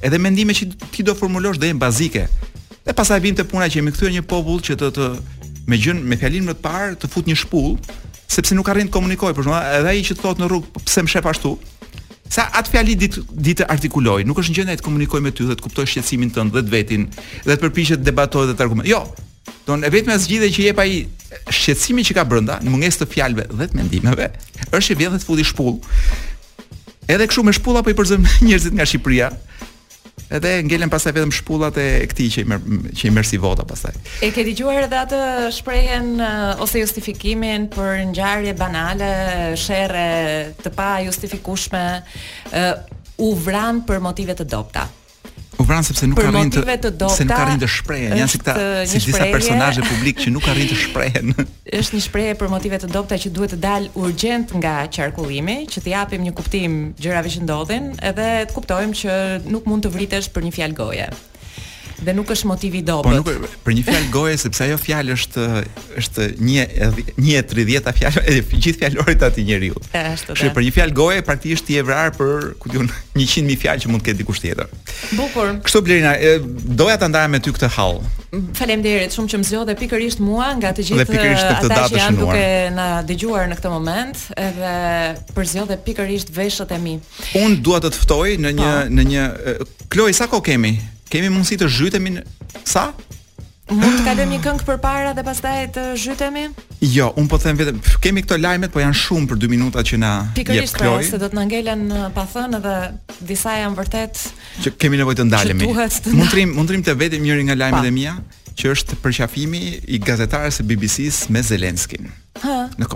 edhe 0.00 0.22
mendime 0.24 0.56
që 0.56 0.70
ti 0.88 1.04
do 1.04 1.12
formulosh 1.20 1.60
do 1.60 1.68
jenë 1.68 1.82
bazike. 1.84 2.24
Dhe 2.88 2.96
pastaj 2.96 3.20
vim 3.20 3.36
te 3.36 3.44
puna 3.44 3.68
që 3.68 3.82
jemi 3.82 3.92
kthyer 3.92 4.16
një 4.16 4.24
popull 4.32 4.64
që 4.64 4.80
të 4.80 4.90
të 4.96 5.12
me 5.68 5.78
gjën 5.80 6.00
me 6.04 6.16
fjalimin 6.20 6.48
më 6.52 6.56
të 6.56 6.64
parë 6.64 6.96
të 7.02 7.12
fut 7.12 7.28
një 7.28 7.36
shpull 7.44 7.76
sepse 8.30 8.54
nuk 8.56 8.68
arrin 8.68 8.88
të 8.88 8.94
komunikoj, 8.96 9.34
por 9.36 9.48
edhe 9.52 9.90
ai 9.92 10.02
që 10.06 10.16
thot 10.20 10.40
në 10.40 10.48
rrugë 10.50 10.72
po 10.74 10.82
pse 10.86 11.04
më 11.06 11.14
shep 11.16 11.30
ashtu, 11.32 11.56
Sa 12.34 12.46
atë 12.56 12.70
fjali 12.72 12.94
ditë 12.98 13.20
dit 13.46 13.60
artikuloj, 13.70 14.24
nuk 14.26 14.38
është 14.40 14.54
në 14.54 14.56
gjendje 14.56 14.76
të 14.80 14.82
komunikoj 14.86 15.20
me 15.22 15.30
ty 15.36 15.44
dhe 15.46 15.54
të 15.54 15.62
kuptoj 15.62 15.84
shqetësimin 15.86 16.30
tënd 16.34 16.54
dhe 16.56 16.62
të 16.66 16.72
vetin 16.72 17.02
dhe 17.44 17.52
të 17.52 17.60
përpiqet 17.66 18.00
të 18.00 18.06
debatoj 18.08 18.46
dhe 18.48 18.54
të 18.58 18.64
argumentoj. 18.64 18.90
Jo. 18.90 19.02
Don 19.68 19.84
e 19.86 19.90
gjithë 19.92 20.16
zgjidhje 20.24 20.48
që 20.56 20.64
jep 20.64 20.80
ai 20.82 20.94
shqetësimi 21.52 22.02
që 22.08 22.16
ka 22.16 22.24
brenda, 22.26 22.56
në 22.64 22.72
mungesë 22.72 23.02
të 23.04 23.10
fjalëve 23.12 23.44
dhe 23.52 23.68
të 23.70 23.78
mendimeve, 23.78 24.30
është 24.64 24.82
që 24.88 24.96
vjen 25.02 25.14
dhe 25.14 25.20
të 25.20 25.28
futi 25.28 25.44
shpull. 25.52 25.76
Edhe 27.12 27.28
kështu 27.28 27.44
me 27.46 27.54
shpull 27.60 27.78
apo 27.82 27.92
i 27.92 27.98
përzojmë 28.00 28.34
njerëzit 28.48 28.80
nga 28.80 28.88
Shqipëria, 28.88 29.30
edhe 30.38 30.54
ngelen 30.66 30.90
pastaj 30.92 31.14
vetëm 31.16 31.32
shpullat 31.34 31.76
e 31.80 31.86
këtij 32.10 32.28
që 32.34 32.42
i 32.44 32.48
mer, 32.50 32.62
që 32.96 33.06
i 33.08 33.12
merr 33.14 33.28
si 33.28 33.38
vota 33.40 33.64
pastaj. 33.68 33.94
E 34.26 34.30
ke 34.34 34.44
dëgjuar 34.46 34.86
edhe 34.86 35.00
atë 35.04 35.20
shprehen 35.58 36.10
eh, 36.24 36.50
ose 36.64 36.82
justifikimin 36.82 37.68
për 37.74 38.00
ngjarje 38.10 38.56
banale, 38.58 39.10
sherre 39.60 40.04
të 40.64 40.74
pa 40.76 40.90
justifikueshme, 41.06 41.84
eh, 42.52 42.74
u 43.24 43.32
vran 43.46 43.82
për 43.86 44.02
motive 44.02 44.34
të 44.40 44.48
dobta. 44.52 44.88
U 45.56 45.62
vran 45.64 45.84
sepse 45.86 46.06
nuk 46.08 46.18
arrin 46.22 46.50
të 46.50 46.62
se 47.14 47.26
nuk 47.26 47.36
arrin 47.36 47.60
të 47.62 47.68
shprehen, 47.70 48.14
janë 48.18 48.32
si 48.34 48.40
këta 48.42 48.56
si 48.90 49.00
disa 49.04 49.26
personazhe 49.30 49.84
publik 49.86 50.20
që 50.24 50.32
nuk 50.34 50.46
arrin 50.50 50.68
të 50.70 50.78
shprehen. 50.80 51.32
Është 51.80 51.96
një 51.98 52.02
shprehje 52.06 52.36
për 52.40 52.50
motive 52.52 52.80
të 52.84 52.90
dobta 52.94 53.18
që 53.24 53.30
duhet 53.36 53.54
të 53.54 53.58
dalë 53.62 53.92
urgjent 54.06 54.56
nga 54.60 54.74
qarkullimi, 54.94 55.60
që 55.70 55.84
të 55.84 55.94
japim 55.94 56.24
një 56.26 56.32
kuptim 56.38 56.78
gjërave 57.02 57.32
që 57.36 57.44
ndodhin, 57.46 57.92
edhe 58.10 58.28
të 58.50 58.56
kuptojmë 58.58 58.98
që 59.02 59.20
nuk 59.54 59.70
mund 59.70 59.86
të 59.86 59.94
vritesh 59.94 60.32
për 60.34 60.48
një 60.48 60.56
fjalë 60.58 60.80
goje 60.82 61.10
dhe 62.02 62.14
nuk 62.14 62.30
është 62.34 62.48
motivi 62.48 62.80
i 62.80 62.84
dobët. 62.86 63.12
Po 63.24 63.34
nuk 63.38 63.50
për 63.64 63.76
një 63.78 63.84
fjalë 63.86 64.08
goje 64.14 64.38
sepse 64.40 64.64
ajo 64.66 64.78
fjalë 64.80 65.14
është 65.16 65.46
është 66.00 66.26
një 66.44 66.66
një 67.26 67.42
30 67.50 67.98
fjalë 67.98 68.24
e 68.30 68.34
gjithë 68.48 68.82
fjalorit 68.82 69.24
atë 69.28 69.44
njeriu. 69.46 69.78
Është. 69.94 70.34
Kështu 70.34 70.52
për 70.56 70.66
një 70.68 70.74
fjalë 70.78 70.96
goje 70.98 71.24
praktikisht 71.26 71.68
ti 71.68 71.78
e 71.80 71.84
vrar 71.86 72.12
për 72.16 72.52
ku 72.62 72.72
diun 72.72 72.90
100000 73.18 73.58
fjalë 73.64 73.84
që 73.84 73.92
mund 73.92 74.02
të 74.04 74.10
ketë 74.10 74.22
dikush 74.24 74.42
tjetër. 74.42 74.72
Bukur. 75.18 75.54
Kështu 75.66 75.82
Blerina, 75.86 76.14
doja 76.42 76.98
ta 77.00 77.08
ndara 77.10 77.30
me 77.32 77.40
ty 77.44 77.54
këtë 77.54 77.70
hall. 77.78 78.00
Faleminderit 78.58 79.14
shumë 79.14 79.30
që 79.30 79.38
më 79.40 79.46
zgjodhe 79.50 79.76
pikërisht 79.78 80.22
mua 80.24 80.48
nga 80.58 80.72
të 80.74 80.88
gjithë 80.88 81.04
ata 81.06 81.68
që 81.68 82.00
janë 82.00 82.00
shenuar. 82.08 82.16
duke 82.18 82.72
na 82.74 82.86
dëgjuar 83.06 83.46
në 83.52 83.58
këtë 83.60 83.70
moment, 83.70 84.18
edhe 84.42 84.72
për 85.36 85.46
zgjodhe 85.52 85.76
pikërisht 85.86 86.32
veshët 86.34 86.74
e 86.74 86.78
mi. 86.82 86.96
Unë 87.38 87.60
dua 87.62 87.78
të 87.80 87.92
të 87.94 88.02
ftoj 88.02 88.28
në 88.42 88.54
një 88.58 88.62
pa. 88.66 88.74
Po. 88.90 88.96
në 88.96 89.04
një 89.12 89.24
Kloj, 89.94 90.10
sa 90.18 90.26
kohë 90.26 90.42
kemi? 90.50 90.72
kemi 91.14 91.30
mundësi 91.30 91.60
të 91.62 91.68
zhytemi 91.70 92.16
në... 92.18 92.22
sa? 92.66 92.88
Mund 93.70 93.94
të 94.00 94.04
kalojmë 94.04 94.34
një 94.34 94.38
këngë 94.44 94.66
përpara 94.68 95.12
dhe 95.16 95.22
pastaj 95.24 95.58
të 95.72 95.84
zhytemi? 96.00 96.42
Jo, 96.84 97.12
un 97.20 97.28
po 97.32 97.38
them 97.40 97.56
vetëm 97.60 97.78
kemi 98.04 98.20
këto 98.26 98.36
lajmet, 98.40 98.72
po 98.74 98.82
janë 98.82 98.96
shumë 99.00 99.30
për 99.30 99.38
2 99.44 99.48
minuta 99.52 99.84
që 99.86 100.00
na 100.02 100.10
jep 100.12 100.34
Kloj. 100.34 100.40
Pikërisht, 100.42 100.78
pra, 100.82 100.90
se 101.12 101.20
do 101.22 101.30
të 101.32 101.38
na 101.38 101.46
ngelen 101.48 101.84
pa 102.16 102.26
thënë 102.34 102.60
dhe 102.66 102.74
disa 103.30 103.54
janë 103.62 103.78
vërtet 103.78 104.24
që 104.66 104.74
kemi 104.82 105.00
nevojë 105.00 105.20
të 105.22 105.28
ndalemi. 105.30 105.70
Mund 105.70 106.34
trim, 106.34 106.52
mund 106.58 106.72
trim 106.74 106.84
të 106.84 106.96
vetëm 107.06 107.22
njëri 107.24 107.46
nga 107.48 107.56
lajmet 107.62 107.88
e 107.88 107.94
mia, 107.94 108.16
që 108.58 108.74
është 108.74 109.00
përqafimi 109.02 109.62
i 109.96 110.02
gazetarës 110.04 110.60
së 110.60 110.66
BBC-s 110.68 111.30
me 111.34 111.40
Zelenskin. 111.46 112.10
Hë 112.42 112.63
në 112.78 112.88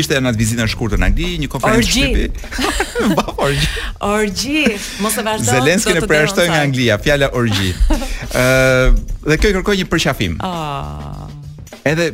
ishte 0.00 0.18
në 0.22 0.30
atë 0.32 0.40
vizitën 0.40 0.62
e 0.64 0.68
shkurtër 0.72 1.00
në 1.02 1.08
Angli, 1.10 1.28
një 1.44 1.48
konferencë 1.52 1.94
shtypi. 1.94 2.24
orgji. 3.46 3.68
orgji, 4.08 4.62
mos 5.04 5.18
e 5.18 5.24
vazhdo. 5.26 5.50
Zelenski 5.54 5.94
e 5.98 6.02
përshtoi 6.10 6.48
nga 6.50 6.62
Anglia 6.66 6.98
fjala 7.02 7.28
orgji. 7.38 7.72
Ëh, 7.94 8.96
dhe 9.28 9.38
kjo 9.42 9.52
i 9.52 9.56
kërkoi 9.58 9.76
një 9.82 9.88
përqafim. 9.92 10.38
Ah. 10.42 11.26
Edhe 11.86 12.10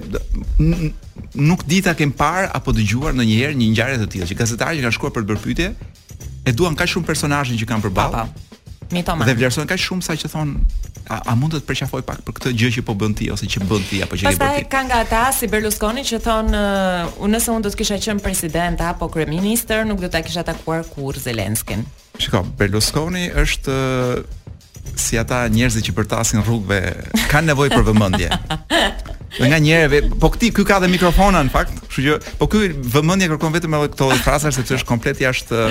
nuk 1.38 1.64
di 1.68 1.80
ta 1.84 1.94
kem 1.98 2.12
parë 2.16 2.50
apo 2.56 2.72
dëgjuar 2.76 3.16
ndonjëherë 3.16 3.56
një 3.60 3.70
ngjarje 3.72 4.00
të 4.04 4.10
tillë, 4.16 4.28
që 4.32 4.38
gazetarë 4.42 4.78
që 4.80 4.86
kanë 4.88 4.98
shkuar 4.98 5.14
për 5.16 5.24
të 5.26 5.32
bërë 5.32 5.44
pyetje 5.44 5.72
e 6.48 6.54
duan 6.56 6.76
kaq 6.78 6.88
shumë 6.96 7.08
personazhin 7.08 7.58
që 7.60 7.68
kanë 7.72 7.84
përballë. 7.88 8.26
Mi 8.92 9.02
Toma. 9.04 9.24
Dhe 9.28 9.34
vlerësojnë 9.36 9.68
kaq 9.68 9.80
shumë 9.82 10.04
sa 10.06 10.14
që 10.16 10.28
thon 10.32 10.56
a, 11.08 11.18
a 11.32 11.36
mund 11.38 11.54
të 11.54 11.62
të 11.62 11.68
përqafoj 11.70 12.02
pak 12.06 12.22
për 12.26 12.36
këtë 12.38 12.52
gjë 12.60 12.70
që 12.78 12.84
po 12.88 12.94
bën 13.00 13.14
ti 13.18 13.28
ose 13.32 13.46
që 13.50 13.62
bën 13.68 13.84
ti 13.88 14.00
apo 14.04 14.18
që 14.18 14.24
ke 14.24 14.28
bërë 14.28 14.36
ti. 14.36 14.44
Pastaj 14.44 14.64
ka 14.72 14.80
nga 14.88 14.98
ata 15.04 15.22
si 15.34 15.48
Berlusconi 15.50 16.04
që 16.06 16.20
thon, 16.24 16.52
uh, 16.52 17.28
nëse 17.32 17.52
unë 17.54 17.64
do 17.66 17.72
të 17.72 17.80
kisha 17.80 17.98
qenë 18.04 18.24
president 18.24 18.80
apo 18.84 19.08
kryeministër, 19.14 19.86
nuk 19.88 20.02
do 20.04 20.10
ta 20.12 20.20
kisha 20.26 20.44
takuar 20.46 20.84
kur 20.92 21.16
Zelenskin. 21.24 21.86
Shikoj, 22.20 22.44
Berlusconi 22.60 23.28
është 23.40 23.74
uh, 23.74 24.88
si 24.98 25.18
ata 25.20 25.44
njerëzit 25.52 25.88
që 25.88 25.96
përtasin 25.96 26.44
rrugëve, 26.44 26.80
kanë 27.30 27.52
nevojë 27.52 27.74
për 27.76 27.86
vëmendje. 27.88 28.30
Dhe 29.38 29.48
nga 29.52 29.60
njerëve, 29.64 30.02
po 30.20 30.32
këti 30.34 30.52
ky 30.58 30.66
ka 30.68 30.80
dhe 30.84 30.90
mikrofona 30.92 31.40
në 31.46 31.54
fakt, 31.54 31.80
kështu 31.88 32.06
që 32.12 32.18
po 32.40 32.50
ky 32.52 32.66
vëmendje 32.96 33.32
kërkon 33.32 33.56
vetëm 33.56 33.78
edhe 33.80 33.92
këto 33.94 34.10
frasa 34.26 34.52
sepse 34.52 34.76
është 34.80 34.90
komplet 34.92 35.22
jashtë 35.24 35.64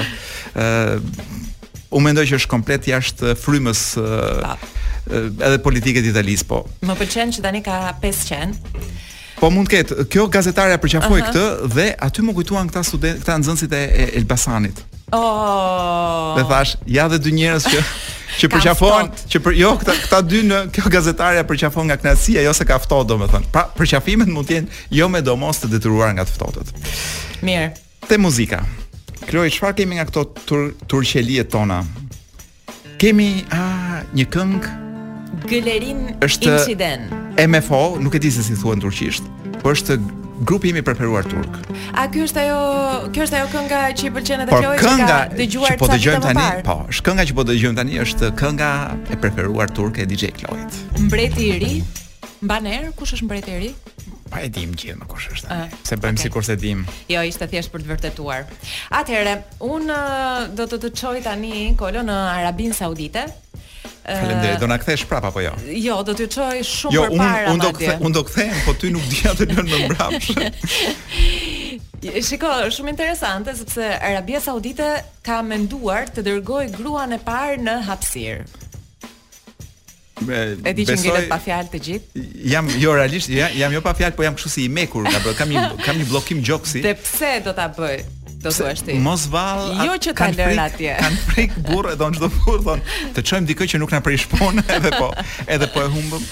ë 0.58 0.72
uh, 0.98 0.98
mendoj 2.04 2.28
që 2.30 2.42
është 2.42 2.52
komplet 2.56 2.86
jashtë 2.90 3.32
frymës 3.42 3.84
edhe 5.42 5.58
politike 5.64 6.02
të 6.04 6.12
Italisë, 6.14 6.48
po. 6.50 6.62
Më 6.86 6.96
pëlqen 7.00 7.34
që 7.38 7.44
tani 7.46 7.64
ka 7.66 7.78
500. 8.04 8.84
Po 9.38 9.52
mund 9.54 9.70
të 9.70 9.76
ketë. 9.78 10.04
Kjo 10.12 10.28
gazetarja 10.34 10.80
përqafoi 10.82 11.20
uh 11.20 11.26
-huh. 11.26 11.32
këtë 11.32 11.74
dhe 11.76 11.88
aty 12.08 12.22
më 12.26 12.34
kujtuan 12.38 12.70
këta 12.70 12.84
student, 12.84 13.20
këta 13.22 13.38
nxënësit 13.38 13.72
e, 13.74 14.12
Elbasanit. 14.18 14.84
Oh. 15.12 16.34
Dhe 16.38 16.44
thash, 16.50 16.76
ja 16.86 17.08
dhe 17.08 17.18
dy 17.20 17.32
njerëz 17.32 17.66
që 17.68 17.84
që 18.42 18.48
përqafon, 18.54 19.10
që 19.30 19.40
për 19.44 19.54
jo 19.58 19.70
këta 19.80 19.92
këta 20.04 20.22
dy 20.22 20.40
në 20.50 20.58
kjo 20.72 20.84
gazetarja 20.92 21.44
përqafon 21.44 21.86
nga 21.86 21.96
knasia, 21.98 22.42
jo 22.42 22.54
se 22.54 22.66
ka 22.66 22.80
ftohtë 22.80 23.28
thënë. 23.34 23.48
Pra 23.52 23.66
përqafimet 23.78 24.28
mund 24.30 24.48
të 24.50 24.54
jenë 24.56 24.68
jo 24.92 25.08
me 25.08 25.22
domos 25.22 25.62
të 25.64 25.68
detyruar 25.70 26.12
nga 26.14 26.24
të 26.26 26.32
ftohtët. 26.38 26.68
Mirë. 27.42 27.70
Te 28.10 28.18
muzika. 28.18 28.66
Kloj, 29.30 29.50
çfarë 29.50 29.74
kemi 29.76 29.96
nga 29.96 30.06
këto 30.06 30.26
tur 30.48 30.74
tona? 31.52 31.84
Kemi 33.00 33.46
a 33.52 33.64
një 34.16 34.26
këngë 34.30 34.87
Gëlerin 35.48 36.00
është 36.28 36.52
MFO, 37.48 37.80
nuk 38.04 38.16
e 38.18 38.20
di 38.20 38.32
se 38.36 38.44
si 38.44 38.56
thuhet 38.60 38.80
në 38.80 38.84
turqisht, 38.84 39.30
Por 39.62 39.78
është 39.78 39.96
grupi 40.48 40.70
imi 40.74 40.82
preferuar 40.86 41.24
turk. 41.28 41.56
A 41.98 42.04
ky 42.12 42.22
është 42.28 42.42
ajo, 42.44 42.58
kjo 43.16 43.24
është 43.26 43.38
ajo 43.40 43.48
kënga 43.54 43.80
që 43.98 44.08
i 44.10 44.12
pëlqen 44.18 44.44
edhe 44.44 44.52
Floj 44.52 44.68
po, 44.68 44.90
që 44.90 45.08
ka 45.08 45.20
dëgjuar 45.40 45.74
që 45.74 45.80
po 45.82 45.88
dëgjojmë 45.94 46.26
tani, 46.26 46.46
po, 46.68 46.76
është 46.92 47.06
kënga 47.08 47.26
që 47.30 47.36
po 47.40 47.46
dëgjojmë 47.50 47.80
tani 47.80 48.00
është 48.04 48.30
kënga 48.44 48.70
e 49.16 49.20
preferuar 49.24 49.72
turke 49.76 50.04
e 50.06 50.08
DJ 50.10 50.30
Flojit. 50.42 50.78
Mbreti 51.08 51.48
i 51.56 51.60
ri, 51.64 51.74
mban 52.48 52.68
kush 53.00 53.16
është 53.18 53.28
mbreti 53.32 53.56
i 53.58 53.62
ri? 53.64 53.72
Pa 54.28 54.44
e 54.44 54.50
dim 54.52 54.74
gjithë 54.76 55.00
më 55.00 55.08
kush 55.08 55.30
është. 55.32 55.48
Uh, 55.48 55.76
se 55.88 55.96
bëjmë 55.96 56.20
okay. 56.20 56.26
sikur 56.28 56.44
se 56.44 56.56
dim. 56.60 56.82
Jo, 57.08 57.24
ishte 57.24 57.48
thjesht 57.48 57.72
për 57.72 57.86
të 57.86 57.92
vërtetuar. 57.94 58.50
Atëherë, 59.00 59.36
un 59.64 59.88
ah, 59.96 60.44
do 60.52 60.66
të 60.68 60.82
të 60.84 60.94
çoj 61.00 61.22
tani 61.24 61.72
kolo 61.80 62.04
në 62.04 62.18
Arabin 62.42 62.76
Saudite, 62.76 63.24
Faleminderit. 64.16 64.60
Do 64.60 64.66
na 64.66 64.78
kthesh 64.78 65.06
prap 65.06 65.24
apo 65.24 65.40
jo? 65.40 65.52
Jo, 65.66 66.00
do 66.04 66.14
t'ju 66.16 66.28
çoj 66.32 66.62
shumë 66.68 66.96
jo, 66.96 67.06
përpara. 67.08 67.42
Jo, 67.44 67.52
unë 67.52 67.54
un 67.54 67.64
do 67.66 67.72
kthe, 67.78 67.96
unë 68.08 68.16
do 68.16 68.24
kthe, 68.30 68.46
po 68.66 68.76
ty 68.80 68.92
nuk 68.96 69.08
di 69.12 69.20
atë 69.28 69.48
lënë 69.52 69.68
më 69.68 69.82
mbrapsh. 69.92 70.30
Shiko, 72.28 72.52
është 72.68 72.78
shumë 72.78 72.94
interesante 72.94 73.54
sepse 73.58 73.90
Arabia 73.98 74.40
Saudite 74.42 74.92
ka 75.26 75.42
menduar 75.44 76.08
të 76.14 76.24
dërgoj 76.30 76.64
gruan 76.78 77.18
e 77.18 77.20
parë 77.28 77.60
në 77.68 77.78
hapësirë. 77.90 78.48
e 80.28 80.74
di 80.74 80.82
që 80.86 80.94
besoj, 80.94 81.04
ngelet 81.06 81.28
pa 81.30 81.38
fjalë 81.38 81.70
të 81.74 81.80
gjithë 81.88 82.22
Jam 82.52 82.66
jo 82.82 82.94
realisht, 82.96 83.30
jam, 83.30 83.52
jam 83.54 83.72
jo 83.74 83.82
pa 83.86 83.92
fjalë 83.94 84.16
Po 84.18 84.24
jam 84.26 84.34
këshu 84.34 84.50
si 84.50 84.64
i 84.66 84.68
mekur 84.70 85.06
Kam 85.38 85.52
një 85.98 86.08
blokim 86.10 86.40
gjokësi 86.42 86.82
Dhe 86.82 86.96
pse 86.98 87.36
do 87.46 87.54
të 87.54 87.68
bëj 87.78 87.98
do 88.42 88.50
thua 88.54 88.74
ti. 88.74 88.94
Mos 89.02 89.26
vall, 89.32 89.72
jo 89.86 89.96
që 90.06 90.12
ta 90.18 90.28
lër 90.34 90.54
atje. 90.68 90.94
Kan 91.02 91.16
frik 91.28 91.56
burrë 91.68 91.96
don 92.00 92.14
çdo 92.16 92.30
burr 92.44 92.62
thon, 92.66 92.82
të 93.16 93.24
çojm 93.26 93.48
dikë 93.50 93.68
që 93.74 93.80
nuk 93.82 93.92
na 93.96 94.02
prish 94.06 94.28
punë 94.32 94.62
edhe 94.78 94.92
po, 94.96 95.10
edhe 95.50 95.70
po 95.74 95.84
e 95.84 95.90
humbëm. 95.96 96.28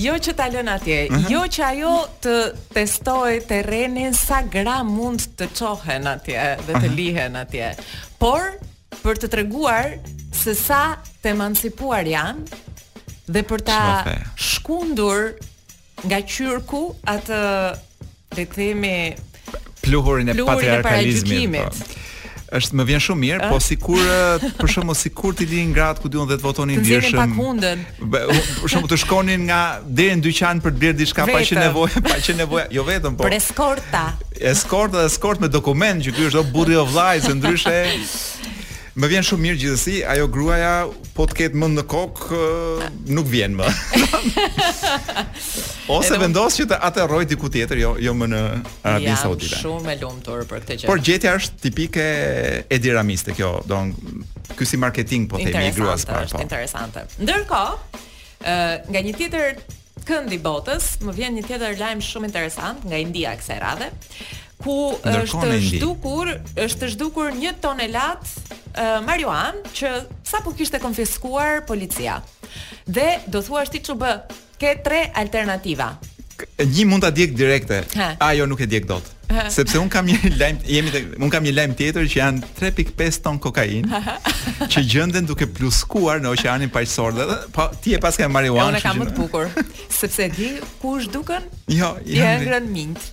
Jo 0.00 0.14
që 0.26 0.36
ta 0.38 0.46
lën 0.52 0.70
atje, 0.70 1.00
uh 1.08 1.12
mhm. 1.16 1.22
-huh. 1.22 1.30
jo 1.34 1.40
që 1.56 1.60
ajo 1.66 1.94
të 2.22 2.34
testoj 2.74 3.40
terrenin 3.48 4.14
sa 4.14 4.42
gra 4.42 4.82
mund 4.86 5.20
të 5.38 5.44
çohen 5.58 6.06
atje 6.06 6.38
dhe 6.66 6.72
të 6.72 6.76
uh 6.76 6.82
mhm. 6.82 6.90
-huh. 6.90 6.96
lihen 6.96 7.36
atje. 7.36 7.74
Por 8.18 8.40
për 9.02 9.14
të 9.20 9.26
treguar 9.28 9.86
se 10.32 10.54
sa 10.54 10.94
të 11.22 11.26
emancipuar 11.34 12.04
janë 12.06 12.46
dhe 13.32 13.42
për 13.42 13.60
ta 13.66 13.80
shkundur 14.36 15.34
nga 16.06 16.18
qyrku 16.22 16.94
atë 17.14 17.38
le 18.36 18.44
të 18.46 18.54
themi 18.54 19.14
pluhurin 19.90 20.26
e 20.26 20.38
patriarkalizmit 20.44 21.66
po. 21.66 21.98
është 22.58 22.74
më 22.80 22.84
vjen 22.86 23.02
shumë 23.04 23.20
mirë, 23.22 23.48
po 23.52 23.58
sikur 23.62 24.06
për 24.58 24.70
shkakun 24.72 24.96
sikur 24.98 25.36
ti 25.38 25.44
lini 25.46 25.68
ngrat 25.70 26.00
ku 26.02 26.08
diun 26.10 26.26
dhe 26.26 26.34
të 26.34 26.42
votonin 26.42 26.80
vjeshëm. 26.82 27.36
Për 28.02 28.40
shkakun 28.66 28.88
të 28.90 28.98
shkonin 29.04 29.44
nga 29.46 29.60
deri 29.98 30.16
në 30.18 30.24
dyqan 30.26 30.58
për 30.64 30.74
të 30.74 30.80
bërë 30.82 30.98
diçka 30.98 31.28
pa 31.30 31.44
që 31.46 31.60
nevojë, 31.62 32.02
pa 32.10 32.18
që 32.24 32.34
nevojë, 32.42 32.66
jo 32.74 32.82
vetëm 32.90 33.14
po. 33.20 33.28
Për 33.28 33.38
eskorta. 33.38 34.02
Eskorta, 34.54 35.06
eskort 35.06 35.38
me 35.40 35.46
dokument 35.58 36.02
që 36.02 36.10
ky 36.16 36.26
është 36.26 36.40
do 36.42 36.46
burri 36.50 36.74
o 36.74 36.88
vllaj, 36.90 37.22
se 37.28 37.38
ndryshe 37.38 37.78
Më 38.98 39.06
vjen 39.12 39.22
shumë 39.26 39.42
mirë 39.44 39.58
gjithsesi, 39.60 39.96
ajo 40.08 40.24
gruaja 40.34 40.70
po 41.14 41.24
të 41.30 41.36
ketë 41.38 41.58
mend 41.62 41.78
në 41.78 41.82
kokë, 41.92 42.38
nuk 43.14 43.28
vjen 43.30 43.54
më. 43.60 43.68
Ose 45.94 46.18
vendos 46.18 46.56
që 46.58 46.66
të 46.72 46.78
atë 46.88 47.06
diku 47.30 47.48
tjetër, 47.54 47.78
jo 47.84 47.92
jo 48.02 48.12
më 48.18 48.26
në 48.32 48.40
Arabin 48.82 49.06
ja, 49.12 49.16
Saudite. 49.20 49.54
Jam 49.54 49.62
shumë 49.62 49.92
e 49.92 49.96
lumtur 50.02 50.42
për 50.50 50.64
këtë 50.64 50.76
gjë. 50.82 50.88
Por 50.90 50.98
gjetja 51.06 51.36
është 51.38 51.62
tipike 51.68 52.04
e 52.68 52.78
diramiste 52.82 53.32
kjo, 53.38 53.52
do 53.70 53.78
në 53.78 54.58
ky 54.58 54.66
si 54.66 54.76
marketing 54.80 55.28
po 55.30 55.38
themi 55.38 55.70
i 55.70 55.72
gruas 55.76 56.04
parë. 56.08 56.26
Është 56.26 56.38
po. 56.40 56.44
interesante. 56.48 57.06
Ndërkohë, 57.22 58.02
nga 58.90 59.04
një 59.06 59.16
tjetër 59.20 59.62
këndi 60.10 60.40
botës, 60.42 60.96
më 61.06 61.14
vjen 61.14 61.38
një 61.38 61.46
tjetër 61.46 61.78
lajm 61.78 62.02
shumë 62.02 62.32
interesant 62.32 62.82
nga 62.88 62.98
India 62.98 63.36
kësaj 63.38 63.60
radhe 63.62 63.90
ku 64.60 64.74
është 65.08 65.54
zhdukur, 65.60 66.28
është 66.60 66.88
zhdukur 66.92 67.30
1 67.32 67.62
tonelat 67.62 68.26
Marioan 68.78 69.62
që 69.74 69.90
sa 70.26 70.40
po 70.44 70.52
kishte 70.54 70.78
konfiskuar 70.80 71.66
policia. 71.66 72.20
Dhe 72.90 73.20
do 73.26 73.42
thua 73.42 73.64
ti 73.66 73.80
ç'u 73.80 73.96
bë? 73.98 74.14
Ke 74.58 74.74
tre 74.84 75.10
alternativa. 75.16 75.94
Një 76.58 76.84
mund 76.88 77.02
ta 77.04 77.10
djeg 77.12 77.34
direkte. 77.36 77.82
Ajo 78.20 78.46
nuk 78.48 78.60
e 78.60 78.66
djeg 78.66 78.86
dot. 78.88 79.04
Sepse 79.52 79.78
un 79.78 79.88
kam 79.92 80.06
një 80.08 80.30
lajm 80.40 80.58
jemi 80.66 81.02
un 81.22 81.30
kam 81.30 81.44
një 81.46 81.52
lajm 81.54 81.74
tjetër 81.78 82.08
që 82.10 82.18
janë 82.20 82.48
3.5 82.58 83.20
ton 83.24 83.38
kokainë 83.38 84.00
që 84.70 84.82
gjenden 84.88 85.28
duke 85.28 85.46
pluskuar 85.54 86.18
në 86.22 86.32
oqeanin 86.34 86.72
paqësor 86.74 87.14
dhe 87.18 87.26
po 87.54 87.68
ti 87.84 87.94
e 87.94 88.00
paske 88.02 88.26
marijuana. 88.28 88.72
Unë 88.74 88.82
kam 88.82 89.00
më 89.04 89.08
të 89.10 89.16
bukur 89.18 89.50
sepse 90.00 90.26
di 90.34 90.54
kush 90.82 91.10
dukën? 91.14 91.46
Jo, 91.76 91.94
janë 92.08 92.42
ngrën 92.48 92.70
mint 92.74 93.10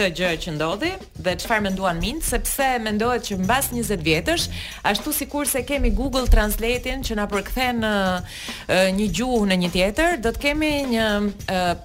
këtë 0.00 0.16
gjë 0.16 0.30
që 0.44 0.52
ndodhi 0.56 0.90
dhe 1.24 1.32
çfarë 1.42 1.64
menduan 1.66 1.98
mint 2.00 2.24
sepse 2.24 2.66
mendohet 2.84 3.26
që 3.26 3.36
mbas 3.42 3.66
20 3.74 4.04
vjetësh, 4.06 4.46
ashtu 4.88 5.12
sikurse 5.12 5.58
se 5.58 5.62
kemi 5.68 5.90
Google 5.96 6.24
Translate-in 6.32 7.02
që 7.04 7.16
na 7.18 7.26
përkthen 7.30 7.84
një 8.96 9.08
gjuhë 9.18 9.50
në 9.50 9.58
një 9.64 9.70
tjetër, 9.74 10.16
do 10.24 10.32
të 10.32 10.42
kemi 10.46 10.70
një 10.94 11.06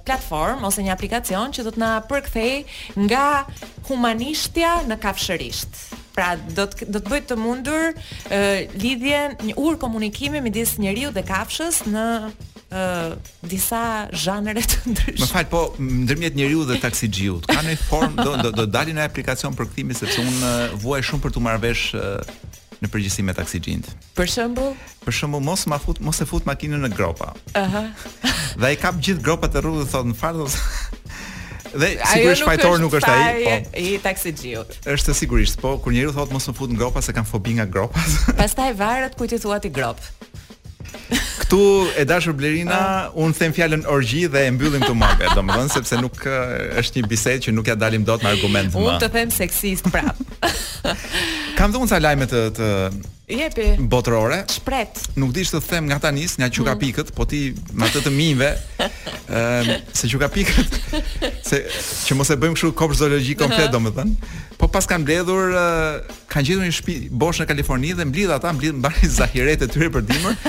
platform 0.07 0.63
ose 0.69 0.85
një 0.85 0.93
aplikacion 0.95 1.51
që 1.55 1.65
do 1.67 1.75
të 1.75 1.83
na 1.83 1.91
përkthej 2.07 2.63
nga 3.09 3.25
humanishtja 3.89 4.77
në 4.89 4.99
kafshërisht. 5.03 5.85
Pra 6.15 6.37
do 6.55 6.63
të 6.71 6.85
do 6.95 7.01
të 7.03 7.11
bëj 7.11 7.23
të 7.27 7.39
mundur 7.41 7.95
lidhjen 8.79 9.35
një 9.49 9.57
ur 9.59 9.75
komunikimi 9.81 10.39
midis 10.43 10.77
njeriu 10.79 11.11
dhe 11.15 11.25
kafshës 11.27 11.83
në 11.91 12.05
disa 13.45 14.09
zhanre 14.13 14.63
të 14.63 14.79
ndryshme. 14.89 15.23
Më 15.23 15.29
fal, 15.29 15.45
po 15.49 15.61
ndërmjet 15.77 16.35
njeriu 16.37 16.65
dhe 16.67 16.79
taksixhiut 16.81 17.45
kanë 17.51 17.69
një 17.73 17.79
form 17.85 18.15
do 18.17 18.33
do, 18.41 18.51
do 18.63 18.65
dalin 18.65 18.97
në 18.97 19.05
aplikacion 19.05 19.53
për 19.55 19.69
kthimi 19.71 19.95
sepse 19.95 20.21
un 20.21 20.79
vuaj 20.81 21.03
shumë 21.11 21.23
për 21.27 21.35
të 21.35 21.43
marr 21.45 21.61
vesh 21.63 21.91
në 21.95 22.89
përgjithësi 22.91 23.23
me 23.23 23.35
taksixhint. 23.37 23.87
Për 24.17 24.29
shembull, 24.33 24.73
për 25.05 25.13
shembull 25.19 25.43
mos 25.45 25.63
ma 25.71 25.77
fut, 25.79 26.01
mos 26.03 26.19
e 26.21 26.27
fut 26.27 26.45
makinën 26.49 26.81
në 26.87 26.91
gropa. 26.95 27.31
Aha. 27.55 27.85
Uh 27.85 28.43
dhe 28.59 28.69
ai 28.71 28.75
kap 28.81 28.99
gjithë 28.99 29.23
gropat 29.23 29.55
e 29.59 29.63
rrugës 29.63 29.93
thotë 29.93 30.11
në 30.13 30.19
fardos. 30.21 30.57
Dhe 31.75 31.89
sigurisht 32.07 32.45
fajtori 32.47 32.79
nuk 32.79 32.93
është 32.95 33.09
ai, 33.11 33.23
po. 33.43 33.55
i 33.83 33.97
taksixhiut. 33.99 34.71
Është 34.93 35.11
sigurisht, 35.19 35.57
po 35.59 35.73
kur 35.83 35.91
njeriu 35.91 36.13
thotë 36.15 36.31
mos 36.37 36.47
më 36.47 36.53
fut 36.55 36.71
në 36.71 36.77
gropa 36.79 37.01
se 37.03 37.11
kam 37.11 37.25
fobi 37.27 37.57
nga 37.57 37.65
gropat. 37.67 38.15
Pastaj 38.39 38.69
varet 38.79 39.17
kujt 39.19 39.35
i 39.35 39.39
thuat 39.43 39.65
ti 39.65 39.73
grop. 39.75 39.99
Tu 41.49 41.85
e 41.99 42.03
dashur 42.05 42.33
Blerina, 42.33 43.11
un 43.15 43.29
them 43.37 43.53
fjalën 43.53 43.83
orgji 43.85 44.23
dhe 44.33 44.41
e 44.49 44.53
mbyllim 44.55 44.81
këtu 44.81 44.95
më. 44.97 45.09
Domethënë 45.37 45.73
sepse 45.75 45.99
nuk 46.01 46.23
është 46.25 47.01
një 47.03 47.11
bisedë 47.11 47.45
që 47.45 47.53
nuk 47.53 47.69
ja 47.69 47.75
dalim 47.77 48.05
dot 48.07 48.25
me 48.25 48.31
argument 48.33 48.73
më. 48.73 48.85
Unë 48.87 48.97
të 49.03 49.11
them 49.13 49.33
seksist 49.35 49.91
prap. 49.93 50.17
kam 51.65 51.73
dhënë 51.73 51.89
ca 51.89 51.97
lajme 51.97 52.25
të 52.29 52.39
të 52.59 52.65
jepi 53.33 53.63
botërore. 53.89 54.43
Shpret. 54.53 54.99
Nuk 55.17 55.31
di 55.33 55.41
ç'të 55.49 55.63
them 55.65 55.87
nga 55.89 55.97
tani, 56.03 56.27
nga 56.29 56.45
çuka 56.53 56.75
hmm. 56.75 56.81
pikët, 56.83 57.09
po 57.17 57.25
ti 57.25 57.39
me 57.73 57.87
atë 57.87 58.03
të 58.05 58.11
mijëve, 58.13 58.49
ëm 59.39 59.71
se 59.97 60.05
çuka 60.11 60.27
pikët 60.29 60.75
se 61.49 61.63
që 62.03 62.17
mos 62.19 62.29
e 62.29 62.37
bëjmë 62.43 62.57
kështu 62.59 62.69
kopës 62.77 63.01
zoologji 63.01 63.33
komplet, 63.39 63.71
domethënë. 63.73 64.33
Po 64.61 64.69
pas 64.71 64.85
kanë 64.91 65.01
mbledhur, 65.07 65.57
kanë 66.29 66.45
gjetur 66.51 66.65
një 66.67 66.75
shtëpi 66.77 66.95
bosh 67.23 67.41
në 67.41 67.49
Kaliforni 67.49 67.95
dhe 67.97 68.05
mblidh 68.11 68.35
ata, 68.37 68.53
mblidh 68.59 68.77
mbani 68.83 69.09
zahiret 69.17 69.65
e 69.65 69.71
tyre 69.73 69.89
për 69.97 70.05
dimër 70.05 70.41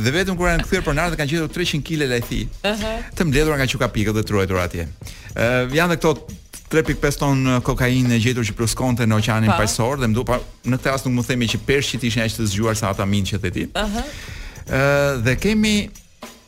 dhe 0.00 0.16
vetëm 0.16 0.38
kur 0.40 0.48
kanë 0.54 0.64
kthyer 0.70 0.86
pronar 0.88 1.12
dhe 1.12 1.20
kanë 1.20 1.34
gjetur 1.36 1.52
300 1.60 1.84
kg 1.84 2.08
lajthi. 2.14 2.46
Ëh. 2.64 3.10
Të 3.12 3.28
mbledhur 3.28 3.60
nga 3.60 3.68
çuka 3.74 3.92
pikët 3.92 4.16
dhe 4.16 4.24
truajtur 4.30 4.64
atje. 4.64 4.88
Ëh, 5.36 5.68
janë 5.76 6.00
këto 6.00 6.16
3.5 6.72 7.18
ton 7.20 7.44
uh, 7.48 7.58
kokainë 7.68 8.16
e 8.16 8.20
gjetur 8.24 8.46
që 8.48 8.54
pluskonte 8.56 9.04
në 9.04 9.18
oqeanin 9.18 9.50
paqësor 9.52 10.00
dhe 10.00 10.08
më 10.08 10.38
në 10.72 10.78
këtë 10.80 10.88
rast 10.94 11.06
nuk 11.08 11.18
mund 11.18 11.28
themi 11.28 11.48
që 11.52 11.60
peshqit 11.68 12.06
ishin 12.08 12.24
aq 12.24 12.38
të 12.38 12.46
zgjuar 12.54 12.78
sa 12.80 12.94
ata 12.94 13.04
minqet 13.08 13.44
e 13.44 13.50
ti. 13.52 13.64
Ëh. 13.68 13.82
Uh 13.82 13.96
-huh. 13.96 15.22
dhe 15.26 15.36
kemi 15.36 15.74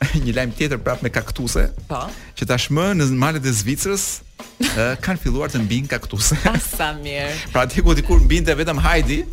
një 0.25 0.33
lajm 0.37 0.53
tjetër 0.57 0.79
prapë 0.81 1.03
me 1.03 1.11
kaktuse. 1.11 1.64
Po. 1.89 2.01
Që 2.39 2.45
tashmë 2.51 2.87
në 3.01 3.05
malet 3.25 3.45
e 3.47 3.53
Zvicrës 3.53 4.22
uh, 4.64 4.97
kanë 5.05 5.20
filluar 5.22 5.49
të 5.53 5.61
mbin 5.64 5.87
kaktuse. 5.87 6.37
Sa 6.77 6.97
mirë. 7.05 7.51
Pra 7.53 7.66
ti 7.66 7.83
ku 7.83 7.93
dikur 7.95 8.20
mbinte 8.20 8.55
vetëm 8.57 8.79
hajdi. 8.79 9.25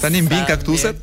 tani 0.00 0.22
mbin 0.22 0.44
kaktuset 0.44 0.96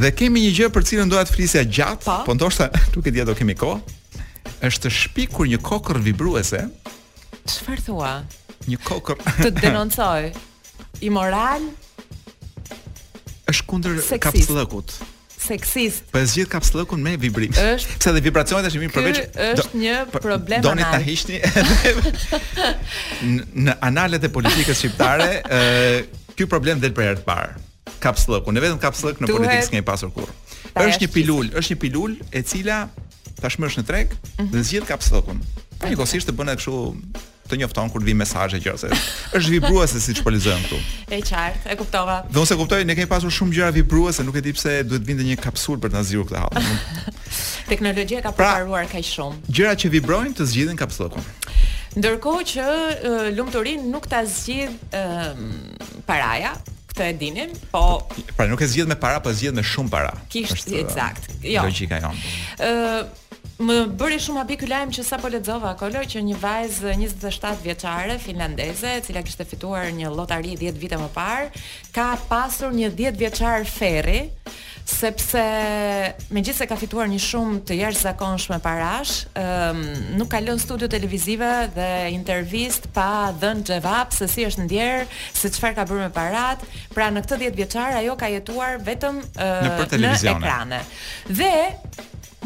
dhe 0.00 0.10
kemi 0.14 0.40
një 0.46 0.52
gjë 0.58 0.66
për 0.70 0.82
cilën 0.88 1.08
doja 1.10 1.24
të 1.24 1.32
flisja 1.34 1.62
gjatë, 1.66 2.04
pa? 2.04 2.22
po 2.26 2.34
ndoshta 2.34 2.68
nuk 2.94 3.06
e 3.06 3.10
di 3.10 3.20
ato 3.20 3.34
kemi 3.34 3.54
kohë. 3.54 3.82
Është 4.68 4.88
shpikur 4.90 5.44
një 5.52 5.58
kokrë 5.62 5.98
vibruese. 6.06 6.60
Çfarë 7.50 7.82
thua? 7.86 8.12
një 8.68 8.78
kokë 8.84 9.14
të 9.40 9.50
denoncoj 9.60 10.30
imoral 11.06 11.64
është 13.50 13.64
kundër 13.66 14.00
kapsllëkut 14.20 14.98
seksist. 15.40 16.10
Po 16.12 16.20
e 16.20 16.26
zgjidh 16.28 16.50
kapsllëkun 16.52 17.00
me 17.02 17.14
vibrim. 17.18 17.54
Është. 17.56 17.94
Pse 18.02 18.10
dhe 18.12 18.20
vibracionet 18.26 18.66
është 18.68 18.80
mirë 18.82 18.92
përveç. 18.92 19.20
Është 19.62 19.78
një 19.80 19.94
problem 20.12 20.50
anal. 20.60 20.66
Doni 20.68 20.84
ta 20.84 20.98
hiqni. 21.00 21.38
në 23.64 23.74
analet 23.88 24.26
e 24.28 24.30
politikës 24.30 24.82
shqiptare, 24.82 25.30
ky 26.36 26.44
problem 26.44 26.82
del 26.84 26.92
për 26.94 27.06
herë 27.08 27.18
të 27.22 27.24
parë. 27.30 27.56
Kapsllëku, 28.04 28.52
ne 28.52 28.62
vetëm 28.66 28.82
kapsllëk 28.84 29.24
në 29.24 29.30
politikë 29.32 29.64
s'kemi 29.70 29.86
pasur 29.88 30.12
kurrë. 30.14 30.36
Është 30.84 31.06
një 31.06 31.10
pilul, 31.16 31.50
është 31.56 31.72
një 31.72 31.80
pilul 31.88 32.18
e 32.36 32.44
cila 32.52 32.82
tashmë 33.40 33.72
është 33.72 33.82
në 33.82 33.88
treg 33.90 34.14
dhe 34.52 34.60
zgjidh 34.62 34.86
kapsllëkun. 34.92 35.40
Mhm. 35.40 35.88
Njëkohësisht 35.88 36.28
të 36.28 36.36
bëna 36.36 36.58
kështu 36.60 36.84
të 37.50 37.56
njofton 37.58 37.90
kur 37.90 38.02
vi 38.04 38.14
mesazhe 38.14 38.60
që 38.62 38.76
se 38.80 38.88
është 39.34 39.50
vibruese 39.56 40.00
siç 40.02 40.22
po 40.24 40.30
lexojmë 40.34 40.66
këtu. 40.68 40.78
E 41.16 41.20
qartë, 41.26 41.72
e 41.72 41.76
kuptova. 41.80 42.18
Dhe 42.30 42.42
ose 42.42 42.56
kuptoj, 42.58 42.80
ne 42.86 42.94
kemi 42.98 43.10
pasur 43.10 43.32
shumë 43.34 43.54
gjëra 43.56 43.72
vibruese, 43.76 44.24
nuk 44.26 44.38
e 44.38 44.42
di 44.44 44.54
pse 44.56 44.78
duhet 44.86 45.06
vinte 45.06 45.26
një 45.26 45.36
kapsul 45.42 45.80
për 45.82 45.92
të 45.92 45.98
na 45.98 46.04
zgjuar 46.06 46.28
këtë 46.30 46.42
hap. 46.44 46.58
Pra, 46.60 47.68
Teknologjia 47.70 48.22
ka 48.24 48.32
përparuar 48.34 48.88
kaq 48.90 49.06
shumë. 49.10 49.38
Gjërat 49.54 49.84
që 49.84 49.90
vibrojnë 49.96 50.32
të 50.38 50.46
zgjidhin 50.50 50.78
kapsullën. 50.80 51.30
Ndërkohë 52.00 52.46
që 52.54 52.66
lumturinë 53.38 53.86
nuk 53.92 54.06
ta 54.10 54.22
zgjidh 54.26 54.76
paraja, 56.08 56.54
këtë 56.90 57.08
e 57.08 57.14
dinim, 57.20 57.54
po 57.72 57.84
Pra 58.36 58.46
nuk 58.50 58.62
e 58.62 58.68
zgjidh 58.72 58.90
me 58.90 58.98
para, 58.98 59.22
po 59.22 59.30
e 59.32 59.38
zgjidh 59.40 59.58
me 59.60 59.66
shumë 59.66 59.92
para. 59.94 60.10
Kisht, 60.34 60.70
eksakt. 60.82 61.30
Jo. 61.46 61.66
Logjika 61.68 62.02
jon. 62.02 62.18
Ëh, 62.58 63.19
më 63.60 63.76
bëri 64.00 64.16
shumë 64.24 64.40
habi 64.40 64.54
ky 64.60 64.68
lajm 64.70 64.92
që 64.96 65.02
sapo 65.04 65.28
lexova 65.32 65.74
kolor 65.80 66.06
që 66.08 66.22
një 66.30 66.36
vajzë 66.40 66.86
27 67.02 67.58
vjeçare 67.64 68.14
finlandeze 68.22 68.92
e 68.96 69.02
cila 69.04 69.20
kishte 69.26 69.44
fituar 69.48 69.90
një 69.96 70.08
lotari 70.14 70.54
10 70.58 70.78
vite 70.80 70.96
më 71.00 71.10
parë 71.16 71.50
ka 71.94 72.06
pasur 72.30 72.72
një 72.74 72.88
10 73.02 73.18
vjeçar 73.20 73.66
ferri 73.68 74.22
sepse 74.90 75.42
megjithse 76.34 76.64
ka 76.70 76.78
fituar 76.80 77.06
një 77.12 77.20
shumë 77.22 77.60
të 77.68 77.76
jashtëzakonshme 77.82 78.56
parash, 78.64 79.28
ëm 79.38 79.76
um, 79.76 79.84
nuk 80.18 80.32
ka 80.32 80.40
lënë 80.42 80.64
studio 80.64 80.88
televizive 80.90 81.50
dhe 81.76 81.90
intervist 82.16 82.88
pa 82.96 83.28
dhënë 83.44 83.68
xhevap 83.68 84.16
se 84.16 84.26
si 84.32 84.48
është 84.48 84.64
ndjer, 84.66 85.04
se 85.36 85.52
çfarë 85.52 85.76
ka 85.78 85.84
bërë 85.86 86.08
me 86.08 86.10
parat. 86.16 86.64
Pra 86.96 87.06
në 87.14 87.22
këtë 87.22 87.38
10 87.46 87.58
vjeçar 87.60 87.98
ajo 88.00 88.16
ka 88.18 88.32
jetuar 88.34 88.80
vetëm 88.88 89.20
uh, 89.20 89.90
në, 89.94 90.08
në 90.08 90.18
ekrane. 90.32 90.82
Dhe 91.38 91.54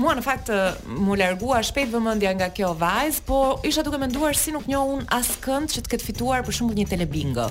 Mua 0.01 0.17
në 0.19 0.25
fakt 0.27 0.49
mu 0.91 1.15
largua 1.19 1.61
shpejt 1.63 1.93
vëmendja 1.93 2.33
nga 2.35 2.49
kjo 2.55 2.73
vajz, 2.79 3.21
po 3.29 3.37
isha 3.69 3.83
duke 3.87 4.01
menduar 4.03 4.35
si 4.35 4.51
nuk 4.55 4.67
njohun 4.71 5.05
askënd 5.15 5.71
që 5.71 5.85
të 5.87 5.93
ket 5.93 6.07
fituar 6.09 6.43
për 6.49 6.57
shembull 6.59 6.81
një 6.81 6.87
telebingo. 6.91 7.45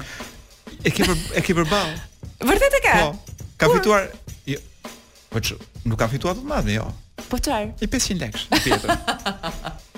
E 0.84 0.92
ke 0.92 1.08
për, 1.08 1.22
e 1.40 1.44
ke 1.48 1.56
përball. 1.56 1.94
Vërtet 2.44 2.76
e 2.82 2.84
ke? 2.84 2.98
Po. 3.00 3.38
Ka 3.56 3.70
Kur? 3.70 3.78
fituar 3.80 4.12
jo. 4.52 4.60
Po 5.32 5.40
çu, 5.40 5.58
nuk 5.88 5.96
ka 6.04 6.10
fituar 6.12 6.36
atë 6.36 6.52
madh, 6.52 6.68
jo. 6.76 6.90
Po 7.32 7.40
çfarë? 7.40 7.88
500 7.88 8.26
lekë, 8.26 8.46
tjetër. 8.68 8.96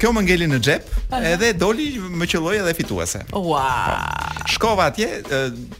kjo 0.00 0.12
më 0.14 0.22
ngeli 0.26 0.46
në 0.50 0.58
xhep, 0.64 0.90
edhe 1.20 1.52
doli 1.58 1.88
më 2.00 2.28
qelloi 2.32 2.58
edhe 2.62 2.74
fituese. 2.78 3.22
Wow. 3.34 3.62
Pa, 3.62 4.44
shkova 4.52 4.84
atje, 4.92 5.08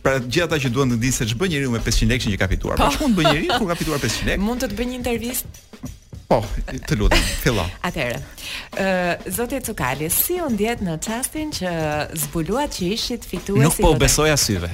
pra 0.05 0.17
gjithë 0.19 0.47
ata 0.49 0.61
që 0.63 0.73
duan 0.75 0.93
të 0.95 0.99
dinë 1.05 1.19
se 1.21 1.29
ç'bën 1.33 1.51
njeriu 1.53 1.71
me 1.75 1.81
500 1.85 2.11
lekë 2.17 2.27
që 2.33 2.41
ka 2.41 2.49
fituar. 2.53 2.79
Pa. 2.81 2.89
Po 2.91 2.97
ç'mund 2.97 3.19
bën 3.19 3.31
njeriu 3.31 3.59
kur 3.61 3.71
ka 3.73 3.77
fituar 3.79 4.01
500 4.03 4.31
lekë? 4.33 4.45
Mund 4.47 4.65
të 4.65 4.71
të 4.73 4.79
bëj 4.81 4.89
një 4.93 4.99
intervistë? 5.03 5.63
Po, 6.27 6.41
të 6.67 6.97
lutem, 6.99 7.23
fillo. 7.45 7.63
Atëherë. 7.87 8.19
Ë, 8.19 8.83
uh, 8.83 9.29
zoti 9.37 9.61
Cukali, 9.69 10.09
si 10.11 10.41
u 10.43 10.49
ndjet 10.51 10.81
në 10.83 10.97
çastin 11.05 11.53
që 11.55 11.71
zbuluat 12.25 12.75
që 12.81 12.89
ishit 12.97 13.29
fituesi? 13.31 13.63
Nuk 13.63 13.77
po 13.79 13.93
besoja 13.95 14.35
syve. 14.37 14.73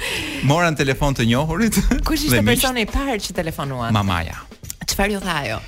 Moran 0.48 0.76
telefon 0.80 1.12
të 1.14 1.26
njohurit. 1.28 1.76
Kush 2.08 2.24
ishte 2.24 2.40
personi 2.48 2.86
i 2.88 2.88
parë 2.88 3.18
që 3.20 3.36
telefonuat? 3.36 3.92
Mamaja. 3.92 4.40
Çfarë 4.88 5.18
ju 5.18 5.22
tha 5.26 5.36
ajo? 5.42 5.60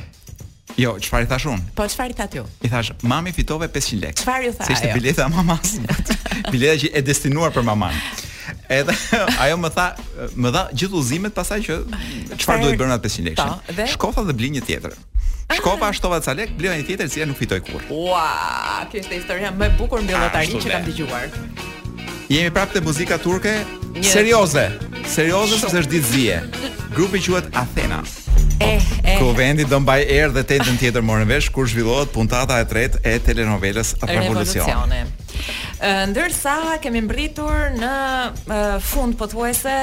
Jo, 0.77 0.97
çfarë 1.01 1.25
i 1.25 1.29
thash 1.31 1.47
unë? 1.49 1.71
Po 1.77 1.87
çfarë 1.89 2.13
i 2.13 2.17
tha 2.17 2.27
ti? 2.31 2.43
I 2.63 2.69
thash, 2.69 2.91
"Mami 3.03 3.33
fitove 3.33 3.69
500 3.73 4.01
lekë." 4.03 4.19
Çfarë 4.21 4.49
i 4.49 4.53
tha 4.53 4.63
ajo? 4.63 4.67
Se 4.67 4.73
ishte 4.77 4.91
bileta 4.95 5.25
e 5.25 5.33
mamës. 5.33 5.75
Bileta 6.53 6.81
që 6.83 6.91
e 6.95 7.03
destinuar 7.07 7.51
për 7.55 7.65
maman. 7.65 7.95
Edhe 8.69 8.93
ajo 9.41 9.57
më 9.63 9.71
tha, 9.77 9.87
më 10.37 10.53
dha 10.55 10.63
gjithë 10.77 10.99
udhëzimet 11.01 11.35
pasaj 11.39 11.61
që 11.65 11.79
çfarë 12.43 12.65
duhet 12.65 12.81
bërë 12.81 12.91
me 12.93 12.99
500 13.07 13.25
lekë. 13.31 13.47
Po, 13.47 13.87
Shkofa 13.95 14.27
dhe 14.29 14.37
bli 14.41 14.51
një 14.59 14.65
tjetër. 14.69 14.99
Ah. 15.49 15.55
Shkova 15.57 15.81
ah, 15.87 15.93
ashtova 15.95 16.19
ca 16.21 16.33
lek, 16.37 16.53
bleva 16.59 16.75
një 16.77 16.85
tjetër 16.91 17.07
që 17.09 17.27
nuk 17.31 17.37
fitoi 17.41 17.61
kurrë. 17.63 17.87
Ua, 17.97 18.85
kjo 18.93 18.99
është 18.99 19.21
historia 19.21 19.53
më 19.57 19.69
e 19.69 19.77
bukur 19.81 20.03
mbi 20.05 20.17
lotarin 20.19 20.59
që 20.59 20.73
kam 20.73 20.89
dëgjuar. 20.91 21.41
Jemi 22.35 22.51
prapë 22.53 22.75
te 22.77 22.83
muzika 22.85 23.17
turke, 23.23 23.53
serioze. 24.05 24.65
Serioze 25.09 25.57
sepse 25.63 25.85
është 25.85 25.95
ditë 25.95 26.11
zie. 26.13 26.41
Grupi 26.99 27.23
quhet 27.25 27.47
Athena. 27.63 28.03
Eh, 28.59 28.81
eh. 29.05 29.19
Ku 29.21 29.35
vendi 29.37 29.67
do 29.69 29.77
mbaj 29.81 30.03
erë 30.09 30.33
dhe 30.33 30.43
tetën 30.49 30.79
tjetër 30.81 31.05
morën 31.05 31.29
vesh 31.29 31.51
kur 31.53 31.69
zhvillohet 31.69 32.09
puntata 32.15 32.57
e 32.61 32.65
tretë 32.65 33.03
e 33.05 33.19
telenovelës 33.25 33.95
Revolucion. 34.09 34.95
Ndërsa 36.09 36.79
kemi 36.81 37.03
mbritur 37.05 37.67
në 37.77 37.91
fund 38.81 39.17
pothuajse 39.21 39.75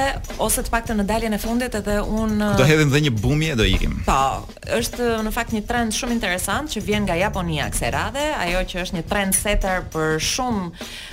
ose 0.42 0.64
të 0.66 0.72
paktën 0.74 0.98
në 0.98 1.06
daljen 1.06 1.36
e 1.36 1.38
fundit 1.38 1.76
edhe 1.78 2.00
un 2.02 2.34
Do 2.58 2.66
hedhim 2.66 2.90
dhe 2.90 3.04
një 3.06 3.12
bumje 3.14 3.54
do 3.58 3.62
ikim. 3.68 4.00
Po, 4.08 4.42
është 4.74 5.12
në 5.22 5.32
fakt 5.34 5.54
një 5.54 5.62
trend 5.70 5.94
shumë 5.94 6.16
interesant 6.18 6.74
që 6.74 6.82
vjen 6.82 7.06
nga 7.06 7.14
Japonia 7.22 7.70
kësaj 7.70 7.92
radhe, 7.94 8.26
ajo 8.48 8.64
që 8.74 8.82
është 8.88 8.98
një 8.98 9.04
trend 9.14 9.38
setter 9.38 9.86
për 9.94 10.18
shumë 10.34 10.66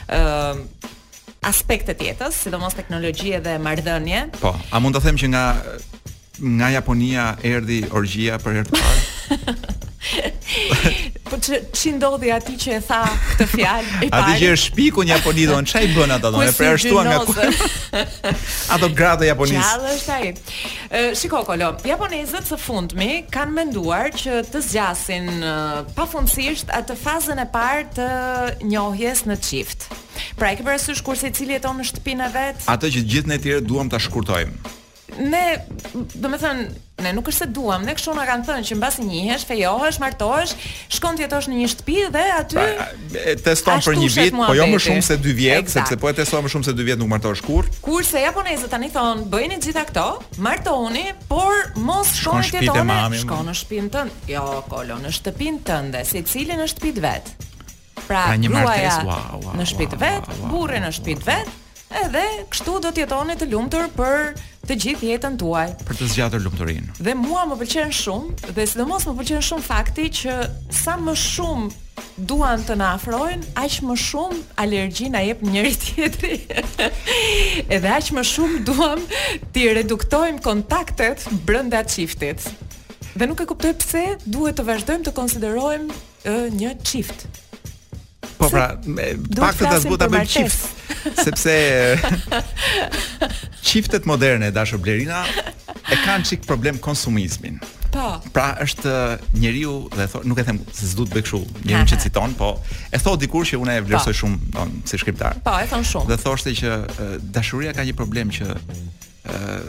ë 0.10 0.18
uh, 0.18 0.66
aspekte 1.46 1.94
të 1.98 2.10
jetës, 2.10 2.42
sidomos 2.48 2.74
teknologji 2.78 3.38
dhe 3.42 3.58
marrëdhënie. 3.62 4.28
Po, 4.42 4.56
a 4.70 4.80
mund 4.82 4.98
të 4.98 5.06
them 5.06 5.18
që 5.22 5.32
nga 5.34 5.46
nga 6.42 6.70
Japonia 6.74 7.36
erdhi 7.44 7.84
orgjia 7.94 8.38
për 8.42 8.52
herë 8.58 8.66
të 8.70 8.80
parë. 8.80 9.00
po 11.32 11.38
që, 11.40 11.60
që 11.78 11.92
ndodhi 11.96 12.28
ati 12.36 12.56
që 12.60 12.70
e 12.76 12.82
tha 12.84 12.98
këtë 13.30 13.46
fjalë 13.52 13.90
i 14.08 14.10
pari? 14.12 14.20
Ati 14.20 14.32
që 14.42 14.48
e 14.52 14.54
shpiku 14.60 15.00
një 15.08 15.14
Japoni 15.14 15.44
dhe 15.48 15.56
në 15.62 15.68
bën 15.94 16.12
ato 16.18 16.28
dhe 16.34 16.40
E 16.48 16.50
prea 16.58 16.76
nga 17.06 17.18
kërë? 17.30 17.60
ato 18.76 18.86
gratë 18.98 19.24
e 19.24 19.28
Japonisë. 19.30 19.66
Gjallë 19.70 19.90
është 19.96 20.12
aji. 20.18 20.30
Shiko, 21.22 21.40
Kolo, 21.48 21.70
Japonezët 21.88 22.46
së 22.50 22.58
fundmi 22.60 23.12
kanë 23.32 23.54
menduar 23.60 24.06
që 24.18 24.34
të 24.52 24.60
zgjasin 24.68 25.28
pa 25.96 26.04
fundësisht 26.12 26.68
atë 26.82 26.94
fazën 27.06 27.40
e 27.40 27.48
parë 27.54 27.86
të 28.00 28.10
njohjes 28.74 29.20
në 29.30 29.36
çift. 29.48 29.80
Pra 30.38 30.48
e 30.52 30.54
ke 30.60 30.64
parasysh 30.66 31.02
kur 31.06 31.16
se 31.18 31.30
cili 31.36 31.56
e 31.56 31.62
tonë 31.64 31.80
në 31.80 31.84
shtëpinë 31.94 32.28
vet? 32.28 32.34
vetë? 32.58 32.68
Ato 32.74 32.86
që 32.90 33.06
gjithë 33.14 33.30
në 33.30 33.38
tjere 33.46 33.62
duham 33.70 33.88
shkurtojmë 34.00 34.56
ne, 35.20 35.66
do 36.16 36.30
me 36.32 36.38
thënë, 36.40 36.66
ne 37.04 37.12
nuk 37.16 37.28
është 37.32 37.44
se 37.44 37.48
duam, 37.54 37.84
ne 37.88 37.94
këshu 37.98 38.14
në 38.16 38.26
kanë 38.28 38.46
thënë 38.48 38.68
që 38.68 38.78
në 38.78 38.82
basë 38.84 39.06
njëhesh, 39.08 39.44
fejohesh, 39.50 39.98
martohesh, 40.00 40.54
shkon 40.98 41.18
të 41.20 41.26
jetosh 41.26 41.50
në 41.52 41.58
një 41.60 41.70
shtëpi 41.74 41.98
dhe 42.14 42.24
aty... 42.36 42.58
Ba, 42.58 42.66
pra, 42.78 43.36
teston 43.48 43.84
për 43.86 43.98
një 44.02 44.10
vit, 44.16 44.38
po 44.38 44.56
jo 44.58 44.68
më 44.72 44.80
shumë 44.86 45.06
se 45.10 45.18
dy 45.24 45.34
vjetë, 45.40 45.74
sepse 45.76 45.98
po 46.02 46.12
e 46.12 46.16
teston 46.22 46.46
më 46.46 46.54
shumë 46.56 46.70
se 46.70 46.76
dy 46.78 46.88
vjetë 46.90 47.04
nuk 47.04 47.12
martohesh 47.16 47.44
kur. 47.46 47.68
Kur 47.84 48.08
se 48.08 48.24
japonezët 48.24 48.72
tani 48.76 48.92
thonë, 48.94 49.28
bëjni 49.34 49.60
gjitha 49.66 49.86
këto, 49.92 50.08
martohuni, 50.46 51.08
por 51.32 51.64
mos 51.90 52.14
shkon 52.22 52.44
të 52.46 52.64
jetone, 52.70 53.24
shkon 53.26 53.50
në 53.52 53.56
shpinë 53.64 53.94
tënde. 53.96 54.28
Jo, 54.32 54.46
kolo, 54.72 55.00
në 55.04 55.14
shtëpinë 55.20 55.66
tënde, 55.72 56.06
se 56.12 56.24
cilin 56.30 56.62
në 56.64 56.70
shtëpit 56.72 57.02
vetë. 57.08 57.40
Pra, 58.02 58.26
pra 58.34 58.38
martes, 58.52 59.02
wow, 59.08 59.38
wow, 59.46 59.52
në 59.56 59.66
shpit 59.72 59.92
vet, 60.02 60.18
wow, 60.26 60.50
wow, 60.50 60.64
wow, 60.66 60.80
wow, 60.80 61.28
wow, 61.28 61.58
Edhe 61.92 62.24
kështu 62.52 62.74
do 62.86 62.90
të 62.96 63.04
jetoni 63.04 63.34
të 63.36 63.48
lumtur 63.52 63.88
për 63.98 64.32
të 64.70 64.76
gjithë 64.84 65.08
jetën 65.10 65.34
tuaj, 65.42 65.66
për 65.88 65.98
të 66.00 66.08
zgjatur 66.14 66.44
lumturinë. 66.46 66.94
Dhe 67.04 67.16
mua 67.20 67.44
më 67.50 67.58
pëlqen 67.60 67.92
shumë 67.98 68.52
dhe 68.56 68.66
sidomos 68.72 69.06
më 69.10 69.16
pëlqen 69.20 69.44
shumë 69.48 69.66
fakti 69.66 70.06
që 70.22 70.36
sa 70.78 70.96
më 71.04 71.16
shumë 71.20 71.68
duan 72.30 72.64
të 72.66 72.78
na 72.80 72.94
afrojnë, 72.96 73.52
aq 73.60 73.78
më 73.90 73.98
shumë 74.06 74.40
alergji 74.64 75.10
na 75.14 75.24
jep 75.26 75.44
njëri 75.46 75.74
tjetri. 75.84 76.40
Edhe 77.76 77.92
aq 77.98 78.12
më 78.16 78.26
shumë 78.32 78.64
duam 78.72 79.04
të 79.56 79.68
reduktojmë 79.82 80.44
kontaktet 80.48 81.28
brenda 81.50 81.84
çiftit. 81.92 82.48
Dhe 83.12 83.28
nuk 83.28 83.44
e 83.44 83.50
kuptoj 83.50 83.76
pse 83.84 84.06
duhet 84.32 84.56
të 84.62 84.70
vazhdojmë 84.72 85.10
të 85.10 85.18
konsiderojmë 85.20 86.40
një 86.62 86.78
çift. 86.88 87.28
Po 88.42 88.50
pra, 88.50 88.74
paktën 89.38 89.66
ta 89.70 89.80
zgjuta 89.80 90.08
me 90.10 90.24
çift, 90.26 90.74
sepse 91.16 91.56
çiftet 93.68 94.06
moderne 94.10 94.50
dashur 94.56 94.82
Blerina 94.82 95.24
e 95.92 95.96
kanë 96.06 96.24
çik 96.24 96.48
problem 96.48 96.78
konsumizmin. 96.82 97.60
Po. 97.94 98.08
Pra, 98.34 98.48
është 98.66 98.96
njeriu 99.38 99.76
dhe 99.94 100.08
thon, 100.10 100.24
nuk 100.32 100.40
e 100.42 100.46
them 100.48 100.60
se 100.74 100.88
s'do 100.90 101.06
të 101.06 101.20
bëj 101.20 101.26
kështu, 101.28 101.42
njeriu 101.68 101.88
që 101.92 102.00
citon, 102.08 102.34
po 102.40 102.52
e 102.90 102.98
thot 103.04 103.22
dikur 103.22 103.46
që 103.46 103.62
unë 103.62 103.76
e 103.78 103.86
vlerësoj 103.86 104.16
po. 104.16 104.20
shumë, 104.24 104.68
si 104.90 105.02
shkrimtar. 105.04 105.38
Po, 105.46 105.54
e 105.62 105.70
thon 105.70 105.86
shumë. 105.92 106.10
Dhe 106.10 106.18
thoshte 106.26 106.56
që 106.64 106.80
dashuria 107.38 107.76
ka 107.78 107.86
një 107.86 107.94
problem 108.00 108.34
që 108.34 108.50
ë 108.50 109.60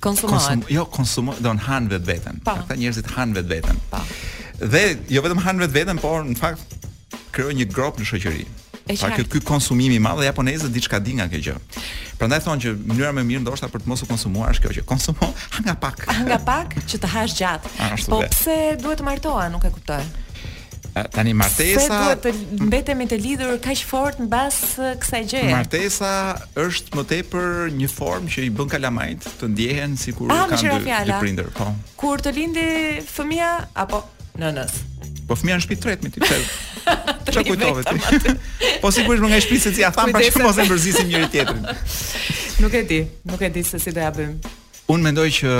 konsumon. 0.00 0.34
Konsum, 0.34 0.64
jo, 0.72 0.84
konsumo, 0.98 1.36
don 1.38 1.62
han 1.68 1.86
vetveten. 1.92 2.40
Po. 2.42 2.56
Ata 2.58 2.66
pra, 2.72 2.80
njerëzit 2.80 3.12
han 3.14 3.38
vetveten. 3.38 3.78
Po. 3.92 4.02
Dhe 4.74 4.84
jo 5.08 5.22
vetëm 5.24 5.38
han 5.46 5.62
vetveten, 5.62 6.00
por 6.02 6.24
në 6.26 6.36
fakt 6.40 6.69
krijoj 7.32 7.54
një 7.58 7.66
grop 7.72 7.98
në 8.00 8.06
shoqëri. 8.10 8.46
Pa 8.90 9.12
kjo 9.14 9.24
ky 9.30 9.38
konsumimi 9.46 10.00
i 10.00 10.02
madh 10.02 10.22
japonezë 10.26 10.70
diçka 10.74 10.98
di 11.02 11.14
nga 11.18 11.28
kjo 11.30 11.42
gjë. 11.46 11.58
Prandaj 12.18 12.42
thonë 12.46 12.64
që 12.64 12.72
mënyra 12.90 13.12
më 13.14 13.22
e 13.22 13.28
mirë 13.28 13.44
ndoshta 13.44 13.68
për 13.70 13.84
të 13.84 13.90
mos 13.92 14.02
u 14.02 14.08
konsumuar 14.08 14.50
është 14.54 14.64
kjo 14.64 14.72
që 14.80 14.84
konsumo 14.88 15.28
nga 15.64 15.76
pak. 15.78 16.02
Nga 16.28 16.40
pak 16.48 16.74
që 16.88 17.00
të 17.04 17.10
hash 17.14 17.36
gjatë. 17.38 17.70
Po 18.10 18.18
dhe. 18.24 18.30
pse 18.32 18.56
duhet 18.82 18.98
të 19.02 19.06
martoha, 19.06 19.46
nuk 19.52 19.64
e 19.64 19.70
kuptoj. 19.76 20.02
Tani 21.14 21.30
martesa 21.38 21.84
Se 21.84 21.94
duhet 21.94 22.24
të 22.24 22.32
mbetemi 22.66 23.06
të 23.08 23.20
lidhur 23.22 23.60
kaq 23.62 23.84
fort 23.86 24.18
mbas 24.26 24.58
uh, 24.80 24.96
kësaj 25.00 25.22
gjëje. 25.30 25.52
Martesa 25.54 26.10
është 26.58 26.98
më 26.98 27.04
tepër 27.12 27.52
një 27.78 27.92
formë 27.94 28.34
që 28.34 28.48
i 28.48 28.50
bën 28.58 28.72
kalamajt 28.74 29.28
të 29.40 29.52
ndjehen 29.54 29.94
sikur 30.02 30.34
ah, 30.34 30.48
kanë 30.50 31.04
dy 31.06 31.20
prindër, 31.22 31.54
po. 31.54 31.70
Kur 32.00 32.18
të 32.18 32.34
lindi 32.34 32.66
fëmia 33.06 33.52
apo 33.84 34.02
nënës. 34.42 34.80
Po 35.30 35.38
fëmia 35.38 35.60
në 35.60 35.64
shtëpi 35.68 35.78
tretmit 35.78 36.18
Çka 37.30 37.42
kujtove 37.48 37.82
ti? 37.84 37.92
Po 38.82 38.88
sigurisht 38.94 39.22
më 39.24 39.28
nga 39.30 39.40
shtëpi 39.42 39.58
se 39.60 39.70
ti 39.74 39.80
ja 39.84 39.90
tham 39.94 40.12
pra 40.14 40.22
që 40.24 40.44
mos 40.44 40.56
e 40.58 40.64
mbërzisim 40.68 41.08
njëri 41.10 41.28
tjetrin. 41.34 41.62
Nuk 42.62 42.74
e 42.74 42.82
di, 42.88 42.98
nuk 43.24 43.40
e 43.42 43.48
di 43.48 43.62
se 43.64 43.78
si 43.80 43.92
do 43.94 44.00
ja 44.04 44.10
bëjmë. 44.14 44.56
Unë 44.90 45.04
mendoj 45.06 45.26
që 45.32 45.50